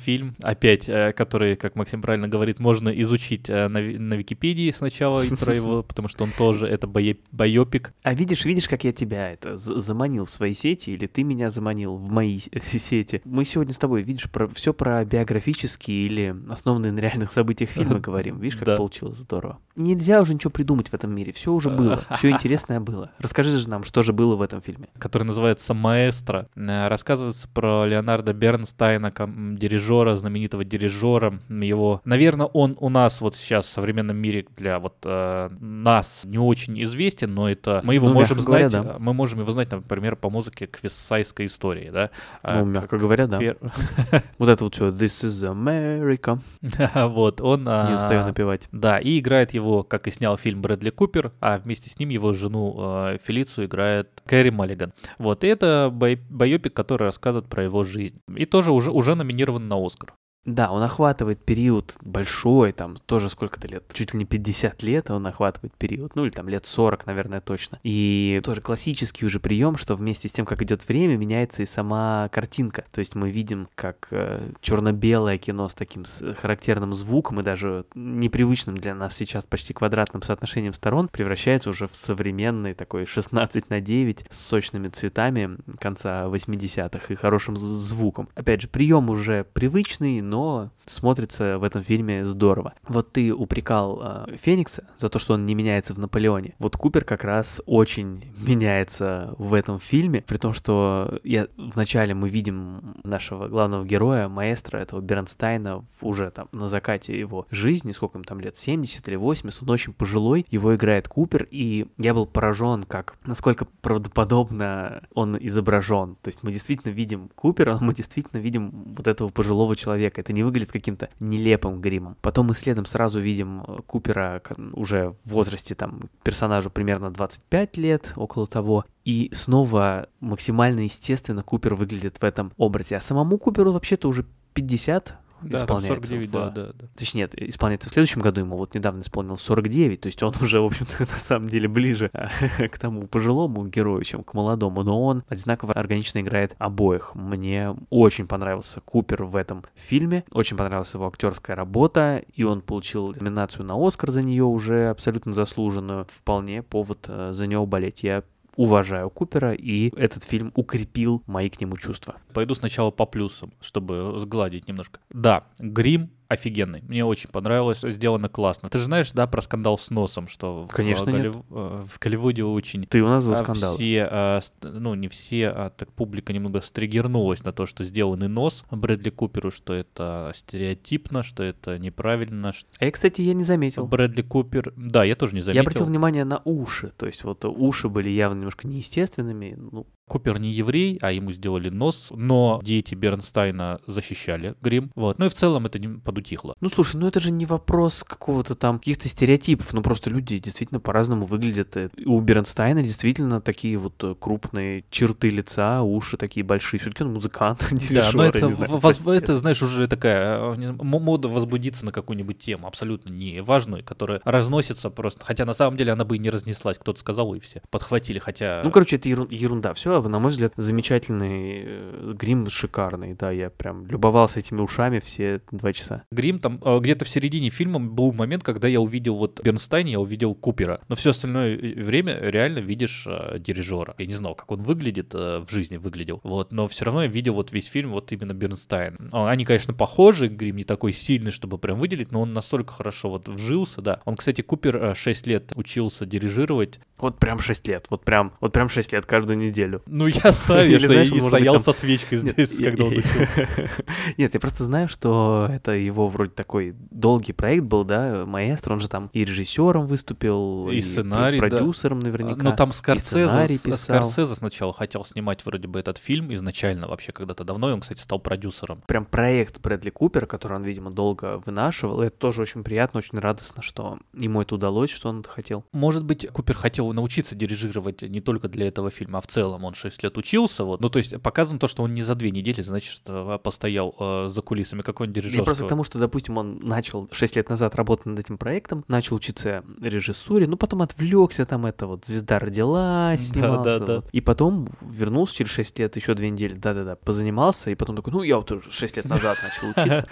Фильм, 0.00 0.34
опять, 0.42 0.88
э, 0.88 1.12
который, 1.12 1.56
как 1.56 1.76
Максим 1.76 2.02
правильно 2.02 2.26
говорит, 2.28 2.58
можно 2.58 2.88
изучить 2.88 3.48
э, 3.48 3.68
на, 3.68 3.80
на 3.80 4.14
Википедии 4.14 4.70
сначала 4.72 5.22
про 5.38 5.54
его, 5.54 5.82
потому 5.88 6.08
что 6.08 6.24
он 6.24 6.30
тоже, 6.36 6.66
это 6.66 6.86
байопик. 7.32 7.92
А 8.02 8.14
видишь, 8.14 8.44
видишь, 8.44 8.68
как 8.68 8.84
я 8.84 8.92
тебя 8.92 9.30
это 9.32 9.56
заманил 9.56 10.24
в 10.24 10.30
свои 10.30 10.54
сети, 10.54 10.90
или 10.90 11.06
ты 11.06 11.22
меня 11.22 11.50
заманил 11.50 11.96
в 11.96 12.10
мои 12.10 12.40
сети. 12.64 13.20
Мы 13.24 13.44
сегодня 13.44 13.74
с 13.74 13.78
тобой, 13.78 14.02
видишь, 14.02 14.30
про 14.30 14.48
все 14.48 14.72
про 14.72 15.04
биографические 15.04 16.06
или 16.06 16.34
основанные 16.48 16.92
на 16.92 16.98
реальных 17.00 17.30
событиях 17.32 17.70
фильмы 17.70 18.00
говорим. 18.00 18.38
Видишь, 18.40 18.56
как 18.58 18.66
Да. 18.66 18.76
получилось 18.76 19.18
здорово. 19.18 19.58
Нельзя 19.76 20.20
уже 20.20 20.34
ничего 20.34 20.50
придумать 20.50 20.88
в 20.88 20.94
этом 20.94 21.14
мире. 21.14 21.32
Все 21.32 21.52
уже 21.52 21.70
было, 21.70 22.02
все 22.18 22.30
интересное 22.30 22.80
было. 22.80 23.12
Расскажи 23.18 23.56
же 23.58 23.68
нам, 23.68 23.84
что 23.84 24.02
же 24.02 24.12
было 24.12 24.36
в 24.36 24.42
этом 24.42 24.60
фильме. 24.60 24.88
который 24.98 25.24
называется 25.24 25.74
«Маэстро». 25.74 26.48
Э, 26.56 26.88
Рассказывается 26.88 27.48
про 27.48 27.86
Леонарда 27.86 28.32
Бернстайна, 28.32 29.10
ком- 29.10 29.56
дирижера, 29.90 30.16
знаменитого 30.16 30.64
дирижера. 30.64 31.38
Его, 31.48 32.00
наверное, 32.04 32.46
он 32.46 32.76
у 32.80 32.88
нас 32.88 33.20
вот 33.20 33.34
сейчас 33.34 33.66
в 33.66 33.70
современном 33.70 34.16
мире 34.16 34.46
для 34.56 34.78
вот 34.78 34.94
э, 35.04 35.48
нас 35.60 36.22
не 36.24 36.38
очень 36.38 36.80
известен, 36.84 37.34
но 37.34 37.50
это 37.50 37.80
мы 37.84 37.94
его 37.94 38.08
Ну, 38.08 38.14
можем 38.14 38.36
мягко 38.38 38.46
говоря, 38.50 38.68
знать, 38.68 38.84
да. 38.86 38.92
э, 38.92 38.96
мы 38.98 39.14
можем 39.14 39.40
его 39.40 39.50
знать, 39.52 39.70
например, 39.70 40.16
по 40.16 40.30
музыке 40.30 40.66
к 40.66 40.82
Вестсайской 40.82 41.46
истории, 41.46 41.90
да. 41.92 42.10
А, 42.42 42.60
Ну, 42.60 42.66
мягко 42.66 42.98
говоря, 42.98 43.26
да. 43.26 43.38
пер- 43.38 43.58
Вот 44.38 44.48
это 44.48 44.64
вот 44.64 44.74
все. 44.74 44.88
This 44.88 45.24
is 45.26 45.42
America. 45.50 46.38
вот 47.08 47.40
он. 47.40 47.64
Не 47.64 47.94
устаю 47.96 48.20
а, 48.22 48.26
напевать. 48.26 48.68
Да, 48.72 48.98
и 48.98 49.18
играет 49.18 49.52
его, 49.54 49.82
как 49.82 50.06
и 50.06 50.10
снял 50.10 50.36
фильм 50.36 50.62
Брэдли 50.62 50.90
Купер, 50.90 51.32
а 51.40 51.58
вместе 51.58 51.90
с 51.90 51.98
ним 51.98 52.08
его 52.10 52.32
жену 52.32 52.76
э, 52.78 53.18
Фелицию 53.24 53.66
играет 53.66 54.22
Кэрри 54.26 54.50
Маллиган. 54.50 54.92
Вот, 55.18 55.44
и 55.44 55.48
это 55.48 55.90
бай- 55.92 56.20
байопик, 56.30 56.72
который 56.74 57.04
рассказывает 57.04 57.48
про 57.48 57.64
его 57.64 57.84
жизнь. 57.84 58.20
И 58.36 58.44
тоже 58.46 58.72
уже, 58.72 58.90
уже 58.90 59.14
номинирован 59.14 59.66
на 59.68 59.76
Оскар. 59.86 60.14
Да, 60.46 60.70
он 60.70 60.82
охватывает 60.82 61.44
период 61.44 61.96
большой, 62.00 62.72
там 62.72 62.96
тоже 62.96 63.28
сколько-то 63.28 63.68
лет, 63.68 63.84
чуть 63.92 64.14
ли 64.14 64.18
не 64.20 64.24
50 64.24 64.82
лет 64.82 65.10
он 65.10 65.26
охватывает 65.26 65.76
период, 65.76 66.16
ну 66.16 66.24
или 66.24 66.30
там 66.30 66.48
лет 66.48 66.64
40, 66.64 67.04
наверное, 67.06 67.42
точно. 67.42 67.78
И 67.82 68.40
тоже 68.42 68.62
классический 68.62 69.26
уже 69.26 69.38
прием, 69.38 69.76
что 69.76 69.96
вместе 69.96 70.28
с 70.28 70.32
тем, 70.32 70.46
как 70.46 70.62
идет 70.62 70.88
время, 70.88 71.18
меняется 71.18 71.62
и 71.62 71.66
сама 71.66 72.30
картинка. 72.32 72.86
То 72.90 73.00
есть 73.00 73.14
мы 73.14 73.30
видим, 73.30 73.68
как 73.74 74.08
э, 74.12 74.52
черно-белое 74.62 75.36
кино 75.36 75.68
с 75.68 75.74
таким 75.74 76.04
характерным 76.38 76.94
звуком 76.94 77.40
и 77.40 77.44
даже 77.44 77.84
непривычным 77.94 78.78
для 78.78 78.94
нас 78.94 79.14
сейчас 79.14 79.44
почти 79.44 79.74
квадратным 79.74 80.22
соотношением 80.22 80.72
сторон 80.72 81.08
превращается 81.08 81.68
уже 81.68 81.86
в 81.86 81.94
современный 81.94 82.72
такой 82.72 83.04
16 83.04 83.68
на 83.68 83.82
9 83.82 84.24
с 84.30 84.40
сочными 84.40 84.88
цветами 84.88 85.58
конца 85.78 86.24
80-х 86.24 87.12
и 87.12 87.16
хорошим 87.16 87.56
звуком. 87.56 88.30
Опять 88.34 88.62
же, 88.62 88.68
прием 88.68 89.10
уже 89.10 89.44
привычный, 89.44 90.22
но 90.30 90.70
смотрится 90.86 91.58
в 91.58 91.64
этом 91.64 91.84
фильме 91.84 92.24
здорово. 92.24 92.74
Вот 92.88 93.12
ты 93.12 93.32
упрекал 93.32 94.00
э, 94.02 94.36
Феникса 94.36 94.84
за 94.98 95.08
то, 95.08 95.18
что 95.18 95.34
он 95.34 95.46
не 95.46 95.54
меняется 95.54 95.94
в 95.94 95.98
Наполеоне. 95.98 96.54
Вот 96.58 96.76
Купер 96.76 97.04
как 97.04 97.24
раз 97.24 97.62
очень 97.66 98.24
меняется 98.38 99.34
в 99.38 99.54
этом 99.54 99.78
фильме, 99.78 100.22
при 100.26 100.36
том, 100.36 100.52
что 100.52 101.20
я, 101.22 101.48
вначале 101.56 102.14
мы 102.14 102.28
видим 102.28 102.96
нашего 103.04 103.48
главного 103.48 103.84
героя, 103.84 104.28
маэстро 104.28 104.78
этого 104.78 105.00
Бернстайна, 105.00 105.84
уже 106.00 106.30
там 106.30 106.48
на 106.52 106.68
закате 106.68 107.18
его 107.18 107.46
жизни, 107.50 107.92
сколько 107.92 108.18
ему 108.18 108.24
там 108.24 108.40
лет, 108.40 108.56
70 108.56 109.06
или 109.08 109.16
80, 109.16 109.62
он 109.62 109.70
очень 109.70 109.92
пожилой, 109.92 110.46
его 110.50 110.74
играет 110.74 111.08
Купер, 111.08 111.46
и 111.50 111.86
я 111.98 112.14
был 112.14 112.26
поражен, 112.26 112.84
как, 112.84 113.16
насколько 113.24 113.66
правдоподобно 113.80 115.02
он 115.14 115.36
изображен. 115.38 116.16
То 116.22 116.28
есть 116.28 116.42
мы 116.42 116.52
действительно 116.52 116.92
видим 116.92 117.30
Купера, 117.34 117.78
мы 117.80 117.94
действительно 117.94 118.40
видим 118.40 118.70
вот 118.96 119.06
этого 119.06 119.28
пожилого 119.28 119.76
человека. 119.76 120.19
Это 120.20 120.32
не 120.32 120.42
выглядит 120.42 120.72
каким-то 120.72 121.08
нелепым 121.18 121.80
гримом. 121.80 122.16
Потом 122.20 122.46
мы 122.46 122.54
следом 122.54 122.84
сразу 122.84 123.20
видим 123.20 123.62
э, 123.66 123.78
Купера 123.86 124.42
уже 124.72 125.14
в 125.24 125.30
возрасте 125.30 125.74
там 125.74 126.10
персонажу 126.22 126.70
примерно 126.70 127.10
25 127.10 127.76
лет, 127.76 128.12
около 128.16 128.46
того. 128.46 128.84
И 129.04 129.30
снова 129.32 130.08
максимально 130.20 130.80
естественно 130.80 131.42
Купер 131.42 131.74
выглядит 131.74 132.18
в 132.20 132.24
этом 132.24 132.52
образе. 132.56 132.96
А 132.96 133.00
самому 133.00 133.38
Куперу 133.38 133.72
вообще-то 133.72 134.08
уже 134.08 134.26
50, 134.54 135.16
да, 135.42 135.58
исполняется. 135.58 136.08
49, 136.08 136.28
в, 136.28 136.32
да, 136.32 136.50
да, 136.50 136.72
да. 136.74 136.86
Точнее, 136.96 137.20
нет, 137.20 137.34
исполняется 137.36 137.90
в 137.90 137.92
следующем 137.92 138.20
году, 138.20 138.40
ему 138.40 138.56
вот 138.56 138.74
недавно 138.74 139.02
исполнилось 139.02 139.42
49, 139.42 140.00
то 140.00 140.06
есть 140.06 140.22
он 140.22 140.34
уже, 140.40 140.60
в 140.60 140.66
общем-то, 140.66 141.00
на 141.00 141.18
самом 141.18 141.48
деле 141.48 141.68
ближе 141.68 142.10
к 142.58 142.78
тому 142.78 143.06
пожилому 143.06 143.66
герою, 143.66 144.02
чем 144.04 144.24
к 144.24 144.34
молодому, 144.34 144.82
но 144.82 145.02
он 145.02 145.24
одинаково 145.28 145.74
органично 145.74 146.20
играет 146.20 146.54
обоих. 146.58 147.14
Мне 147.14 147.76
очень 147.90 148.26
понравился 148.26 148.80
Купер 148.80 149.24
в 149.24 149.36
этом 149.36 149.64
фильме, 149.74 150.24
очень 150.30 150.56
понравилась 150.56 150.94
его 150.94 151.06
актерская 151.06 151.56
работа, 151.56 152.22
и 152.34 152.42
он 152.42 152.62
получил 152.62 153.14
номинацию 153.14 153.64
на 153.64 153.76
Оскар 153.76 154.10
за 154.10 154.22
нее 154.22 154.44
уже 154.44 154.88
абсолютно 154.88 155.34
заслуженную. 155.34 156.06
Вполне 156.10 156.62
повод 156.62 157.06
э, 157.08 157.32
за 157.32 157.46
него 157.46 157.66
болеть. 157.66 158.02
Я 158.02 158.22
уважаю 158.56 159.10
Купера, 159.10 159.52
и 159.52 159.90
этот 159.96 160.24
фильм 160.24 160.52
укрепил 160.54 161.22
мои 161.26 161.48
к 161.48 161.60
нему 161.60 161.76
чувства. 161.76 162.16
Пойду 162.32 162.54
сначала 162.54 162.90
по 162.90 163.06
плюсам, 163.06 163.52
чтобы 163.60 164.14
сгладить 164.18 164.68
немножко. 164.68 165.00
Да, 165.10 165.44
грим 165.58 166.10
офигенный. 166.30 166.82
Мне 166.82 167.04
очень 167.04 167.28
понравилось, 167.28 167.80
сделано 167.80 168.28
классно. 168.28 168.68
Ты 168.68 168.78
же 168.78 168.84
знаешь, 168.84 169.10
да, 169.10 169.26
про 169.26 169.42
скандал 169.42 169.76
с 169.78 169.90
носом, 169.90 170.28
что 170.28 170.68
Конечно 170.70 171.10
в, 171.10 171.14
нет. 171.14 171.22
Голлив... 171.22 171.44
в 171.48 171.98
Голливуде 171.98 172.44
очень... 172.44 172.86
Ты 172.86 173.02
у 173.02 173.08
нас 173.08 173.24
за 173.24 173.34
а, 173.34 173.42
скандал. 173.42 173.74
Все, 173.74 174.08
а, 174.08 174.40
ну 174.62 174.94
не 174.94 175.08
все, 175.08 175.48
а 175.48 175.70
так 175.70 175.92
публика 175.92 176.32
немного 176.32 176.60
стригернулась 176.60 177.42
на 177.42 177.52
то, 177.52 177.66
что 177.66 177.82
сделанный 177.82 178.28
нос 178.28 178.64
Брэдли 178.70 179.10
Куперу, 179.10 179.50
что 179.50 179.74
это 179.74 180.30
стереотипно, 180.36 181.24
что 181.24 181.42
это 181.42 181.80
неправильно. 181.80 182.52
Что... 182.52 182.68
А 182.78 182.84
я, 182.84 182.92
кстати, 182.92 183.22
я 183.22 183.34
не 183.34 183.44
заметил. 183.44 183.86
Брэдли 183.86 184.22
Купер... 184.22 184.72
Да, 184.76 185.02
я 185.02 185.16
тоже 185.16 185.34
не 185.34 185.40
заметил. 185.40 185.56
Я 185.56 185.62
обратил 185.62 185.84
внимание 185.84 186.24
на 186.24 186.40
уши, 186.44 186.92
то 186.96 187.06
есть 187.06 187.24
вот 187.24 187.44
уши 187.44 187.88
были 187.88 188.08
явно 188.08 188.38
немножко 188.38 188.68
неестественными, 188.68 189.56
ну, 189.58 189.86
Купер 190.10 190.40
не 190.40 190.50
еврей, 190.50 190.98
а 191.02 191.12
ему 191.12 191.30
сделали 191.30 191.68
нос, 191.68 192.08
но 192.10 192.60
дети 192.64 192.96
Бернстайна 192.96 193.80
защищали 193.86 194.56
грим. 194.60 194.90
Вот. 194.96 195.20
Ну 195.20 195.26
и 195.26 195.28
в 195.28 195.34
целом 195.34 195.66
это 195.66 195.78
не 195.78 195.86
подутихло. 196.00 196.56
Ну 196.60 196.68
слушай, 196.68 196.96
ну 196.96 197.06
это 197.06 197.20
же 197.20 197.30
не 197.30 197.46
вопрос 197.46 198.02
какого-то 198.02 198.56
там 198.56 198.78
каких-то 198.80 199.08
стереотипов, 199.08 199.72
ну 199.72 199.82
просто 199.82 200.10
люди 200.10 200.38
действительно 200.38 200.80
по-разному 200.80 201.26
выглядят. 201.26 201.76
И 201.76 202.04
У 202.06 202.20
Бернстайна 202.20 202.82
действительно 202.82 203.40
такие 203.40 203.78
вот 203.78 204.02
э, 204.02 204.16
крупные 204.18 204.84
черты 204.90 205.30
лица, 205.30 205.82
уши 205.82 206.16
такие 206.16 206.42
большие. 206.44 206.80
Все-таки 206.80 207.04
он 207.04 207.12
музыкант, 207.12 207.64
Да, 207.90 208.10
но 208.12 208.24
это, 208.24 208.46
не 208.46 208.52
знаю, 208.52 208.78
воз- 208.78 209.06
это, 209.06 209.38
знаешь, 209.38 209.62
уже 209.62 209.86
такая 209.86 210.40
э, 210.56 210.72
мода 210.82 211.28
возбудиться 211.28 211.84
на 211.86 211.92
какую-нибудь 211.92 212.38
тему 212.40 212.66
абсолютно 212.66 213.10
не 213.10 213.42
важную, 213.42 213.84
которая 213.84 214.20
разносится 214.24 214.90
просто. 214.90 215.24
Хотя 215.24 215.44
на 215.44 215.54
самом 215.54 215.76
деле 215.76 215.92
она 215.92 216.04
бы 216.04 216.16
и 216.16 216.18
не 216.18 216.30
разнеслась. 216.30 216.78
Кто-то 216.78 216.98
сказал, 216.98 217.32
и 217.34 217.38
все 217.38 217.62
подхватили. 217.70 218.18
Хотя... 218.18 218.62
Ну, 218.64 218.72
короче, 218.72 218.96
это 218.96 219.08
ерун- 219.08 219.32
ерунда. 219.32 219.72
Все, 219.74 219.99
на 220.08 220.18
мой 220.18 220.30
взгляд, 220.30 220.52
замечательный 220.56 221.62
э, 221.64 222.12
грим 222.16 222.48
шикарный. 222.48 223.14
Да, 223.14 223.30
я 223.30 223.50
прям 223.50 223.86
любовался 223.86 224.40
этими 224.40 224.60
ушами 224.60 225.00
все 225.00 225.40
два 225.50 225.72
часа. 225.72 226.04
Грим 226.10 226.38
там 226.38 226.60
э, 226.64 226.78
где-то 226.80 227.04
в 227.04 227.08
середине 227.08 227.50
фильма 227.50 227.80
был 227.80 228.12
момент, 228.12 228.42
когда 228.42 228.68
я 228.68 228.80
увидел 228.80 229.16
вот 229.16 229.40
Бернстайна, 229.42 229.88
я 229.88 230.00
увидел 230.00 230.34
Купера. 230.34 230.80
Но 230.88 230.96
все 230.96 231.10
остальное 231.10 231.56
э, 231.56 231.82
время 231.82 232.18
реально 232.20 232.60
видишь 232.60 233.06
дирижера. 233.38 233.94
Я 233.98 234.06
не 234.06 234.14
знал, 234.14 234.34
как 234.34 234.50
он 234.50 234.62
выглядит, 234.62 235.14
в 235.14 235.46
жизни 235.48 235.76
выглядел. 235.76 236.20
Вот, 236.22 236.52
но 236.52 236.68
все 236.68 236.84
равно 236.84 237.02
я 237.02 237.08
видел 237.08 237.34
вот 237.34 237.52
весь 237.52 237.66
фильм 237.66 237.92
вот 237.92 238.12
именно 238.12 238.32
Бернстайн. 238.32 239.10
Они, 239.12 239.44
конечно, 239.44 239.74
похожи, 239.74 240.28
Грим 240.28 240.56
не 240.56 240.64
такой 240.64 240.92
сильный, 240.92 241.30
чтобы 241.30 241.58
прям 241.58 241.78
выделить, 241.78 242.12
но 242.12 242.22
он 242.22 242.32
настолько 242.32 242.72
хорошо 242.72 243.10
вот 243.10 243.28
вжился, 243.28 243.82
да. 243.82 244.00
Он, 244.04 244.16
кстати, 244.16 244.42
Купер 244.42 244.76
э, 244.76 244.94
6 244.94 245.26
лет 245.26 245.52
учился 245.54 246.06
дирижировать. 246.06 246.80
Вот 246.98 247.18
прям 247.18 247.38
6 247.38 247.68
лет. 247.68 247.86
Вот 247.90 248.04
прям, 248.04 248.32
вот 248.40 248.52
прям 248.52 248.68
6 248.68 248.92
лет 248.92 249.06
каждую 249.06 249.38
неделю. 249.38 249.79
Ну, 249.86 250.06
я 250.06 250.32
ставлю, 250.32 250.64
Или, 250.64 250.78
что 250.78 250.88
знаешь, 250.88 251.08
я 251.08 251.14
не 251.14 251.20
стоял 251.20 251.60
со 251.60 251.72
свечкой 251.72 252.18
здесь, 252.18 252.56
когда 252.56 252.84
он. 252.84 252.94
Нет, 254.16 254.34
я 254.34 254.40
просто 254.40 254.64
знаю, 254.64 254.88
что 254.88 255.48
это 255.50 255.72
его 255.72 256.08
вроде 256.08 256.32
такой 256.32 256.74
долгий 256.90 257.32
проект 257.32 257.64
был, 257.64 257.84
да, 257.84 258.24
маэстро, 258.26 258.72
он 258.74 258.80
же 258.80 258.88
там 258.88 259.10
и 259.12 259.24
режиссером 259.24 259.86
выступил, 259.86 260.68
И 260.70 260.80
сценарий, 260.80 261.38
продюсером 261.38 262.00
наверняка. 262.00 262.42
Ну, 262.42 262.56
там 262.56 262.72
Скорсезе. 262.72 263.58
Скорсезе 263.76 264.34
сначала 264.34 264.72
хотел 264.72 265.04
снимать 265.04 265.44
вроде 265.44 265.68
бы 265.68 265.78
этот 265.78 265.98
фильм 265.98 266.32
изначально, 266.34 266.88
вообще 266.88 267.12
когда-то 267.12 267.44
давно, 267.44 267.70
и 267.70 267.72
он, 267.72 267.80
кстати, 267.80 268.00
стал 268.00 268.18
продюсером. 268.18 268.82
Прям 268.86 269.04
проект 269.04 269.60
Брэдли 269.60 269.90
Купера, 269.90 270.26
который 270.26 270.54
он, 270.54 270.62
видимо, 270.62 270.90
долго 270.90 271.42
вынашивал. 271.44 272.00
Это 272.02 272.16
тоже 272.16 272.42
очень 272.42 272.64
приятно, 272.64 272.98
очень 272.98 273.18
радостно, 273.18 273.62
что 273.62 273.98
ему 274.14 274.42
это 274.42 274.54
удалось, 274.54 274.90
что 274.90 275.08
он 275.08 275.20
это 275.20 275.28
хотел. 275.28 275.64
Может 275.72 276.04
быть, 276.04 276.26
Купер 276.28 276.56
хотел 276.56 276.92
научиться 276.92 277.34
дирижировать 277.34 278.02
не 278.02 278.20
только 278.20 278.48
для 278.48 278.68
этого 278.68 278.90
фильма, 278.90 279.18
а 279.18 279.20
в 279.20 279.26
целом 279.26 279.64
он 279.64 279.69
6 279.74 280.02
лет 280.02 280.16
учился, 280.18 280.64
вот. 280.64 280.80
Ну, 280.80 280.88
то 280.90 280.98
есть 280.98 281.20
показано 281.22 281.58
то, 281.58 281.68
что 281.68 281.82
он 281.82 281.94
не 281.94 282.02
за 282.02 282.14
две 282.14 282.30
недели, 282.30 282.62
значит, 282.62 283.00
э, 283.06 283.38
постоял 283.42 283.94
э, 283.98 284.28
за 284.30 284.42
кулисами 284.42 284.82
какой-нибудь 284.82 285.16
Я 285.16 285.22
дирижерского. 285.22 285.44
просто 285.44 285.64
к 285.64 285.68
тому, 285.68 285.84
что, 285.84 285.98
допустим, 285.98 286.38
он 286.38 286.58
начал 286.62 287.08
6 287.12 287.36
лет 287.36 287.48
назад 287.48 287.74
работать 287.74 288.06
над 288.06 288.18
этим 288.18 288.38
проектом, 288.38 288.84
начал 288.88 289.16
учиться 289.16 289.64
режиссуре, 289.80 290.46
ну, 290.46 290.56
потом 290.56 290.82
отвлекся, 290.82 291.44
там 291.46 291.66
это 291.66 291.86
вот 291.86 292.06
«Звезда 292.06 292.38
родилась», 292.38 293.20
Да, 293.28 293.32
снимался. 293.34 293.78
да, 293.80 293.86
да. 293.86 293.94
вот. 293.96 294.10
И 294.12 294.20
потом 294.20 294.68
вернулся 294.82 295.34
через 295.36 295.50
6 295.52 295.78
лет, 295.78 295.96
еще 295.96 296.14
две 296.14 296.30
недели, 296.30 296.54
да-да-да, 296.54 296.96
позанимался, 296.96 297.70
и 297.70 297.74
потом 297.74 297.96
такой, 297.96 298.12
ну, 298.12 298.22
я 298.22 298.36
вот 298.36 298.50
уже 298.52 298.70
6 298.70 298.96
лет 298.96 299.04
назад 299.06 299.38
начал 299.42 299.70
учиться. 299.70 300.08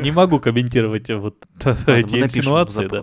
Не 0.00 0.10
могу 0.10 0.40
комментировать 0.40 1.10
вот 1.10 1.36
эти 1.86 2.16
инсинуации, 2.22 2.86
да. 2.88 3.02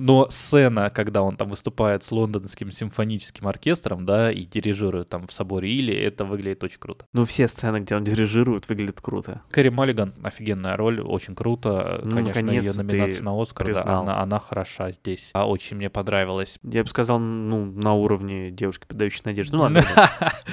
Но 0.00 0.28
сцена, 0.30 0.90
когда 0.90 1.22
он 1.22 1.36
там 1.36 1.50
выступает 1.50 2.02
с 2.04 2.12
лондонским 2.12 2.70
симфоническим 2.72 3.46
оркестром, 3.46 4.06
да, 4.06 4.30
и 4.32 4.44
дирижирует 4.44 5.08
там 5.08 5.17
в 5.26 5.32
соборе 5.32 5.70
Или, 5.70 5.94
это 5.94 6.24
выглядит 6.24 6.62
очень 6.64 6.78
круто. 6.78 7.06
Ну, 7.12 7.24
все 7.24 7.48
сцены, 7.48 7.80
где 7.80 7.96
он 7.96 8.04
дирижирует, 8.04 8.68
выглядят 8.68 9.00
круто. 9.00 9.42
Кэрри 9.50 9.70
Маллиган, 9.70 10.14
офигенная 10.22 10.76
роль, 10.76 11.00
очень 11.00 11.34
круто. 11.34 12.00
Ну, 12.04 12.16
Конечно, 12.16 12.50
ее 12.50 12.72
номинация 12.72 13.22
на 13.22 13.40
Оскар, 13.40 13.72
да, 13.72 13.98
она, 14.00 14.20
она 14.20 14.38
хороша 14.38 14.92
здесь. 14.92 15.30
А 15.32 15.48
очень 15.48 15.76
мне 15.76 15.90
понравилось. 15.90 16.58
Я 16.62 16.82
бы 16.82 16.88
сказал, 16.88 17.18
ну, 17.18 17.64
на 17.66 17.94
уровне 17.94 18.50
девушки, 18.50 18.86
подающей 18.86 19.22
надежду. 19.24 19.56
Ну, 19.56 19.62
ладно. 19.62 19.84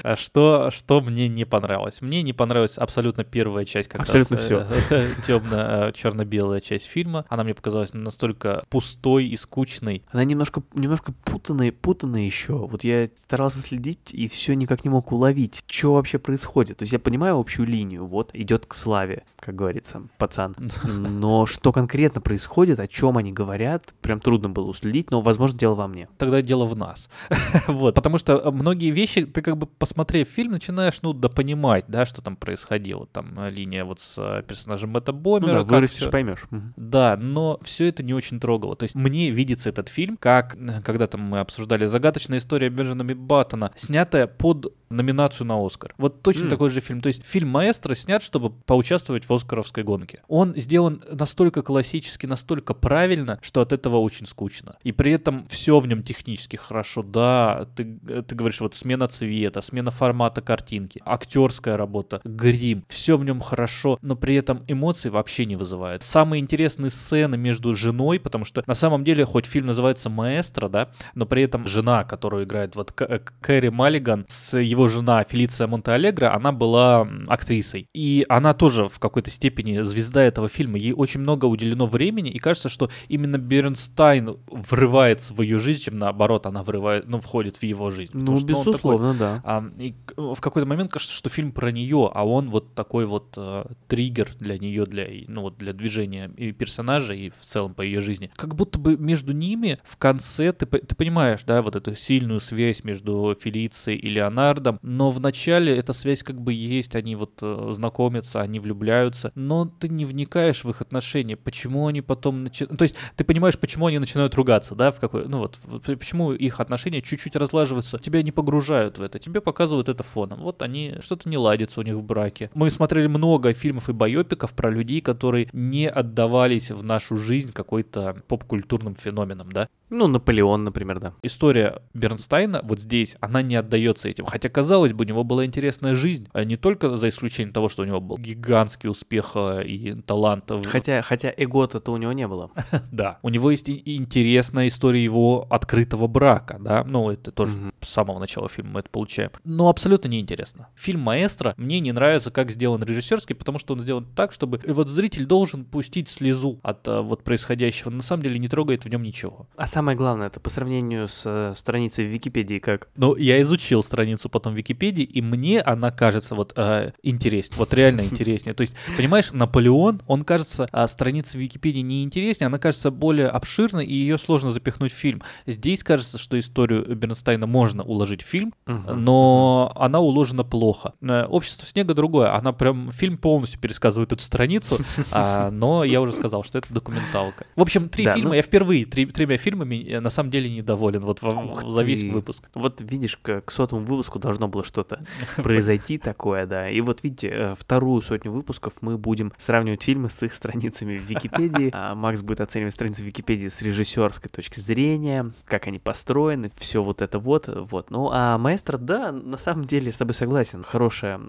А 0.03 0.15
что, 0.15 0.69
что 0.71 1.01
мне 1.01 1.27
не 1.27 1.45
понравилось? 1.45 2.01
Мне 2.01 2.21
не 2.21 2.33
понравилась 2.33 2.77
абсолютно 2.77 3.23
первая 3.23 3.65
часть, 3.65 3.89
как 3.89 4.01
Абсолютно 4.01 4.37
раз, 4.37 4.45
всё. 4.45 4.67
э, 4.89 5.07
темно-черно-белая 5.27 6.61
часть 6.61 6.85
фильма. 6.85 7.25
Она 7.29 7.43
мне 7.43 7.53
показалась 7.53 7.93
настолько 7.93 8.63
пустой 8.69 9.25
и 9.27 9.35
скучной. 9.35 10.03
Она 10.11 10.23
немножко, 10.23 10.63
немножко 10.73 11.13
путанная, 11.23 11.71
путанная 11.71 12.21
еще. 12.23 12.53
Вот 12.67 12.83
я 12.83 13.07
старался 13.15 13.61
следить 13.61 14.13
и 14.13 14.27
все 14.27 14.54
никак 14.55 14.83
не 14.83 14.89
мог 14.89 15.11
уловить, 15.11 15.63
что 15.67 15.93
вообще 15.93 16.17
происходит. 16.17 16.77
То 16.77 16.83
есть 16.83 16.93
я 16.93 16.99
понимаю 16.99 17.39
общую 17.39 17.67
линию, 17.67 18.05
вот 18.05 18.31
идет 18.33 18.65
к 18.65 18.73
славе, 18.73 19.23
как 19.39 19.55
говорится, 19.55 20.03
пацан. 20.17 20.55
Но 20.83 21.45
что 21.45 21.71
конкретно 21.71 22.21
происходит, 22.21 22.79
о 22.79 22.87
чем 22.87 23.17
они 23.17 23.31
говорят, 23.31 23.93
прям 24.01 24.19
трудно 24.19 24.49
было 24.49 24.67
уследить, 24.67 25.11
но, 25.11 25.21
возможно, 25.21 25.57
дело 25.57 25.75
во 25.75 25.87
мне. 25.87 26.07
Тогда 26.17 26.41
дело 26.41 26.65
в 26.65 26.75
нас. 26.75 27.09
вот, 27.67 27.95
потому 27.95 28.17
что 28.17 28.51
многие 28.51 28.91
вещи, 28.91 29.25
ты 29.25 29.41
как 29.41 29.57
бы 29.57 29.67
посмотрев 29.67 30.27
фильм, 30.27 30.51
начинаешь, 30.51 30.99
ну, 31.01 31.13
да 31.13 31.29
понимать, 31.29 31.85
да, 31.87 32.05
что 32.05 32.21
там 32.21 32.35
происходило. 32.35 33.07
Там 33.07 33.37
э, 33.39 33.49
линия 33.49 33.85
вот 33.85 33.99
с 33.99 34.15
э, 34.17 34.43
персонажем 34.47 34.91
Мэтта 34.91 35.11
Ну 35.11 35.19
Бомера. 35.19 35.53
да, 35.53 35.59
как 35.59 35.71
вырастешь, 35.71 36.09
поймешь. 36.09 36.45
Да, 36.75 37.17
но 37.17 37.59
все 37.63 37.87
это 37.87 38.03
не 38.03 38.13
очень 38.13 38.39
трогало. 38.39 38.75
То 38.75 38.83
есть 38.83 38.95
мне 38.95 39.29
видится 39.31 39.69
этот 39.69 39.89
фильм, 39.89 40.17
как 40.17 40.55
э, 40.55 40.81
когда-то 40.83 41.17
мы 41.17 41.39
обсуждали 41.39 41.85
загадочная 41.85 42.39
история 42.39 42.69
Бенджамина 42.69 43.15
Баттона, 43.15 43.71
снятая 43.75 44.27
под 44.45 44.75
номинацию 44.91 45.47
на 45.47 45.65
Оскар. 45.65 45.95
Вот 45.97 46.21
точно 46.21 46.43
М. 46.43 46.49
такой 46.49 46.69
же 46.69 46.79
фильм. 46.79 47.01
То 47.01 47.07
есть 47.07 47.25
фильм 47.25 47.49
«Маэстро» 47.49 47.95
снят, 47.95 48.21
чтобы 48.21 48.51
поучаствовать 48.51 49.27
в 49.27 49.33
оскаровской 49.33 49.83
гонке. 49.83 50.21
Он 50.27 50.53
сделан 50.55 51.01
настолько 51.11 51.63
классически, 51.63 52.27
настолько 52.27 52.75
правильно, 52.75 53.39
что 53.41 53.61
от 53.61 53.73
этого 53.73 53.97
очень 53.97 54.27
скучно. 54.27 54.75
И 54.83 54.91
при 54.91 55.13
этом 55.13 55.47
все 55.47 55.79
в 55.79 55.87
нем 55.87 56.03
технически 56.03 56.57
хорошо. 56.57 57.01
Да, 57.01 57.67
ты, 57.75 57.97
ты 58.27 58.35
говоришь, 58.35 58.61
вот 58.61 58.75
смена 58.75 59.07
цвета, 59.07 59.61
смена 59.61 59.89
формата 59.89 60.41
картинки, 60.41 61.01
актерская 61.03 61.75
работа, 61.75 62.21
грим, 62.23 62.85
все 62.87 63.17
в 63.17 63.25
нем 63.25 63.39
хорошо, 63.39 63.97
но 64.03 64.15
при 64.15 64.35
этом 64.35 64.61
эмоций 64.67 65.09
вообще 65.09 65.45
не 65.45 65.55
вызывает. 65.55 66.03
Самые 66.03 66.39
интересные 66.39 66.91
сцены 66.91 67.35
между 67.35 67.75
женой, 67.75 68.19
потому 68.19 68.45
что 68.45 68.63
на 68.67 68.75
самом 68.75 69.03
деле, 69.03 69.25
хоть 69.25 69.47
фильм 69.47 69.65
называется 69.65 70.11
«Маэстро», 70.11 70.69
да, 70.69 70.89
но 71.15 71.25
при 71.25 71.41
этом 71.41 71.65
жена, 71.65 72.03
которую 72.03 72.43
играет 72.43 72.75
вот 72.75 72.93
э, 73.01 73.19
Кэрри 73.41 73.69
Маллиган, 73.69 74.25
его 74.53 74.87
жена 74.87 75.23
Фелиция 75.23 75.67
Монтеалегро, 75.67 76.33
она 76.33 76.51
была 76.51 77.07
актрисой. 77.27 77.89
И 77.93 78.25
она 78.29 78.53
тоже 78.53 78.87
в 78.87 78.99
какой-то 78.99 79.31
степени 79.31 79.81
звезда 79.81 80.23
этого 80.23 80.49
фильма. 80.49 80.77
Ей 80.77 80.93
очень 80.93 81.19
много 81.19 81.45
уделено 81.45 81.87
времени, 81.87 82.29
и 82.29 82.39
кажется, 82.39 82.69
что 82.69 82.89
именно 83.07 83.37
Бернстайн 83.37 84.37
врывается 84.47 85.33
в 85.33 85.41
ее 85.41 85.59
жизнь, 85.59 85.83
чем 85.83 85.99
наоборот 85.99 86.45
она 86.45 86.63
врывает, 86.63 87.07
ну, 87.07 87.19
входит 87.19 87.57
в 87.57 87.63
его 87.63 87.91
жизнь. 87.91 88.11
Ну, 88.13 88.37
что 88.37 88.47
такой, 88.47 88.65
безусловно, 88.65 89.13
да. 89.13 89.41
а, 89.43 89.65
и 89.77 89.95
в 90.15 90.39
какой-то 90.39 90.67
момент 90.67 90.91
кажется, 90.91 91.13
что 91.13 91.29
фильм 91.29 91.51
про 91.51 91.71
нее, 91.71 92.09
а 92.13 92.25
он 92.25 92.49
вот 92.49 92.73
такой 92.73 93.05
вот 93.05 93.33
э, 93.37 93.65
триггер 93.87 94.29
для 94.39 94.57
нее, 94.57 94.85
для, 94.85 95.07
ну, 95.27 95.41
вот 95.41 95.57
для 95.57 95.73
движения 95.73 96.31
и 96.37 96.51
персонажа, 96.51 97.13
и 97.13 97.29
в 97.29 97.39
целом 97.41 97.73
по 97.73 97.81
ее 97.81 98.01
жизни. 98.01 98.31
Как 98.35 98.55
будто 98.55 98.79
бы 98.79 98.97
между 98.97 99.33
ними 99.33 99.79
в 99.83 99.97
конце, 99.97 100.51
ты, 100.53 100.65
ты 100.65 100.95
понимаешь, 100.95 101.43
да, 101.45 101.61
вот 101.61 101.75
эту 101.75 101.95
сильную 101.95 102.39
связь 102.39 102.83
между 102.83 103.35
Фелицией 103.39 103.99
и 103.99 104.09
Леонардом, 104.25 104.79
но 104.81 105.09
в 105.11 105.19
начале 105.19 105.75
эта 105.75 105.93
связь 105.93 106.23
как 106.23 106.39
бы 106.39 106.53
есть, 106.53 106.95
они 106.95 107.15
вот 107.15 107.39
э, 107.41 107.71
знакомятся, 107.73 108.41
они 108.41 108.59
влюбляются, 108.59 109.31
но 109.35 109.65
ты 109.65 109.89
не 109.89 110.05
вникаешь 110.05 110.63
в 110.63 110.69
их 110.69 110.81
отношения, 110.81 111.35
почему 111.35 111.87
они 111.87 112.01
потом 112.01 112.43
начинают... 112.43 112.77
То 112.77 112.83
есть 112.83 112.95
ты 113.15 113.23
понимаешь, 113.23 113.57
почему 113.57 113.87
они 113.87 113.99
начинают 113.99 114.35
ругаться, 114.35 114.75
да, 114.75 114.91
в 114.91 114.99
какой... 114.99 115.27
Ну 115.27 115.39
вот, 115.39 115.59
вот 115.63 115.83
почему 115.83 116.33
их 116.33 116.59
отношения 116.59 117.01
чуть-чуть 117.01 117.35
разлаживаются, 117.35 117.99
тебя 117.99 118.23
не 118.23 118.31
погружают 118.31 118.97
в 118.97 119.01
это, 119.01 119.19
тебе 119.19 119.41
показывают 119.41 119.89
это 119.89 120.03
фоном. 120.03 120.39
Вот 120.41 120.61
они, 120.61 120.95
что-то 121.01 121.29
не 121.29 121.37
ладится 121.37 121.79
у 121.79 121.83
них 121.83 121.95
в 121.95 122.03
браке. 122.03 122.49
Мы 122.53 122.69
смотрели 122.71 123.07
много 123.07 123.53
фильмов 123.53 123.89
и 123.89 123.93
байопиков 123.93 124.53
про 124.53 124.69
людей, 124.69 125.01
которые 125.01 125.49
не 125.53 125.87
отдавались 125.87 126.71
в 126.71 126.83
нашу 126.83 127.15
жизнь 127.15 127.51
какой-то 127.53 128.17
поп-культурным 128.27 128.95
феноменом, 128.95 129.51
да. 129.51 129.69
Ну, 129.89 130.07
Наполеон, 130.07 130.63
например, 130.63 130.99
да. 130.99 131.13
История 131.21 131.81
Бернстайна 131.93 132.61
вот 132.63 132.79
здесь, 132.79 133.15
она 133.19 133.41
не 133.41 133.55
отдается 133.55 134.09
этим. 134.15 134.25
Хотя, 134.25 134.49
казалось 134.49 134.93
бы, 134.93 135.05
у 135.05 135.07
него 135.07 135.23
была 135.23 135.45
интересная 135.45 135.95
жизнь. 135.95 136.27
А 136.33 136.43
не 136.43 136.55
только 136.55 136.95
за 136.97 137.09
исключением 137.09 137.53
того, 137.53 137.69
что 137.69 137.83
у 137.83 137.85
него 137.85 137.99
был 137.99 138.17
гигантский 138.17 138.89
успех 138.89 139.31
э, 139.35 139.65
и 139.65 140.01
талант. 140.01 140.51
Хотя, 140.65 141.01
хотя 141.01 141.33
эго-то 141.35 141.91
у 141.91 141.97
него 141.97 142.13
не 142.13 142.27
было. 142.27 142.51
Да. 142.91 143.19
У 143.23 143.29
него 143.29 143.51
есть 143.51 143.69
интересная 143.69 144.67
история 144.67 145.03
его 145.03 145.47
открытого 145.49 146.07
брака, 146.07 146.57
да. 146.59 146.83
Ну, 146.85 147.09
это 147.09 147.31
тоже 147.31 147.73
с 147.81 147.89
самого 147.89 148.19
начала 148.19 148.47
фильма 148.47 148.71
мы 148.71 148.79
это 148.81 148.89
получаем. 148.89 149.31
Но 149.43 149.69
абсолютно 149.69 150.07
неинтересно. 150.07 150.69
Фильм 150.75 151.01
«Маэстро» 151.01 151.53
мне 151.57 151.79
не 151.79 151.91
нравится, 151.91 152.31
как 152.31 152.51
сделан 152.51 152.83
режиссерский, 152.83 153.35
потому 153.35 153.59
что 153.59 153.73
он 153.73 153.81
сделан 153.81 154.05
так, 154.15 154.31
чтобы 154.31 154.61
вот 154.65 154.87
зритель 154.87 155.25
должен 155.25 155.65
пустить 155.65 156.09
слезу 156.09 156.59
от 156.63 156.87
э, 156.87 157.01
вот 157.01 157.23
происходящего. 157.23 157.89
На 157.89 158.01
самом 158.01 158.23
деле 158.23 158.39
не 158.39 158.47
трогает 158.47 158.85
в 158.85 158.89
нем 158.89 159.03
ничего. 159.03 159.47
А 159.57 159.67
самое 159.67 159.97
главное, 159.97 160.27
это 160.27 160.39
по 160.39 160.49
сравнению 160.49 161.07
с 161.07 161.23
э, 161.25 161.53
страницей 161.55 162.05
в 162.05 162.09
Википедии 162.09 162.59
как? 162.59 162.87
Но 162.95 163.17
я 163.17 163.41
изучил 163.41 163.83
страницу 163.83 163.94
потом 164.29 164.53
в 164.53 164.57
Википедии, 164.57 165.03
и 165.03 165.21
мне 165.21 165.61
она 165.61 165.91
кажется 165.91 166.35
вот 166.35 166.53
э, 166.55 166.91
интереснее, 167.03 167.57
вот 167.57 167.73
реально 167.73 168.01
интереснее. 168.11 168.53
То 168.53 168.61
есть, 168.61 168.75
понимаешь, 168.97 169.31
Наполеон, 169.31 170.01
он 170.07 170.23
кажется, 170.23 170.67
а 170.71 170.87
страница 170.87 171.37
в 171.37 171.41
Википедии 171.41 171.79
не 171.79 172.03
интереснее, 172.03 172.47
она 172.47 172.57
кажется 172.59 172.91
более 172.91 173.27
обширной, 173.27 173.85
и 173.85 173.93
ее 173.95 174.17
сложно 174.17 174.51
запихнуть 174.51 174.91
в 174.91 174.95
фильм. 174.95 175.21
Здесь 175.45 175.83
кажется, 175.83 176.17
что 176.17 176.37
историю 176.39 176.95
Бернстайна 176.95 177.47
можно 177.47 177.83
уложить 177.83 178.21
в 178.21 178.25
фильм, 178.25 178.53
но 178.65 179.71
она 179.75 179.99
уложена 179.99 180.43
плохо. 180.43 180.93
Э, 181.01 181.25
Общество 181.25 181.65
снега 181.67 181.93
другое. 181.93 182.33
Она 182.35 182.53
прям 182.53 182.91
фильм 182.91 183.17
полностью 183.17 183.59
пересказывает 183.59 184.11
эту 184.11 184.21
страницу, 184.23 184.77
а, 185.11 185.51
но 185.51 185.83
я 185.83 186.01
уже 186.01 186.13
сказал, 186.13 186.43
что 186.43 186.57
это 186.57 186.73
документалка. 186.73 187.45
В 187.55 187.61
общем, 187.61 187.89
три 187.89 188.05
Да, 188.05 188.15
фильма. 188.15 188.29
ну- 188.29 188.35
Я 188.35 188.41
впервые 188.41 188.85
три- 188.85 189.05
тремя 189.05 189.37
фильмами 189.37 189.83
э, 189.87 189.99
на 189.99 190.09
самом 190.09 190.31
деле 190.31 190.49
недоволен. 190.49 191.01
Вот 191.01 191.21
во- 191.21 191.29
Ух 191.45 191.69
за 191.69 191.83
весь 191.83 192.03
выпуск. 192.03 192.43
Вот 192.55 192.81
видишь, 192.81 193.17
к, 193.21 193.41
к 193.41 193.51
сотому 193.85 193.95
выпуску 193.95 194.19
должно 194.19 194.47
было 194.47 194.63
что-то 194.63 194.99
произойти 195.37 195.97
такое, 195.97 196.45
да. 196.45 196.69
И 196.69 196.81
вот 196.81 197.03
видите, 197.03 197.29
э, 197.29 197.55
вторую 197.57 198.01
сотню 198.01 198.31
выпусков 198.31 198.73
мы 198.81 198.97
будем 198.97 199.31
сравнивать 199.37 199.83
фильмы 199.83 200.09
с 200.09 200.21
их 200.23 200.33
страницами 200.33 200.97
в 200.97 201.03
Википедии. 201.03 201.71
А 201.77 201.93
Макс 201.93 202.21
будет 202.21 202.41
оценивать 202.41 202.73
страницы 202.73 203.03
в 203.03 203.05
Википедии 203.05 203.49
с 203.49 203.61
режиссерской 203.61 204.29
точки 204.29 204.59
зрения, 204.59 205.31
как 205.45 205.67
они 205.67 205.77
построены, 205.77 206.49
все 206.57 206.81
вот 206.81 207.01
это 207.01 207.19
вот, 207.19 207.47
вот. 207.47 207.91
Ну, 207.91 208.09
а 208.11 208.37
Маэстро, 208.37 208.77
да, 208.77 209.11
на 209.11 209.37
самом 209.37 209.65
деле 209.65 209.91
с 209.91 209.97
тобой 209.97 210.13
согласен. 210.13 210.63
Хорошее 210.63 211.19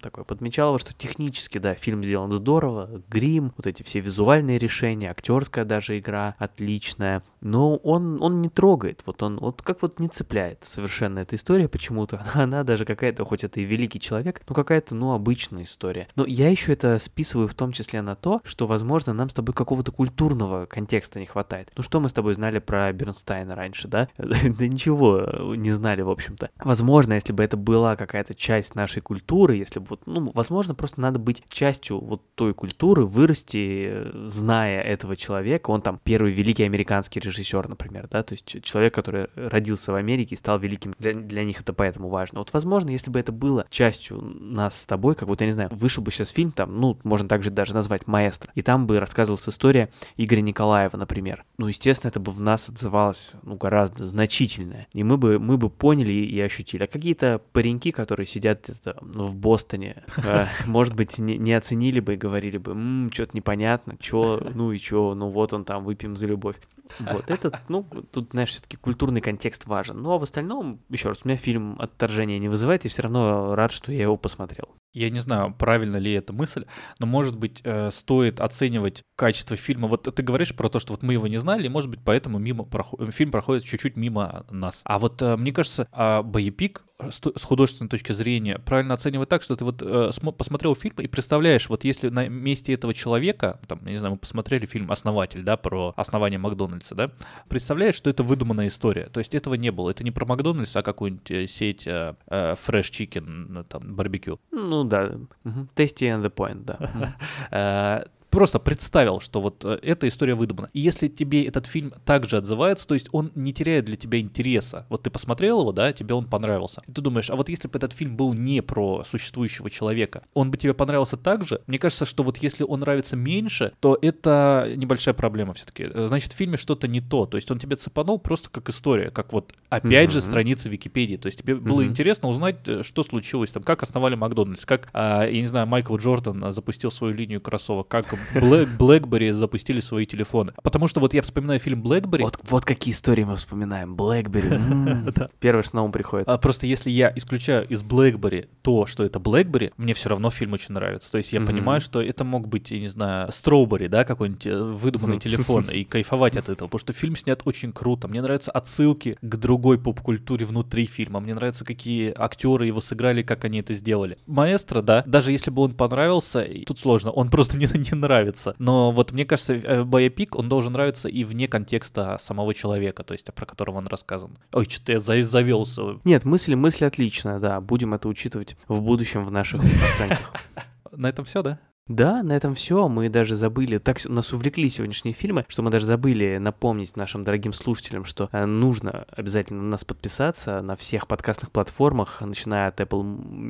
такое 0.00 0.24
подмечало, 0.24 0.78
что 0.78 0.94
технически, 0.94 1.58
да, 1.58 1.74
фильм 1.74 2.02
сделан 2.02 2.32
здорово, 2.32 3.02
грим, 3.08 3.52
вот 3.56 3.66
эти 3.66 3.82
все 3.82 4.00
визуальные 4.00 4.58
решения, 4.58 5.10
актерская 5.10 5.64
даже 5.64 5.98
игра 5.98 6.34
отличная, 6.38 7.22
но 7.42 7.76
он, 7.76 8.22
он 8.22 8.40
не 8.40 8.48
трогает, 8.48 9.02
вот 9.04 9.22
он, 9.22 9.38
вот 9.38 9.62
как 9.62 9.82
вот 9.82 10.00
не 10.00 10.08
цепляет 10.08 10.64
совершенно 10.64 11.18
эта 11.18 11.36
история 11.36 11.68
почему-то, 11.68 12.22
она 12.34 12.62
даже 12.64 12.84
какая-то, 12.84 13.24
хоть 13.24 13.44
это 13.44 13.60
и 13.60 13.64
великий 13.64 14.00
человек, 14.00 14.40
но 14.48 14.54
какая-то, 14.54 14.94
ну, 14.94 15.12
обычная 15.12 15.64
история. 15.64 16.08
Но 16.14 16.24
я 16.24 16.48
еще 16.48 16.72
это 16.72 16.98
списываю 16.98 17.48
в 17.48 17.54
том 17.54 17.72
числе 17.72 18.00
на 18.00 18.14
то, 18.14 18.40
что, 18.44 18.66
возможно, 18.66 19.12
нам 19.12 19.28
с 19.28 19.34
тобой 19.34 19.54
какого-то 19.54 19.92
культурного 19.92 20.66
контекста 20.66 21.18
не 21.18 21.26
хватает. 21.26 21.70
Ну, 21.76 21.82
что 21.82 22.00
мы 22.00 22.08
с 22.08 22.12
тобой 22.12 22.34
знали 22.34 22.60
про 22.60 22.92
Бернстайна 22.92 23.54
раньше, 23.54 23.88
да? 23.88 24.08
Да 24.62 24.66
ничего 24.66 25.54
не 25.56 25.72
знали, 25.72 26.02
в 26.02 26.10
общем-то. 26.10 26.50
Возможно, 26.62 27.14
если 27.14 27.32
бы 27.32 27.42
это 27.42 27.56
была 27.56 27.96
какая-то 27.96 28.34
часть 28.34 28.74
нашей 28.74 29.02
культуры, 29.02 29.56
если 29.56 29.80
бы 29.80 29.86
вот, 29.90 30.02
ну, 30.06 30.30
возможно, 30.34 30.74
просто 30.74 31.00
надо 31.00 31.18
быть 31.18 31.42
частью 31.48 31.98
вот 32.00 32.22
той 32.34 32.54
культуры, 32.54 33.04
вырасти, 33.04 33.88
э, 33.90 34.28
зная 34.28 34.82
этого 34.82 35.16
человека. 35.16 35.70
Он 35.70 35.82
там 35.82 36.00
первый 36.02 36.32
великий 36.32 36.62
американский 36.62 37.20
режиссер, 37.20 37.31
например, 37.68 38.08
да, 38.10 38.22
то 38.22 38.34
есть 38.34 38.62
человек, 38.62 38.94
который 38.94 39.26
родился 39.34 39.92
в 39.92 39.94
Америке 39.94 40.34
и 40.34 40.38
стал 40.38 40.58
великим. 40.58 40.94
Для, 40.98 41.12
для 41.12 41.44
них 41.44 41.60
это 41.60 41.72
поэтому 41.72 42.08
важно. 42.08 42.40
Вот, 42.40 42.52
возможно, 42.52 42.90
если 42.90 43.10
бы 43.10 43.18
это 43.18 43.32
было 43.32 43.66
частью 43.70 44.20
нас 44.20 44.80
с 44.80 44.86
тобой, 44.86 45.14
как 45.14 45.28
вот, 45.28 45.40
я 45.40 45.46
не 45.46 45.52
знаю, 45.52 45.70
вышел 45.72 46.02
бы 46.02 46.10
сейчас 46.10 46.30
фильм 46.30 46.52
там, 46.52 46.76
ну, 46.76 46.98
можно 47.04 47.28
также 47.28 47.50
даже 47.50 47.74
назвать 47.74 48.06
«Маэстро», 48.06 48.50
и 48.54 48.62
там 48.62 48.86
бы 48.86 49.00
рассказывалась 49.00 49.48
история 49.48 49.90
Игоря 50.16 50.40
Николаева, 50.40 50.96
например. 50.96 51.44
Ну, 51.58 51.68
естественно, 51.68 52.10
это 52.10 52.20
бы 52.20 52.32
в 52.32 52.40
нас 52.40 52.68
отзывалось, 52.68 53.32
ну, 53.42 53.56
гораздо 53.56 54.06
значительно. 54.06 54.86
И 54.92 55.04
мы 55.04 55.16
бы, 55.16 55.38
мы 55.38 55.56
бы 55.56 55.70
поняли 55.70 56.12
и 56.12 56.40
ощутили. 56.40 56.84
А 56.84 56.86
какие-то 56.86 57.40
пареньки, 57.52 57.90
которые 57.90 58.26
сидят 58.26 58.68
где-то 58.68 58.98
ну, 59.02 59.26
в 59.26 59.36
Бостоне, 59.36 60.02
э, 60.16 60.46
может 60.66 60.94
быть, 60.94 61.18
не, 61.18 61.52
оценили 61.52 62.00
бы 62.00 62.14
и 62.14 62.16
говорили 62.16 62.58
бы, 62.58 63.10
что-то 63.12 63.36
непонятно, 63.36 63.96
чё, 64.00 64.40
ну 64.54 64.72
и 64.72 64.78
чё, 64.78 65.14
ну 65.14 65.28
вот 65.28 65.52
он 65.52 65.64
там, 65.64 65.84
выпьем 65.84 66.16
за 66.16 66.26
любовь. 66.26 66.56
Вот, 67.00 67.30
это, 67.30 67.60
ну, 67.68 67.84
тут, 68.10 68.30
знаешь, 68.32 68.50
все-таки 68.50 68.76
культурный 68.76 69.20
контекст 69.20 69.66
важен. 69.66 70.02
Ну, 70.02 70.12
а 70.12 70.18
в 70.18 70.22
остальном, 70.22 70.80
еще 70.88 71.08
раз, 71.08 71.20
у 71.24 71.28
меня 71.28 71.36
фильм 71.36 71.76
«Отторжение» 71.78 72.38
не 72.38 72.48
вызывает, 72.48 72.84
и 72.84 72.88
все 72.88 73.02
равно 73.02 73.54
рад, 73.54 73.72
что 73.72 73.92
я 73.92 74.02
его 74.02 74.16
посмотрел. 74.16 74.68
Я 74.92 75.10
не 75.10 75.20
знаю, 75.20 75.54
правильно 75.58 75.96
ли 75.96 76.12
эта 76.12 76.32
мысль, 76.32 76.66
но, 76.98 77.06
может 77.06 77.36
быть, 77.36 77.60
э, 77.64 77.90
стоит 77.90 78.40
оценивать 78.40 79.02
качество 79.16 79.56
фильма. 79.56 79.88
Вот 79.88 80.02
ты 80.14 80.22
говоришь 80.22 80.54
про 80.54 80.68
то, 80.68 80.78
что 80.78 80.92
вот 80.92 81.02
мы 81.02 81.14
его 81.14 81.26
не 81.28 81.38
знали, 81.38 81.66
и, 81.66 81.70
может 81.70 81.90
быть, 81.90 82.00
поэтому 82.04 82.38
мимо 82.38 82.64
проход- 82.64 83.10
фильм 83.10 83.30
проходит 83.30 83.64
чуть-чуть 83.64 83.96
мимо 83.96 84.44
нас. 84.50 84.82
А 84.84 84.98
вот 84.98 85.22
э, 85.22 85.36
мне 85.36 85.52
кажется, 85.52 85.88
а, 85.92 86.22
боепик 86.22 86.82
с 87.10 87.42
художественной 87.42 87.88
точки 87.88 88.12
зрения 88.12 88.58
правильно 88.58 88.94
оценивать 88.94 89.28
так, 89.28 89.42
что 89.42 89.56
ты 89.56 89.64
вот 89.64 89.82
э, 89.82 90.10
смо- 90.10 90.32
посмотрел 90.32 90.74
фильм 90.74 90.94
и 90.98 91.06
представляешь, 91.06 91.68
вот 91.68 91.84
если 91.84 92.08
на 92.08 92.28
месте 92.28 92.72
этого 92.72 92.94
человека, 92.94 93.60
там, 93.66 93.80
не 93.84 93.96
знаю, 93.96 94.12
мы 94.12 94.18
посмотрели 94.18 94.66
фильм 94.66 94.90
«Основатель», 94.90 95.42
да, 95.42 95.56
про 95.56 95.92
основание 95.96 96.38
Макдональдса, 96.38 96.94
да, 96.94 97.10
представляешь, 97.48 97.94
что 97.94 98.10
это 98.10 98.22
выдуманная 98.22 98.68
история. 98.68 99.06
То 99.06 99.20
есть 99.20 99.34
этого 99.34 99.54
не 99.54 99.70
было. 99.70 99.90
Это 99.90 100.04
не 100.04 100.10
про 100.10 100.26
Макдональдс, 100.26 100.76
а 100.76 100.82
какую-нибудь 100.82 101.30
э, 101.30 101.46
сеть 101.46 101.86
э, 101.86 102.14
э, 102.28 102.54
э, 102.56 103.64
там, 103.68 103.94
барбекю. 103.94 104.40
Ну 104.50 104.81
да, 104.83 105.11
мгм. 105.43 105.69
tasty 105.75 106.07
and 106.07 106.23
the 106.23 106.29
point, 106.29 106.65
да. 106.65 108.03
Просто 108.32 108.58
представил, 108.58 109.20
что 109.20 109.42
вот 109.42 109.62
э, 109.62 109.78
эта 109.82 110.08
история 110.08 110.34
выдумана. 110.34 110.70
И 110.72 110.80
если 110.80 111.08
тебе 111.08 111.44
этот 111.44 111.66
фильм 111.66 111.92
также 112.06 112.38
отзывается, 112.38 112.88
то 112.88 112.94
есть 112.94 113.08
он 113.12 113.30
не 113.34 113.52
теряет 113.52 113.84
для 113.84 113.96
тебя 113.96 114.20
интереса. 114.20 114.86
Вот 114.88 115.02
ты 115.02 115.10
посмотрел 115.10 115.60
его, 115.60 115.70
да, 115.70 115.92
тебе 115.92 116.14
он 116.14 116.24
понравился. 116.24 116.82
И 116.88 116.92
ты 116.92 117.02
думаешь, 117.02 117.28
а 117.28 117.36
вот 117.36 117.50
если 117.50 117.68
бы 117.68 117.76
этот 117.76 117.92
фильм 117.92 118.16
был 118.16 118.32
не 118.32 118.62
про 118.62 119.04
существующего 119.04 119.68
человека, 119.68 120.22
он 120.32 120.50
бы 120.50 120.56
тебе 120.56 120.72
понравился 120.72 121.18
так 121.18 121.46
же? 121.46 121.60
Мне 121.66 121.78
кажется, 121.78 122.06
что 122.06 122.22
вот 122.22 122.38
если 122.38 122.64
он 122.64 122.80
нравится 122.80 123.16
меньше, 123.16 123.74
то 123.80 123.98
это 124.00 124.72
небольшая 124.76 125.14
проблема 125.14 125.52
все-таки. 125.52 125.90
Э, 125.92 126.06
значит, 126.08 126.32
в 126.32 126.36
фильме 126.36 126.56
что-то 126.56 126.88
не 126.88 127.02
то. 127.02 127.26
То 127.26 127.36
есть 127.36 127.50
он 127.50 127.58
тебе 127.58 127.76
цепанул 127.76 128.18
просто 128.18 128.48
как 128.48 128.70
история, 128.70 129.10
как 129.10 129.34
вот 129.34 129.52
опять 129.68 130.08
mm-hmm. 130.08 130.12
же 130.12 130.20
страницы 130.22 130.70
Википедии. 130.70 131.16
То 131.16 131.26
есть 131.26 131.38
тебе 131.38 131.52
mm-hmm. 131.52 131.60
было 131.60 131.84
интересно 131.84 132.30
узнать, 132.30 132.66
э, 132.66 132.82
что 132.82 133.02
случилось 133.02 133.50
там, 133.50 133.62
как 133.62 133.82
основали 133.82 134.14
Макдональдс, 134.14 134.64
как, 134.64 134.88
а, 134.94 135.26
я 135.26 135.38
не 135.38 135.46
знаю, 135.46 135.66
Майкл 135.66 135.98
Джордан 135.98 136.50
запустил 136.50 136.90
свою 136.90 137.12
линию 137.12 137.42
кроссовок, 137.42 137.88
как 137.88 138.10
BlackBerry 138.34 139.32
запустили 139.32 139.80
свои 139.80 140.06
телефоны. 140.06 140.52
Потому 140.62 140.88
что 140.88 141.00
вот 141.00 141.14
я 141.14 141.22
вспоминаю 141.22 141.60
фильм 141.60 141.82
BlackBerry. 141.82 142.22
Вот, 142.22 142.38
вот 142.48 142.64
какие 142.64 142.92
истории 142.92 143.24
мы 143.24 143.36
вспоминаем. 143.36 143.94
BlackBerry. 143.94 145.28
Первое, 145.40 145.62
что 145.62 145.76
на 145.76 145.82
ум 145.84 145.92
приходит. 145.92 146.28
А 146.28 146.38
просто 146.38 146.66
если 146.66 146.90
я 146.90 147.12
исключаю 147.14 147.66
из 147.68 147.82
BlackBerry 147.82 148.48
то, 148.62 148.86
что 148.86 149.04
это 149.04 149.18
BlackBerry, 149.18 149.72
мне 149.76 149.94
все 149.94 150.08
равно 150.08 150.30
фильм 150.30 150.52
очень 150.52 150.74
нравится. 150.74 151.10
То 151.10 151.18
есть 151.18 151.32
я 151.32 151.40
понимаю, 151.40 151.80
что 151.80 152.00
это 152.00 152.24
мог 152.24 152.48
быть, 152.48 152.70
я 152.70 152.80
не 152.80 152.88
знаю, 152.88 153.28
Strawberry, 153.28 153.88
да, 153.88 154.04
какой-нибудь 154.04 154.46
э, 154.46 154.62
выдуманный 154.62 155.18
телефон, 155.18 155.68
и 155.72 155.84
кайфовать 155.84 156.36
от 156.36 156.48
этого, 156.48 156.68
потому 156.68 156.80
что 156.80 156.92
фильм 156.92 157.16
снят 157.16 157.40
очень 157.44 157.72
круто. 157.72 158.08
Мне 158.08 158.22
нравятся 158.22 158.50
отсылки 158.50 159.16
к 159.20 159.36
другой 159.36 159.78
поп-культуре 159.78 160.46
внутри 160.46 160.86
фильма. 160.86 161.20
Мне 161.20 161.34
нравится, 161.34 161.64
какие 161.64 162.12
актеры 162.16 162.66
его 162.66 162.80
сыграли, 162.80 163.22
как 163.22 163.44
они 163.44 163.60
это 163.60 163.74
сделали. 163.74 164.18
Маэстро, 164.26 164.82
да, 164.82 165.02
даже 165.06 165.32
если 165.32 165.50
бы 165.50 165.62
он 165.62 165.74
понравился, 165.74 166.46
тут 166.66 166.78
сложно, 166.78 167.10
он 167.10 167.28
просто 167.28 167.56
не, 167.58 167.66
не 167.66 167.96
нравится. 167.96 168.11
Но 168.58 168.92
вот 168.92 169.12
мне 169.12 169.24
кажется, 169.24 169.54
э, 169.54 169.84
Боепик, 169.84 170.36
он 170.36 170.48
должен 170.48 170.72
нравиться 170.72 171.08
и 171.08 171.24
вне 171.24 171.48
контекста 171.48 172.16
самого 172.18 172.54
человека, 172.54 173.02
то 173.02 173.12
есть 173.12 173.32
про 173.34 173.46
которого 173.46 173.78
он 173.78 173.86
рассказан. 173.86 174.36
Ой, 174.52 174.66
что-то 174.68 174.92
я 174.92 174.98
завелся. 174.98 176.00
Нет, 176.04 176.24
мысль, 176.24 176.54
мысль 176.54 176.84
отличная, 176.84 177.38
да. 177.38 177.60
Будем 177.60 177.94
это 177.94 178.08
учитывать 178.08 178.56
в 178.68 178.80
будущем 178.80 179.24
в 179.24 179.30
наших 179.30 179.62
оценках. 179.62 180.32
На 180.92 181.08
этом 181.08 181.24
все, 181.24 181.42
да? 181.42 181.58
Да, 181.88 182.22
на 182.22 182.32
этом 182.32 182.54
все. 182.54 182.86
Мы 182.86 183.08
даже 183.08 183.34
забыли, 183.34 183.78
так 183.78 184.04
нас 184.04 184.32
увлекли 184.32 184.70
сегодняшние 184.70 185.14
фильмы, 185.14 185.44
что 185.48 185.62
мы 185.62 185.70
даже 185.70 185.84
забыли 185.84 186.38
напомнить 186.38 186.96
нашим 186.96 187.24
дорогим 187.24 187.52
слушателям, 187.52 188.04
что 188.04 188.28
э, 188.30 188.46
нужно 188.46 189.04
обязательно 189.10 189.62
на 189.62 189.70
нас 189.70 189.84
подписаться 189.84 190.62
на 190.62 190.76
всех 190.76 191.08
подкастных 191.08 191.50
платформах, 191.50 192.20
начиная 192.20 192.68
от 192.68 192.80
Apple 192.80 193.02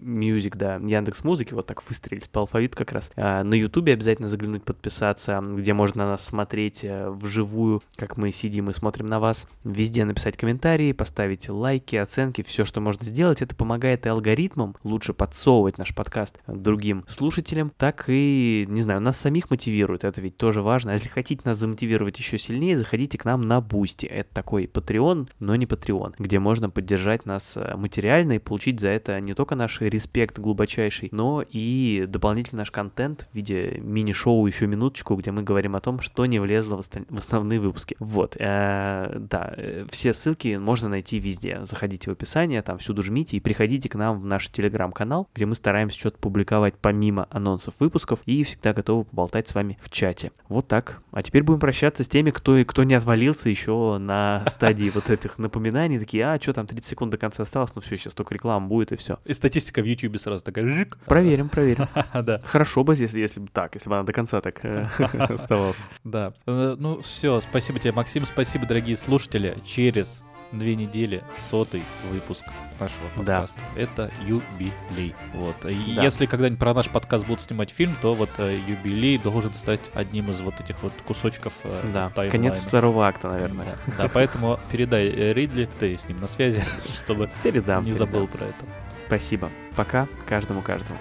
Music 0.03 0.57
до 0.57 0.81
Яндекс 0.83 1.25
Музыки, 1.25 1.53
вот 1.53 1.67
так 1.67 1.87
выстрелить 1.87 2.31
по 2.31 2.41
алфавиту 2.41 2.77
как 2.79 2.93
раз. 2.93 3.11
А, 3.17 3.45
на 3.45 3.53
Ютубе 3.53 3.93
обязательно 3.93 4.29
заглянуть, 4.29 4.65
подписаться, 4.65 5.43
где 5.43 5.75
можно 5.75 6.07
нас 6.07 6.25
смотреть 6.25 6.85
э, 6.85 7.11
вживую, 7.11 7.83
как 7.97 8.17
мы 8.17 8.33
сидим 8.33 8.71
и 8.71 8.73
смотрим 8.73 9.07
на 9.07 9.21
вас. 9.21 9.47
Везде 9.63 10.07
написать 10.07 10.39
комментарии, 10.39 10.93
поставить 10.93 11.51
лайки, 11.51 11.97
оценки, 11.97 12.43
все, 12.43 12.65
что 12.65 12.81
можно 12.81 13.05
сделать. 13.05 13.43
Это 13.43 13.55
помогает 13.55 14.07
и 14.07 14.09
алгоритмам 14.09 14.75
лучше 14.85 15.13
подсовывать 15.13 15.77
наш 15.77 15.95
подкаст 15.95 16.41
другим 16.47 17.05
слушателям, 17.07 17.71
так 17.77 18.09
и 18.09 18.22
не 18.69 18.83
знаю, 18.83 19.01
нас 19.01 19.19
самих 19.19 19.51
мотивирует, 19.51 20.05
это 20.05 20.21
ведь 20.21 20.37
тоже 20.37 20.63
важно. 20.63 20.91
А 20.93 20.95
если 20.95 21.09
хотите 21.09 21.43
нас 21.45 21.59
замотивировать 21.59 22.19
еще 22.19 22.39
сильнее, 22.39 22.77
заходите 22.77 23.19
к 23.19 23.25
нам 23.25 23.47
на 23.49 23.61
Бусти. 23.61 24.07
Это 24.07 24.33
такой 24.33 24.65
Patreon, 24.65 25.29
но 25.41 25.57
не 25.57 25.67
Patreon, 25.67 26.15
где 26.19 26.39
можно 26.39 26.71
поддержать 26.71 27.27
нас 27.27 27.57
э, 27.57 27.77
материально 27.77 28.33
и 28.33 28.39
получить 28.39 28.81
за 28.81 28.89
это 28.89 29.21
не 29.21 29.35
только 29.35 29.55
наш 29.55 29.81
респект 29.81 30.39
глубочайший, 30.39 31.09
но 31.13 31.45
и 31.49 32.07
дополнительный 32.09 32.59
наш 32.59 32.71
контент 32.71 33.29
в 33.33 33.37
виде 33.37 33.79
мини-шоу 33.81 34.47
еще 34.47 34.67
минуточку, 34.67 35.15
где 35.17 35.31
мы 35.31 35.43
говорим 35.43 35.77
о 35.77 35.81
том, 35.81 36.01
что 36.01 36.27
не 36.27 36.39
влезло 36.39 36.81
в 36.81 37.19
основные 37.19 37.61
выпуски. 37.61 37.97
Вот, 37.99 38.37
э, 38.39 39.17
да, 39.19 39.55
э, 39.57 39.87
все 39.91 40.13
ссылки 40.13 40.57
можно 40.57 40.89
найти 40.89 41.19
везде. 41.19 41.61
Заходите 41.65 42.11
в 42.11 42.13
описание, 42.13 42.63
там 42.63 42.79
всюду 42.79 43.03
жмите 43.03 43.37
и 43.37 43.41
приходите 43.41 43.89
к 43.89 43.95
нам 43.95 44.21
в 44.21 44.25
наш 44.25 44.49
телеграм-канал, 44.49 45.29
где 45.35 45.47
мы 45.47 45.55
стараемся 45.55 45.99
что-то 45.99 46.19
публиковать 46.19 46.75
помимо 46.81 47.27
анонсов 47.31 47.75
выпусков, 47.79 48.12
выпусков 48.13 48.21
и 48.27 48.45
всегда 48.45 48.73
готовы 48.73 49.05
поболтать 49.05 49.49
с 49.49 49.55
вами 49.55 49.79
в 49.81 49.91
чате. 49.91 50.33
Вот 50.49 50.69
так. 50.69 51.01
А 51.13 51.23
теперь 51.23 51.43
будем 51.43 51.61
прощаться 51.61 52.05
с 52.05 52.09
теми, 52.09 52.31
кто, 52.31 52.57
и 52.57 52.65
кто 52.65 52.85
не 52.85 52.95
отвалился 52.95 53.49
еще 53.49 53.99
на 53.99 54.45
стадии 54.49 54.91
вот 54.95 55.11
этих 55.11 55.39
напоминаний. 55.39 55.99
Такие, 55.99 56.25
а, 56.25 56.41
что 56.41 56.53
там, 56.53 56.67
30 56.67 56.87
секунд 56.87 57.11
до 57.13 57.19
конца 57.19 57.43
осталось, 57.43 57.75
ну 57.75 57.81
все, 57.81 57.97
сейчас 57.97 58.15
только 58.15 58.35
реклама 58.35 58.67
будет 58.67 58.93
и 58.93 58.97
все. 58.97 59.19
И 59.25 59.33
статистика 59.35 59.83
в 59.83 59.85
YouTube 59.85 60.19
сразу 60.19 60.45
такая, 60.45 60.67
жик. 60.67 60.99
Проверим, 61.07 61.49
проверим. 61.49 61.89
Да. 62.23 62.41
Хорошо 62.45 62.85
бы, 62.85 62.95
если, 62.95 63.21
если 63.21 63.41
бы 63.41 63.49
так, 63.49 63.75
если 63.75 63.89
бы 63.89 63.97
она 63.97 64.05
до 64.05 64.13
конца 64.13 64.41
так 64.41 64.65
э, 64.65 64.87
оставалась. 65.19 65.77
Да. 66.05 66.33
Э, 66.47 66.77
ну 66.79 67.01
все, 67.01 67.41
спасибо 67.41 67.79
тебе, 67.79 67.93
Максим, 67.93 68.27
спасибо, 68.27 68.67
дорогие 68.67 68.97
слушатели. 68.97 69.57
Через 69.65 70.23
две 70.53 70.77
недели 70.77 71.23
сотый 71.51 71.83
выпуск 72.11 72.45
нашего 72.79 73.09
подкаста. 73.17 73.59
Да. 73.75 73.81
Это 73.81 74.11
юбилей. 74.27 75.15
Вот. 75.35 75.57
Да. 75.63 75.69
если 75.71 76.27
когда-нибудь 76.27 76.59
про 76.59 76.75
наш 76.75 76.89
подкаст 76.89 77.27
будут 77.27 77.43
снимать 77.43 77.71
фильм, 77.71 77.97
то 78.03 78.15
вот 78.15 78.31
э, 78.39 78.59
юбилей 78.67 79.19
должен 79.19 79.53
стать 79.55 79.81
одним 79.95 80.31
из 80.31 80.41
вот 80.41 80.61
этих 80.61 80.83
вот 80.83 80.93
кусочков 81.07 81.53
э, 81.65 81.91
Да, 81.93 82.11
таймлайна. 82.11 82.31
конец 82.31 82.67
второго 82.67 83.07
акта, 83.07 83.29
наверное. 83.29 83.77
Да, 83.87 84.05
да 84.05 84.09
поэтому 84.09 84.59
передай 84.71 85.09
э, 85.09 85.33
Ридли, 85.33 85.69
ты 85.79 85.97
с 85.97 86.09
ним 86.09 86.21
на 86.21 86.29
связи, 86.29 86.63
чтобы 86.97 87.31
передам, 87.43 87.85
не 87.85 87.93
передам. 87.93 88.09
забыл 88.13 88.27
про 88.29 88.45
это. 88.45 88.65
Спасибо. 89.07 89.51
Пока. 89.77 90.07
Каждому 90.27 90.63
каждому. 90.63 90.99